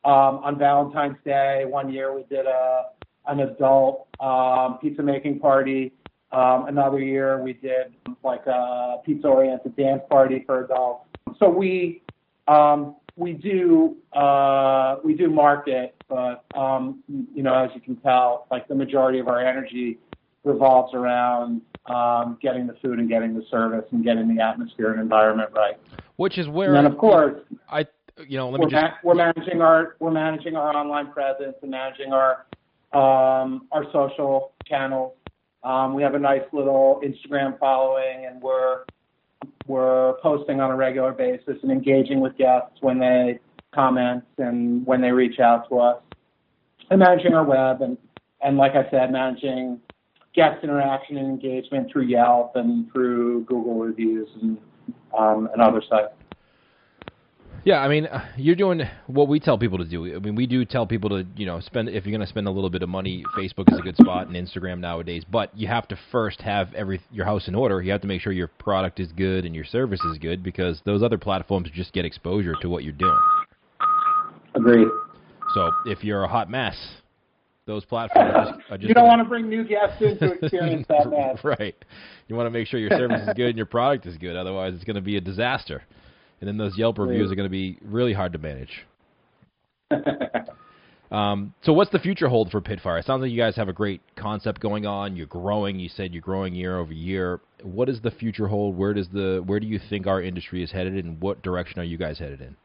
Um, 0.06 0.42
on 0.44 0.58
Valentine's 0.58 1.18
Day, 1.24 1.66
one 1.66 1.92
year 1.92 2.14
we 2.14 2.24
did 2.24 2.46
a 2.46 2.86
an 3.28 3.40
adult 3.40 4.08
um, 4.20 4.80
pizza 4.82 5.02
making 5.02 5.40
party. 5.40 5.94
Um, 6.32 6.66
another 6.68 7.00
year 7.00 7.42
we 7.42 7.54
did 7.54 7.94
like 8.24 8.46
a 8.48 8.98
pizza 9.06 9.28
oriented 9.28 9.76
dance 9.78 10.02
party 10.10 10.44
for 10.46 10.66
adults. 10.66 11.06
So 11.40 11.48
we 11.48 12.02
um, 12.48 12.96
we 13.16 13.34
do 13.34 13.96
uh, 14.14 14.98
we 15.04 15.14
do 15.14 15.30
market, 15.30 15.96
but 16.08 16.46
um, 16.56 17.04
you 17.08 17.44
know 17.44 17.54
as 17.54 17.70
you 17.76 17.82
can 17.82 17.96
tell, 17.98 18.48
like 18.50 18.68
the 18.68 18.76
majority 18.76 19.20
of 19.20 19.28
our 19.28 19.40
energy 19.46 20.00
revolves 20.44 20.94
around 20.94 21.62
um, 21.86 22.38
getting 22.42 22.68
the 22.68 22.74
food 22.82 23.00
and 23.00 23.10
getting 23.10 23.34
the 23.34 23.46
service 23.50 23.86
and 23.92 24.04
getting 24.04 24.34
the 24.34 24.42
atmosphere 24.42 24.92
and 24.92 25.02
environment 25.02 25.50
right. 25.56 25.78
Which 26.16 26.38
is 26.38 26.48
where, 26.48 26.76
and 26.76 26.88
of 26.88 26.98
course, 26.98 27.40
I 27.70 27.86
you 28.28 28.38
know 28.38 28.50
let 28.50 28.60
me 28.60 28.66
we're, 28.66 28.72
just 28.72 28.84
ma- 28.84 28.98
we're 29.04 29.16
managing 29.16 29.62
our 29.62 29.96
we're 30.00 30.12
managing 30.12 30.56
our 30.56 30.76
online 30.76 31.12
presence 31.12 31.56
and 31.62 31.72
managing 31.72 32.14
our 32.14 32.46
um, 32.94 33.68
our 33.72 33.86
social 33.92 34.54
channels. 34.66 35.14
Um, 35.64 35.94
we 35.94 36.04
have 36.04 36.14
a 36.14 36.20
nice 36.20 36.44
little 36.52 37.02
Instagram 37.04 37.58
following, 37.60 38.26
and 38.26 38.42
we're 38.42 38.84
we're 39.68 40.14
posting 40.22 40.60
on 40.60 40.72
a 40.72 40.76
regular 40.76 41.12
basis 41.12 41.58
and 41.62 41.72
engaging 41.72 42.20
with 42.20 42.38
guests 42.38 42.78
when 42.82 43.00
they 43.00 43.40
comment 43.74 44.24
and 44.38 44.86
when 44.86 45.02
they 45.02 45.12
reach 45.12 45.40
out 45.40 45.68
to 45.70 45.80
us, 45.80 46.02
and 46.90 47.00
managing 47.00 47.34
our 47.34 47.44
web 47.44 47.82
and 47.82 47.98
and 48.42 48.58
like 48.58 48.74
I 48.76 48.90
said, 48.92 49.12
managing 49.12 49.80
guest 50.36 50.64
interaction 50.64 51.18
and 51.18 51.28
engagement 51.28 51.90
through 51.92 52.04
Yelp 52.04 52.56
and 52.56 52.92
through 52.92 53.46
Google 53.46 53.76
reviews 53.76 54.28
and 54.42 54.58
um, 55.18 55.50
and 55.54 55.62
other 55.62 55.82
sites. 55.90 56.14
Yeah, 57.66 57.80
I 57.80 57.88
mean, 57.88 58.08
uh, 58.08 58.26
you're 58.36 58.58
doing 58.58 58.82
what 59.08 59.30
we 59.30 59.40
tell 59.40 59.58
people 59.58 59.78
to 59.78 59.86
do. 59.86 60.16
I 60.16 60.20
mean, 60.20 60.36
we 60.36 60.46
do 60.46 60.66
tell 60.66 60.86
people 60.86 61.10
to, 61.12 61.26
you 61.38 61.46
know, 61.46 61.62
spend 61.62 61.88
if 61.88 62.06
you're 62.06 62.12
going 62.12 62.26
to 62.26 62.28
spend 62.28 62.48
a 62.48 62.52
little 62.52 62.70
bit 62.70 62.84
of 62.84 62.90
money, 62.90 63.24
Facebook 63.38 63.72
is 63.72 63.80
a 63.80 63.82
good 63.82 63.96
spot 63.96 64.28
and 64.28 64.36
Instagram 64.36 64.80
nowadays, 64.80 65.24
but 65.32 65.58
you 65.58 65.68
have 65.68 65.88
to 65.88 65.98
first 66.12 66.42
have 66.42 66.74
every 66.74 67.00
your 67.10 67.26
house 67.26 67.48
in 67.48 67.56
order. 67.56 67.82
You 67.82 67.92
have 67.94 68.02
to 68.02 68.08
make 68.08 68.20
sure 68.20 68.34
your 68.34 68.50
product 68.50 69.00
is 69.00 69.14
good 69.14 69.46
and 69.46 69.56
your 69.56 69.64
service 69.64 70.02
is 70.12 70.18
good 70.18 70.44
because 70.44 70.82
those 70.86 71.02
other 71.02 71.18
platforms 71.18 71.70
just 71.74 71.94
get 71.94 72.04
exposure 72.04 72.56
to 72.62 72.70
what 72.70 72.84
you're 72.84 72.92
doing. 72.92 73.20
Agreed. 74.56 74.88
So, 75.54 75.72
if 75.86 76.04
you're 76.04 76.24
a 76.24 76.28
hot 76.28 76.50
mess, 76.50 76.76
those 77.66 77.86
platforms 77.86 78.32
are 78.34 78.46
just, 78.46 78.72
are 78.72 78.78
just 78.78 78.90
you 78.90 78.94
don't 78.94 79.08
want 79.08 79.22
to 79.22 79.26
bring 79.26 79.48
new 79.48 79.64
guests 79.64 80.02
in 80.02 80.18
to 80.20 80.34
experience 80.34 80.86
that 80.90 81.10
mess. 81.10 81.42
right. 81.44 81.76
You 82.28 82.36
want 82.36 82.48
to 82.48 82.52
make 82.52 82.68
sure 82.68 82.80
your 82.80 82.90
service 82.90 83.22
is 83.22 83.34
good 83.36 83.50
and 83.50 83.58
your 83.58 83.66
product 83.66 84.06
is 84.06 84.18
good. 84.18 84.36
Otherwise, 84.36 84.74
it's 84.74 84.84
going 84.84 84.96
to 84.98 85.02
be 85.02 85.16
a 85.16 85.22
disaster. 85.22 85.84
And 86.44 86.48
then 86.50 86.58
those 86.58 86.78
Yelp 86.78 86.98
reviews 86.98 87.32
are 87.32 87.36
going 87.36 87.46
to 87.46 87.50
be 87.50 87.78
really 87.82 88.12
hard 88.12 88.34
to 88.34 88.38
manage. 88.38 88.86
um, 91.10 91.54
so, 91.64 91.72
what's 91.72 91.90
the 91.90 92.00
future 92.00 92.28
hold 92.28 92.52
for 92.52 92.60
Pitfire? 92.60 93.00
It 93.00 93.06
sounds 93.06 93.22
like 93.22 93.32
you 93.32 93.38
guys 93.38 93.56
have 93.56 93.70
a 93.70 93.74
great 93.74 94.02
concept 94.18 94.60
going 94.60 94.86
on. 94.86 95.16
You're 95.16 95.26
growing. 95.28 95.80
You 95.80 95.88
said 95.88 96.12
you're 96.12 96.22
growing 96.22 96.54
year 96.54 96.78
over 96.80 96.92
year. 96.92 97.40
What 97.62 97.88
is 97.88 98.02
the 98.02 98.12
future 98.12 98.50
hold? 98.50 98.76
Where 98.76 98.94
does 98.94 99.08
the 99.08 99.42
where 99.46 99.62
do 99.62 99.68
you 99.68 99.80
think 99.90 100.06
our 100.06 100.22
industry 100.22 100.62
is 100.62 100.70
headed, 100.70 101.06
and 101.06 101.22
what 101.22 101.42
direction 101.44 101.80
are 101.80 101.86
you 101.86 101.98
guys 101.98 102.20
headed 102.20 102.42
in? 102.42 102.58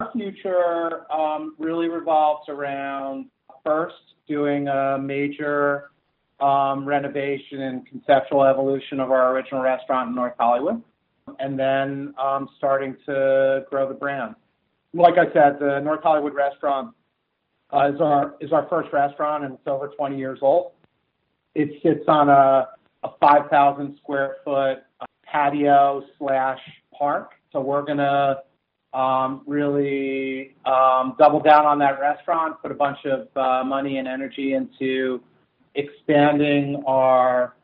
Our 0.00 0.10
future 0.12 1.12
um, 1.12 1.56
really 1.58 1.90
revolves 1.90 2.48
around 2.48 3.26
first 3.66 3.96
doing 4.26 4.66
a 4.68 4.96
major 4.98 5.90
um, 6.40 6.86
renovation 6.86 7.60
and 7.60 7.86
conceptual 7.86 8.44
evolution 8.44 8.98
of 8.98 9.10
our 9.10 9.36
original 9.36 9.60
restaurant 9.60 10.08
in 10.08 10.14
North 10.14 10.36
Hollywood, 10.38 10.82
and 11.38 11.58
then 11.58 12.14
um, 12.22 12.48
starting 12.56 12.96
to 13.06 13.64
grow 13.70 13.88
the 13.88 13.94
brand. 13.94 14.34
Like 14.94 15.14
I 15.18 15.32
said, 15.32 15.58
the 15.58 15.80
North 15.80 16.02
Hollywood 16.02 16.34
restaurant 16.34 16.94
uh, 17.72 17.90
is 17.92 18.00
our 18.00 18.34
is 18.40 18.52
our 18.52 18.66
first 18.68 18.92
restaurant, 18.92 19.44
and 19.44 19.54
it's 19.54 19.66
over 19.66 19.88
20 19.88 20.16
years 20.16 20.38
old. 20.42 20.72
It 21.54 21.70
sits 21.82 22.04
on 22.08 22.28
a, 22.28 22.68
a 23.02 23.08
5,000 23.20 23.96
square 24.02 24.36
foot 24.44 24.78
patio 25.24 26.02
slash 26.18 26.60
park, 26.96 27.32
so 27.52 27.60
we're 27.60 27.82
gonna 27.82 28.42
um, 28.92 29.42
really 29.46 30.54
um, 30.64 31.14
double 31.18 31.40
down 31.40 31.66
on 31.66 31.78
that 31.80 32.00
restaurant, 32.00 32.60
put 32.62 32.70
a 32.70 32.74
bunch 32.74 32.98
of 33.04 33.28
uh, 33.36 33.64
money 33.64 33.98
and 33.98 34.08
energy 34.08 34.54
into 34.54 35.20
expanding 35.74 36.82
our 36.86 37.54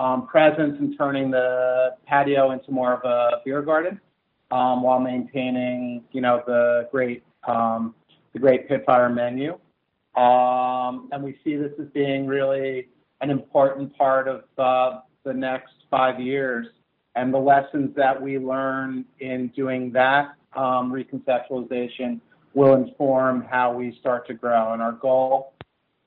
um, 0.00 0.26
presence 0.26 0.76
and 0.78 0.96
turning 0.96 1.30
the 1.30 1.94
patio 2.06 2.52
into 2.52 2.72
more 2.72 2.94
of 2.94 3.04
a 3.04 3.42
beer 3.44 3.60
garden, 3.60 4.00
um, 4.50 4.82
while 4.82 4.98
maintaining, 4.98 6.02
you 6.12 6.22
know, 6.22 6.42
the 6.46 6.88
great 6.90 7.22
um, 7.46 7.94
the 8.32 8.38
great 8.38 8.68
Pitfire 8.68 9.12
menu. 9.12 9.58
Um, 10.16 11.08
and 11.12 11.22
we 11.22 11.38
see 11.44 11.56
this 11.56 11.72
as 11.80 11.88
being 11.92 12.26
really 12.26 12.88
an 13.20 13.30
important 13.30 13.96
part 13.96 14.26
of 14.28 14.44
uh, 14.56 15.00
the 15.24 15.34
next 15.34 15.74
five 15.90 16.20
years. 16.20 16.66
And 17.16 17.34
the 17.34 17.38
lessons 17.38 17.94
that 17.96 18.20
we 18.20 18.38
learn 18.38 19.04
in 19.18 19.48
doing 19.48 19.92
that 19.92 20.34
um, 20.56 20.92
reconceptualization 20.92 22.20
will 22.54 22.74
inform 22.74 23.42
how 23.50 23.72
we 23.72 23.96
start 24.00 24.26
to 24.28 24.34
grow. 24.34 24.72
And 24.72 24.80
our 24.80 24.92
goal 24.92 25.54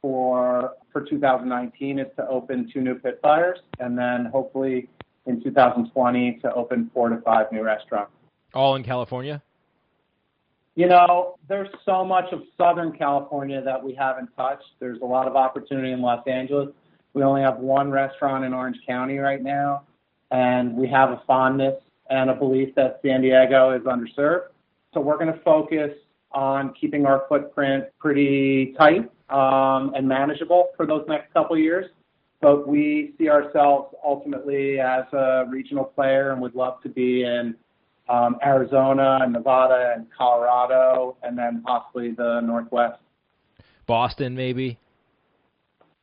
for 0.01 0.73
for 0.93 1.01
2019 1.01 1.99
is 1.99 2.08
to 2.15 2.27
open 2.27 2.69
two 2.71 2.79
new 2.79 2.95
Pitfires, 2.95 3.58
and 3.79 3.97
then 3.97 4.25
hopefully 4.25 4.88
in 5.25 5.43
2020 5.43 6.39
to 6.41 6.53
open 6.53 6.89
four 6.93 7.10
to 7.10 7.19
five 7.21 7.51
new 7.51 7.63
restaurants. 7.63 8.12
All 8.53 8.75
in 8.75 8.84
California. 8.84 9.41
You 10.75 10.88
know, 10.88 11.38
there's 11.47 11.69
so 11.86 12.03
much 12.03 12.32
of 12.32 12.41
Southern 12.58 12.93
California 12.93 13.62
that 13.62 13.84
we 13.84 13.93
haven't 13.93 14.29
touched. 14.36 14.65
There's 14.79 15.01
a 15.01 15.06
lot 15.06 15.27
of 15.27 15.36
opportunity 15.36 15.91
in 15.91 16.01
Los 16.01 16.25
Angeles. 16.27 16.69
We 17.13 17.23
only 17.23 17.41
have 17.41 17.58
one 17.58 17.91
restaurant 17.91 18.43
in 18.43 18.53
Orange 18.53 18.77
County 18.88 19.17
right 19.17 19.41
now, 19.41 19.84
and 20.32 20.75
we 20.75 20.88
have 20.88 21.10
a 21.12 21.21
fondness 21.27 21.75
and 22.10 22.29
a 22.29 22.34
belief 22.34 22.73
that 22.75 22.99
San 23.03 23.21
Diego 23.21 23.71
is 23.71 23.84
underserved. 23.84 24.47
So 24.93 24.99
we're 24.99 25.17
going 25.17 25.32
to 25.32 25.39
focus 25.41 25.91
on 26.32 26.73
keeping 26.73 27.06
our 27.06 27.25
footprint 27.29 27.86
pretty 27.99 28.73
tight 28.77 29.12
um, 29.34 29.93
and 29.96 30.08
manageable 30.08 30.67
for 30.78 30.86
those 30.86 31.04
next 31.08 31.34
couple 31.34 31.56
of 31.56 31.62
years. 31.62 31.88
But 32.39 32.67
we 32.67 33.13
see 33.17 33.30
ourselves 33.30 33.96
ultimately 34.06 34.80
as 34.80 35.06
a 35.13 35.46
regional 35.50 35.86
player 35.86 36.32
and 36.32 36.41
would 36.41 36.56
love 36.56 36.82
to 36.84 36.89
be 36.89 37.24
in 37.24 37.56
um, 38.10 38.38
Arizona 38.46 39.19
and 39.22 39.34
Nevada 39.34 39.93
and 39.96 40.08
Colorado 40.15 41.17
and 41.24 41.38
then 41.38 41.63
possibly 41.65 42.12
the 42.12 42.41
Northwest. 42.41 43.00
Boston, 43.88 44.36
maybe. 44.36 44.78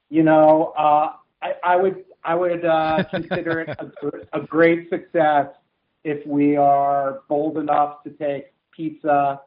You 0.08 0.22
know, 0.22 0.72
uh, 0.76 1.12
I, 1.42 1.52
I 1.62 1.76
would 1.76 2.04
I 2.24 2.34
would 2.34 2.64
uh, 2.64 3.04
consider 3.10 3.60
it 3.60 3.78
a, 3.78 4.38
a 4.40 4.42
great 4.42 4.90
success 4.90 5.46
if 6.04 6.26
we 6.26 6.56
are 6.56 7.20
bold 7.28 7.58
enough 7.58 8.02
to 8.04 8.10
take 8.10 8.52
pizza 8.74 9.40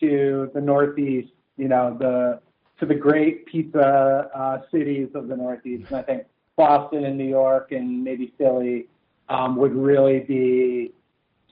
to 0.00 0.50
the 0.54 0.60
Northeast, 0.60 1.32
you 1.56 1.68
know, 1.68 1.96
the 1.98 2.40
to 2.80 2.86
the 2.86 2.94
great 2.94 3.46
pizza 3.46 4.30
uh, 4.34 4.58
cities 4.72 5.08
of 5.14 5.28
the 5.28 5.36
Northeast. 5.36 5.84
And 5.88 5.96
I 5.96 6.02
think 6.02 6.24
Boston 6.56 7.04
and 7.04 7.16
New 7.16 7.28
York 7.28 7.72
and 7.72 8.02
maybe 8.02 8.32
Philly 8.36 8.86
um, 9.28 9.56
would 9.56 9.74
really 9.74 10.20
be 10.20 10.92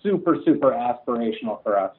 super, 0.03 0.37
super 0.45 0.73
aspirational 0.73 1.63
for 1.63 1.79
us. 1.79 1.95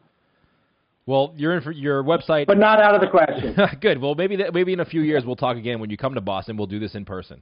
Well, 1.06 1.34
you're 1.36 1.56
in 1.56 1.64
for 1.64 1.72
your 1.72 2.04
website, 2.04 2.46
but 2.46 2.60
not 2.60 2.80
out 2.80 2.94
of 2.94 3.02
the 3.02 3.08
question. 3.08 3.56
Good. 3.82 4.00
Well, 4.00 4.14
maybe 4.14 4.36
that, 4.36 4.54
maybe 4.54 4.74
in 4.74 4.80
a 4.80 4.86
few 4.86 5.02
years 5.02 5.26
we'll 5.26 5.36
talk 5.36 5.58
again 5.58 5.80
when 5.80 5.90
you 5.90 5.98
come 5.98 6.14
to 6.14 6.22
Boston. 6.22 6.56
We'll 6.56 6.68
do 6.68 6.80
this 6.80 6.94
in 6.94 7.06
person. 7.06 7.42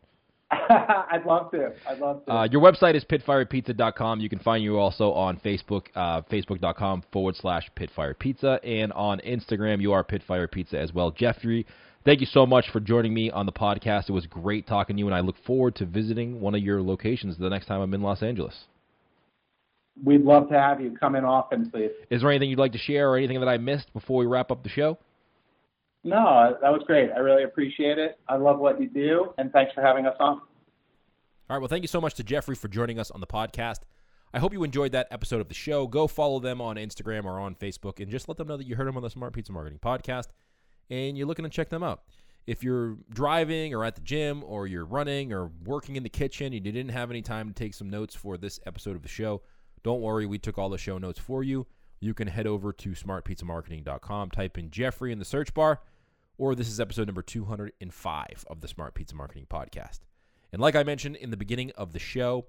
I'd 1.11 1.25
love 1.25 1.51
to. 1.51 1.73
I'd 1.87 1.99
love 1.99 2.25
to. 2.25 2.33
Uh, 2.33 2.47
your 2.51 2.61
website 2.61 2.95
is 2.95 3.03
pitfirepizza.com. 3.03 4.19
You 4.19 4.29
can 4.29 4.39
find 4.39 4.63
you 4.63 4.77
also 4.77 5.11
on 5.11 5.37
Facebook, 5.37 5.85
uh, 5.95 6.21
facebook.com 6.23 7.03
forward 7.11 7.35
slash 7.35 7.69
pitfirepizza. 7.77 8.59
And 8.63 8.91
on 8.93 9.19
Instagram, 9.19 9.81
you 9.81 9.93
are 9.93 10.03
pitfirepizza 10.03 10.73
as 10.73 10.93
well. 10.93 11.11
Jeffrey, 11.11 11.65
thank 12.05 12.19
you 12.21 12.27
so 12.27 12.45
much 12.45 12.65
for 12.71 12.79
joining 12.79 13.13
me 13.13 13.31
on 13.31 13.45
the 13.45 13.51
podcast. 13.51 14.09
It 14.09 14.13
was 14.13 14.25
great 14.25 14.67
talking 14.67 14.95
to 14.95 14.99
you, 14.99 15.07
and 15.07 15.15
I 15.15 15.21
look 15.21 15.35
forward 15.45 15.75
to 15.77 15.85
visiting 15.85 16.41
one 16.41 16.55
of 16.55 16.61
your 16.61 16.81
locations 16.81 17.37
the 17.37 17.49
next 17.49 17.67
time 17.67 17.81
I'm 17.81 17.93
in 17.93 18.01
Los 18.01 18.21
Angeles. 18.21 18.55
We'd 20.03 20.21
love 20.21 20.49
to 20.49 20.59
have 20.59 20.79
you 20.79 20.95
come 20.99 21.15
in 21.15 21.25
often, 21.25 21.71
please. 21.71 21.91
Is 22.09 22.21
there 22.21 22.29
anything 22.29 22.49
you'd 22.49 22.59
like 22.59 22.73
to 22.73 22.77
share 22.77 23.09
or 23.09 23.17
anything 23.17 23.39
that 23.39 23.49
I 23.49 23.57
missed 23.57 23.91
before 23.93 24.17
we 24.17 24.25
wrap 24.25 24.51
up 24.51 24.63
the 24.63 24.69
show? 24.69 24.97
No, 26.03 26.55
that 26.61 26.71
was 26.71 26.83
great. 26.85 27.11
I 27.11 27.19
really 27.19 27.43
appreciate 27.43 27.97
it. 27.97 28.19
I 28.29 28.35
love 28.35 28.59
what 28.59 28.79
you 28.79 28.87
do, 28.87 29.33
and 29.37 29.51
thanks 29.51 29.73
for 29.73 29.81
having 29.81 30.05
us 30.05 30.15
on. 30.19 30.41
All 31.49 31.55
right. 31.55 31.61
Well, 31.61 31.69
thank 31.69 31.83
you 31.83 31.87
so 31.87 32.01
much 32.01 32.13
to 32.15 32.23
Jeffrey 32.23 32.55
for 32.55 32.67
joining 32.67 32.99
us 32.99 33.09
on 33.11 33.21
the 33.21 33.27
podcast. 33.27 33.79
I 34.33 34.39
hope 34.39 34.51
you 34.51 34.63
enjoyed 34.63 34.91
that 34.91 35.07
episode 35.11 35.39
of 35.39 35.47
the 35.47 35.53
show. 35.53 35.87
Go 35.87 36.07
follow 36.07 36.39
them 36.39 36.59
on 36.59 36.75
Instagram 36.75 37.23
or 37.25 37.39
on 37.39 37.55
Facebook 37.55 38.01
and 38.01 38.11
just 38.11 38.27
let 38.27 38.37
them 38.37 38.47
know 38.49 38.57
that 38.57 38.67
you 38.67 38.75
heard 38.75 38.87
them 38.87 38.97
on 38.97 39.03
the 39.03 39.09
Smart 39.09 39.33
Pizza 39.33 39.53
Marketing 39.53 39.79
Podcast 39.79 40.27
and 40.89 41.17
you're 41.17 41.27
looking 41.27 41.43
to 41.43 41.49
check 41.49 41.69
them 41.69 41.83
out. 41.83 42.03
if 42.45 42.63
you're 42.63 42.97
driving 43.09 43.73
or 43.73 43.83
at 43.83 43.95
the 43.95 44.01
gym 44.01 44.41
or 44.45 44.67
you're 44.67 44.85
running 44.85 45.33
or 45.33 45.51
working 45.65 45.97
in 45.97 46.03
the 46.03 46.09
kitchen 46.09 46.47
and 46.47 46.65
you 46.65 46.71
didn't 46.71 46.89
have 46.91 47.09
any 47.11 47.21
time 47.21 47.47
to 47.49 47.53
take 47.53 47.73
some 47.73 47.89
notes 47.89 48.15
for 48.15 48.37
this 48.37 48.59
episode 48.65 48.95
of 48.95 49.01
the 49.01 49.07
show, 49.09 49.41
don't 49.83 50.01
worry, 50.01 50.25
we 50.25 50.37
took 50.39 50.57
all 50.57 50.69
the 50.69 50.77
show 50.77 50.97
notes 50.97 51.19
for 51.19 51.43
you. 51.43 51.67
You 51.99 52.13
can 52.13 52.27
head 52.27 52.47
over 52.47 52.71
to 52.71 52.89
smartpizzamarketing.com, 52.91 54.31
type 54.31 54.57
in 54.57 54.71
Jeffrey 54.71 55.11
in 55.11 55.19
the 55.19 55.25
search 55.25 55.53
bar, 55.53 55.81
or 56.37 56.55
this 56.55 56.69
is 56.69 56.79
episode 56.79 57.07
number 57.07 57.21
205 57.21 58.45
of 58.49 58.61
the 58.61 58.67
Smart 58.67 58.93
Pizza 58.93 59.15
Marketing 59.15 59.45
Podcast. 59.49 59.99
And 60.51 60.61
like 60.61 60.75
I 60.75 60.83
mentioned 60.83 61.15
in 61.17 61.31
the 61.31 61.37
beginning 61.37 61.71
of 61.71 61.93
the 61.93 61.99
show, 61.99 62.47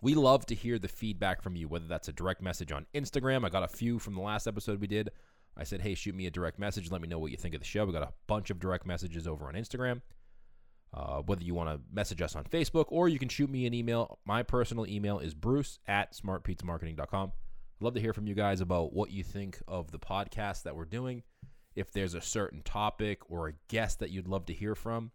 we 0.00 0.14
love 0.14 0.46
to 0.46 0.54
hear 0.54 0.78
the 0.78 0.88
feedback 0.88 1.42
from 1.42 1.56
you, 1.56 1.68
whether 1.68 1.86
that's 1.86 2.08
a 2.08 2.12
direct 2.12 2.40
message 2.40 2.70
on 2.70 2.86
Instagram. 2.94 3.44
I 3.44 3.48
got 3.48 3.64
a 3.64 3.68
few 3.68 3.98
from 3.98 4.14
the 4.14 4.20
last 4.20 4.46
episode 4.46 4.80
we 4.80 4.86
did. 4.86 5.10
I 5.56 5.64
said, 5.64 5.80
hey, 5.80 5.94
shoot 5.94 6.14
me 6.14 6.26
a 6.26 6.30
direct 6.30 6.58
message. 6.58 6.90
Let 6.90 7.00
me 7.00 7.08
know 7.08 7.18
what 7.18 7.32
you 7.32 7.36
think 7.36 7.54
of 7.54 7.60
the 7.60 7.66
show. 7.66 7.84
We 7.84 7.92
got 7.92 8.02
a 8.02 8.12
bunch 8.28 8.50
of 8.50 8.60
direct 8.60 8.86
messages 8.86 9.26
over 9.26 9.48
on 9.48 9.54
Instagram. 9.54 10.02
Uh, 10.94 11.20
whether 11.20 11.42
you 11.42 11.54
want 11.54 11.68
to 11.68 11.80
message 11.92 12.22
us 12.22 12.34
on 12.34 12.44
Facebook 12.44 12.86
or 12.88 13.08
you 13.08 13.18
can 13.18 13.28
shoot 13.28 13.50
me 13.50 13.66
an 13.66 13.74
email. 13.74 14.18
My 14.24 14.42
personal 14.42 14.86
email 14.86 15.18
is 15.18 15.34
bruce 15.34 15.78
at 15.86 16.14
smartpizzamarketing.com. 16.14 17.32
I'd 17.34 17.84
love 17.84 17.94
to 17.94 18.00
hear 18.00 18.14
from 18.14 18.26
you 18.26 18.34
guys 18.34 18.60
about 18.60 18.94
what 18.94 19.10
you 19.10 19.22
think 19.22 19.60
of 19.68 19.90
the 19.90 19.98
podcast 19.98 20.62
that 20.62 20.74
we're 20.74 20.86
doing. 20.86 21.24
If 21.76 21.92
there's 21.92 22.14
a 22.14 22.22
certain 22.22 22.62
topic 22.62 23.30
or 23.30 23.48
a 23.48 23.52
guest 23.68 23.98
that 23.98 24.10
you'd 24.10 24.28
love 24.28 24.46
to 24.46 24.54
hear 24.54 24.74
from, 24.74 25.10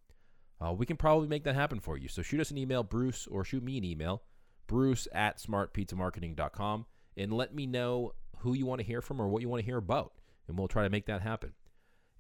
uh, 0.64 0.72
we 0.72 0.86
can 0.86 0.98
probably 0.98 1.28
make 1.28 1.44
that 1.44 1.56
happen 1.56 1.80
for 1.80 1.98
you. 1.98 2.08
So 2.08 2.22
shoot 2.22 2.40
us 2.40 2.52
an 2.52 2.58
email, 2.58 2.84
Bruce, 2.84 3.28
or 3.28 3.44
shoot 3.44 3.64
me 3.64 3.78
an 3.78 3.84
email, 3.84 4.24
bruce 4.68 5.08
at 5.14 5.40
smartpizzamarketing.com, 5.40 6.86
and 7.18 7.34
let 7.34 7.54
me 7.54 7.66
know 7.66 8.14
who 8.40 8.54
you 8.54 8.66
want 8.66 8.80
to 8.80 8.88
hear 8.88 9.02
from 9.02 9.22
or 9.22 9.28
what 9.28 9.42
you 9.42 9.50
want 9.50 9.62
to 9.62 9.66
hear 9.66 9.78
about, 9.78 10.14
and 10.48 10.58
we'll 10.58 10.68
try 10.68 10.84
to 10.84 10.90
make 10.90 11.06
that 11.08 11.22
happen. 11.22 11.54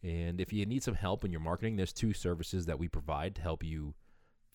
And 0.03 0.41
if 0.41 0.51
you 0.51 0.65
need 0.65 0.83
some 0.83 0.95
help 0.95 1.23
in 1.23 1.31
your 1.31 1.39
marketing, 1.39 1.77
there's 1.77 1.93
two 1.93 2.13
services 2.13 2.65
that 2.65 2.77
we 2.77 2.89
provide 2.89 3.35
to 3.35 3.41
help 3.41 3.63
you 3.63 3.93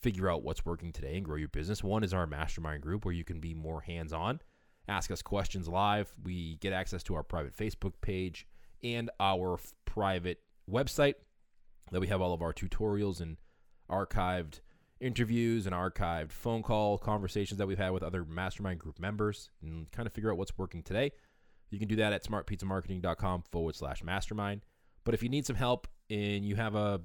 figure 0.02 0.30
out 0.30 0.42
what's 0.42 0.66
working 0.66 0.92
today 0.92 1.16
and 1.16 1.24
grow 1.24 1.36
your 1.36 1.48
business. 1.48 1.82
One 1.82 2.04
is 2.04 2.12
our 2.12 2.26
mastermind 2.26 2.82
group 2.82 3.04
where 3.04 3.14
you 3.14 3.24
can 3.24 3.40
be 3.40 3.54
more 3.54 3.80
hands 3.80 4.12
on, 4.12 4.40
ask 4.86 5.10
us 5.10 5.22
questions 5.22 5.66
live. 5.66 6.12
We 6.22 6.56
get 6.56 6.74
access 6.74 7.02
to 7.04 7.14
our 7.14 7.22
private 7.22 7.56
Facebook 7.56 7.94
page 8.02 8.46
and 8.84 9.10
our 9.18 9.58
private 9.86 10.40
website 10.70 11.14
that 11.90 12.00
we 12.00 12.06
have 12.08 12.20
all 12.20 12.34
of 12.34 12.42
our 12.42 12.52
tutorials 12.52 13.22
and 13.22 13.38
archived 13.90 14.60
interviews 15.00 15.66
and 15.66 15.74
archived 15.74 16.32
phone 16.32 16.62
call 16.62 16.98
conversations 16.98 17.58
that 17.58 17.66
we've 17.66 17.78
had 17.78 17.90
with 17.90 18.02
other 18.02 18.24
mastermind 18.24 18.80
group 18.80 18.98
members 18.98 19.50
and 19.62 19.90
kind 19.92 20.06
of 20.06 20.12
figure 20.12 20.30
out 20.30 20.38
what's 20.38 20.56
working 20.58 20.82
today. 20.82 21.12
You 21.70 21.78
can 21.78 21.88
do 21.88 21.96
that 21.96 22.12
at 22.12 22.24
smartpizzamarketing.com 22.24 23.42
forward 23.50 23.76
slash 23.76 24.02
mastermind. 24.02 24.62
But 25.04 25.14
if 25.14 25.22
you 25.22 25.28
need 25.28 25.46
some 25.46 25.56
help 25.56 25.86
and 26.10 26.44
you 26.44 26.56
have 26.56 26.74
a, 26.74 27.00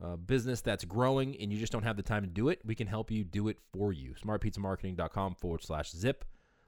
a, 0.00 0.16
business 0.16 0.60
that's 0.60 0.84
growing 0.84 1.36
and 1.40 1.52
you 1.52 1.58
just 1.58 1.72
don't 1.72 1.82
have 1.82 1.96
the 1.96 2.02
time 2.02 2.22
to 2.22 2.28
do 2.28 2.48
it, 2.48 2.60
we 2.64 2.74
can 2.74 2.86
help 2.86 3.10
you 3.10 3.24
do 3.24 3.48
it 3.48 3.58
for 3.72 3.92
you. 3.92 4.14
Smartpizzamarketing.com 4.22 5.34
forward 5.36 5.62
slash 5.62 5.90
zip. 5.90 6.24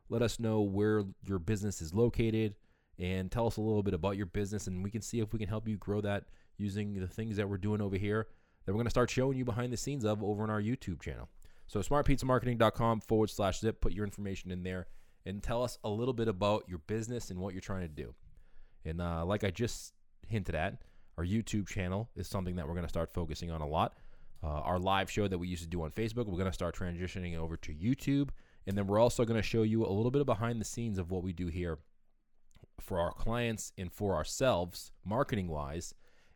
Let 0.08 0.22
us 0.22 0.40
know 0.40 0.60
where 0.62 1.04
your 1.26 1.38
business 1.38 1.80
is 1.80 1.94
located 1.94 2.54
and 2.98 3.30
tell 3.30 3.46
us 3.46 3.56
a 3.56 3.60
little 3.60 3.82
bit 3.82 3.94
about 3.94 4.16
your 4.16 4.26
business, 4.26 4.66
and 4.68 4.84
we 4.84 4.90
can 4.90 5.02
see 5.02 5.18
if 5.18 5.32
we 5.32 5.38
can 5.38 5.48
help 5.48 5.66
you 5.66 5.76
grow 5.76 6.00
that 6.00 6.24
using 6.58 6.94
the 6.94 7.08
things 7.08 7.36
that 7.36 7.48
we're 7.48 7.58
doing 7.58 7.80
over 7.80 7.96
here 7.96 8.28
that 8.64 8.72
we're 8.72 8.78
going 8.78 8.86
to 8.86 8.90
start 8.90 9.10
showing 9.10 9.36
you 9.36 9.44
behind 9.44 9.72
the 9.72 9.76
scenes 9.76 10.04
of 10.04 10.22
over 10.22 10.42
on 10.42 10.50
our 10.50 10.60
YouTube 10.62 11.00
channel. 11.00 11.28
So, 11.66 11.80
smartpizzamarketing.com 11.80 13.00
forward 13.00 13.30
slash 13.30 13.60
zip, 13.60 13.80
put 13.80 13.92
your 13.92 14.04
information 14.04 14.50
in 14.50 14.62
there 14.62 14.86
and 15.26 15.42
tell 15.42 15.62
us 15.62 15.78
a 15.84 15.88
little 15.88 16.14
bit 16.14 16.28
about 16.28 16.64
your 16.68 16.78
business 16.86 17.30
and 17.30 17.38
what 17.40 17.54
you're 17.54 17.60
trying 17.60 17.82
to 17.82 17.88
do. 17.88 18.14
And 18.84 19.00
uh, 19.00 19.24
like 19.24 19.44
I 19.44 19.50
just 19.50 19.94
hinted 20.26 20.54
at, 20.54 20.82
our 21.16 21.24
YouTube 21.24 21.68
channel 21.68 22.10
is 22.16 22.28
something 22.28 22.56
that 22.56 22.66
we're 22.66 22.74
going 22.74 22.84
to 22.84 22.90
start 22.90 23.10
focusing 23.10 23.50
on 23.50 23.60
a 23.60 23.66
lot. 23.66 23.96
Uh, 24.42 24.48
our 24.48 24.78
live 24.78 25.10
show 25.10 25.26
that 25.26 25.38
we 25.38 25.48
used 25.48 25.62
to 25.62 25.68
do 25.68 25.82
on 25.82 25.90
Facebook, 25.90 26.26
we're 26.26 26.36
going 26.36 26.44
to 26.44 26.52
start 26.52 26.76
transitioning 26.76 27.36
over 27.38 27.56
to 27.56 27.72
YouTube. 27.72 28.28
And 28.66 28.76
then 28.76 28.86
we're 28.86 28.98
also 28.98 29.24
going 29.24 29.40
to 29.40 29.46
show 29.46 29.62
you 29.62 29.86
a 29.86 29.88
little 29.88 30.10
bit 30.10 30.20
of 30.20 30.26
behind 30.26 30.60
the 30.60 30.64
scenes 30.66 30.98
of 30.98 31.10
what 31.10 31.22
we 31.22 31.32
do 31.32 31.46
here 31.46 31.78
for 32.80 32.98
our 33.00 33.12
clients 33.12 33.72
and 33.78 33.90
for 33.90 34.14
ourselves, 34.14 34.90
marketing 35.04 35.48
wise 35.48 35.94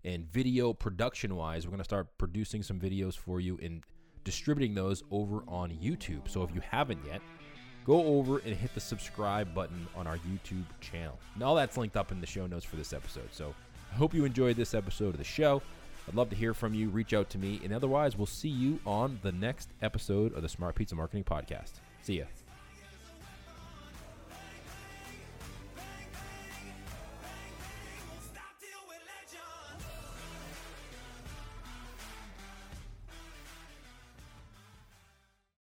and 0.09 0.27
video 0.33 0.73
production 0.73 1.37
wise. 1.37 1.67
We're 1.67 1.71
going 1.71 1.79
to 1.79 1.85
start 1.85 2.07
producing 2.17 2.63
some 2.63 2.81
videos 2.81 3.15
for 3.15 3.41
you 3.41 3.59
and 3.63 3.85
distributing 4.25 4.75
those 4.75 5.03
over 5.11 5.43
on 5.47 5.71
YouTube. 5.71 6.29
So 6.31 6.43
if 6.43 6.55
you 6.55 6.63
haven't 6.63 7.01
yet, 7.07 7.21
go 7.85 8.05
over 8.05 8.39
and 8.39 8.55
hit 8.55 8.75
the 8.75 8.81
subscribe 8.81 9.55
button 9.55 9.87
on 9.95 10.07
our 10.07 10.17
YouTube 10.17 10.65
channel. 10.81 11.19
And 11.35 11.43
all 11.43 11.55
that's 11.55 11.77
linked 11.77 11.97
up 11.97 12.11
in 12.11 12.23
the 12.23 12.27
show 12.27 12.47
notes 12.47 12.65
for 12.65 12.77
this 12.77 12.95
episode. 12.95 13.29
So 13.33 13.55
I 13.93 13.97
hope 13.97 14.15
you 14.15 14.25
enjoyed 14.25 14.57
this 14.57 14.73
episode 14.73 15.11
of 15.11 15.19
the 15.19 15.25
show. 15.25 15.61
I'd 16.09 16.15
love 16.15 16.31
to 16.31 16.37
hear 16.37 16.55
from 16.55 16.73
you. 16.73 16.89
Reach 16.89 17.13
out 17.13 17.29
to 17.31 17.39
me. 17.39 17.61
And 17.63 17.73
otherwise, 17.73 18.17
we'll 18.17 18.27
see 18.27 18.49
you 18.49 18.81
on 18.87 19.19
the 19.23 19.33
next 19.33 19.69
episode 19.83 20.33
of 20.33 20.41
the 20.41 20.49
Smart 20.49 20.75
Pizza 20.75 20.95
Marketing 20.95 21.25
Podcast. 21.25 21.73
See 22.01 22.21
ya. 22.21 22.38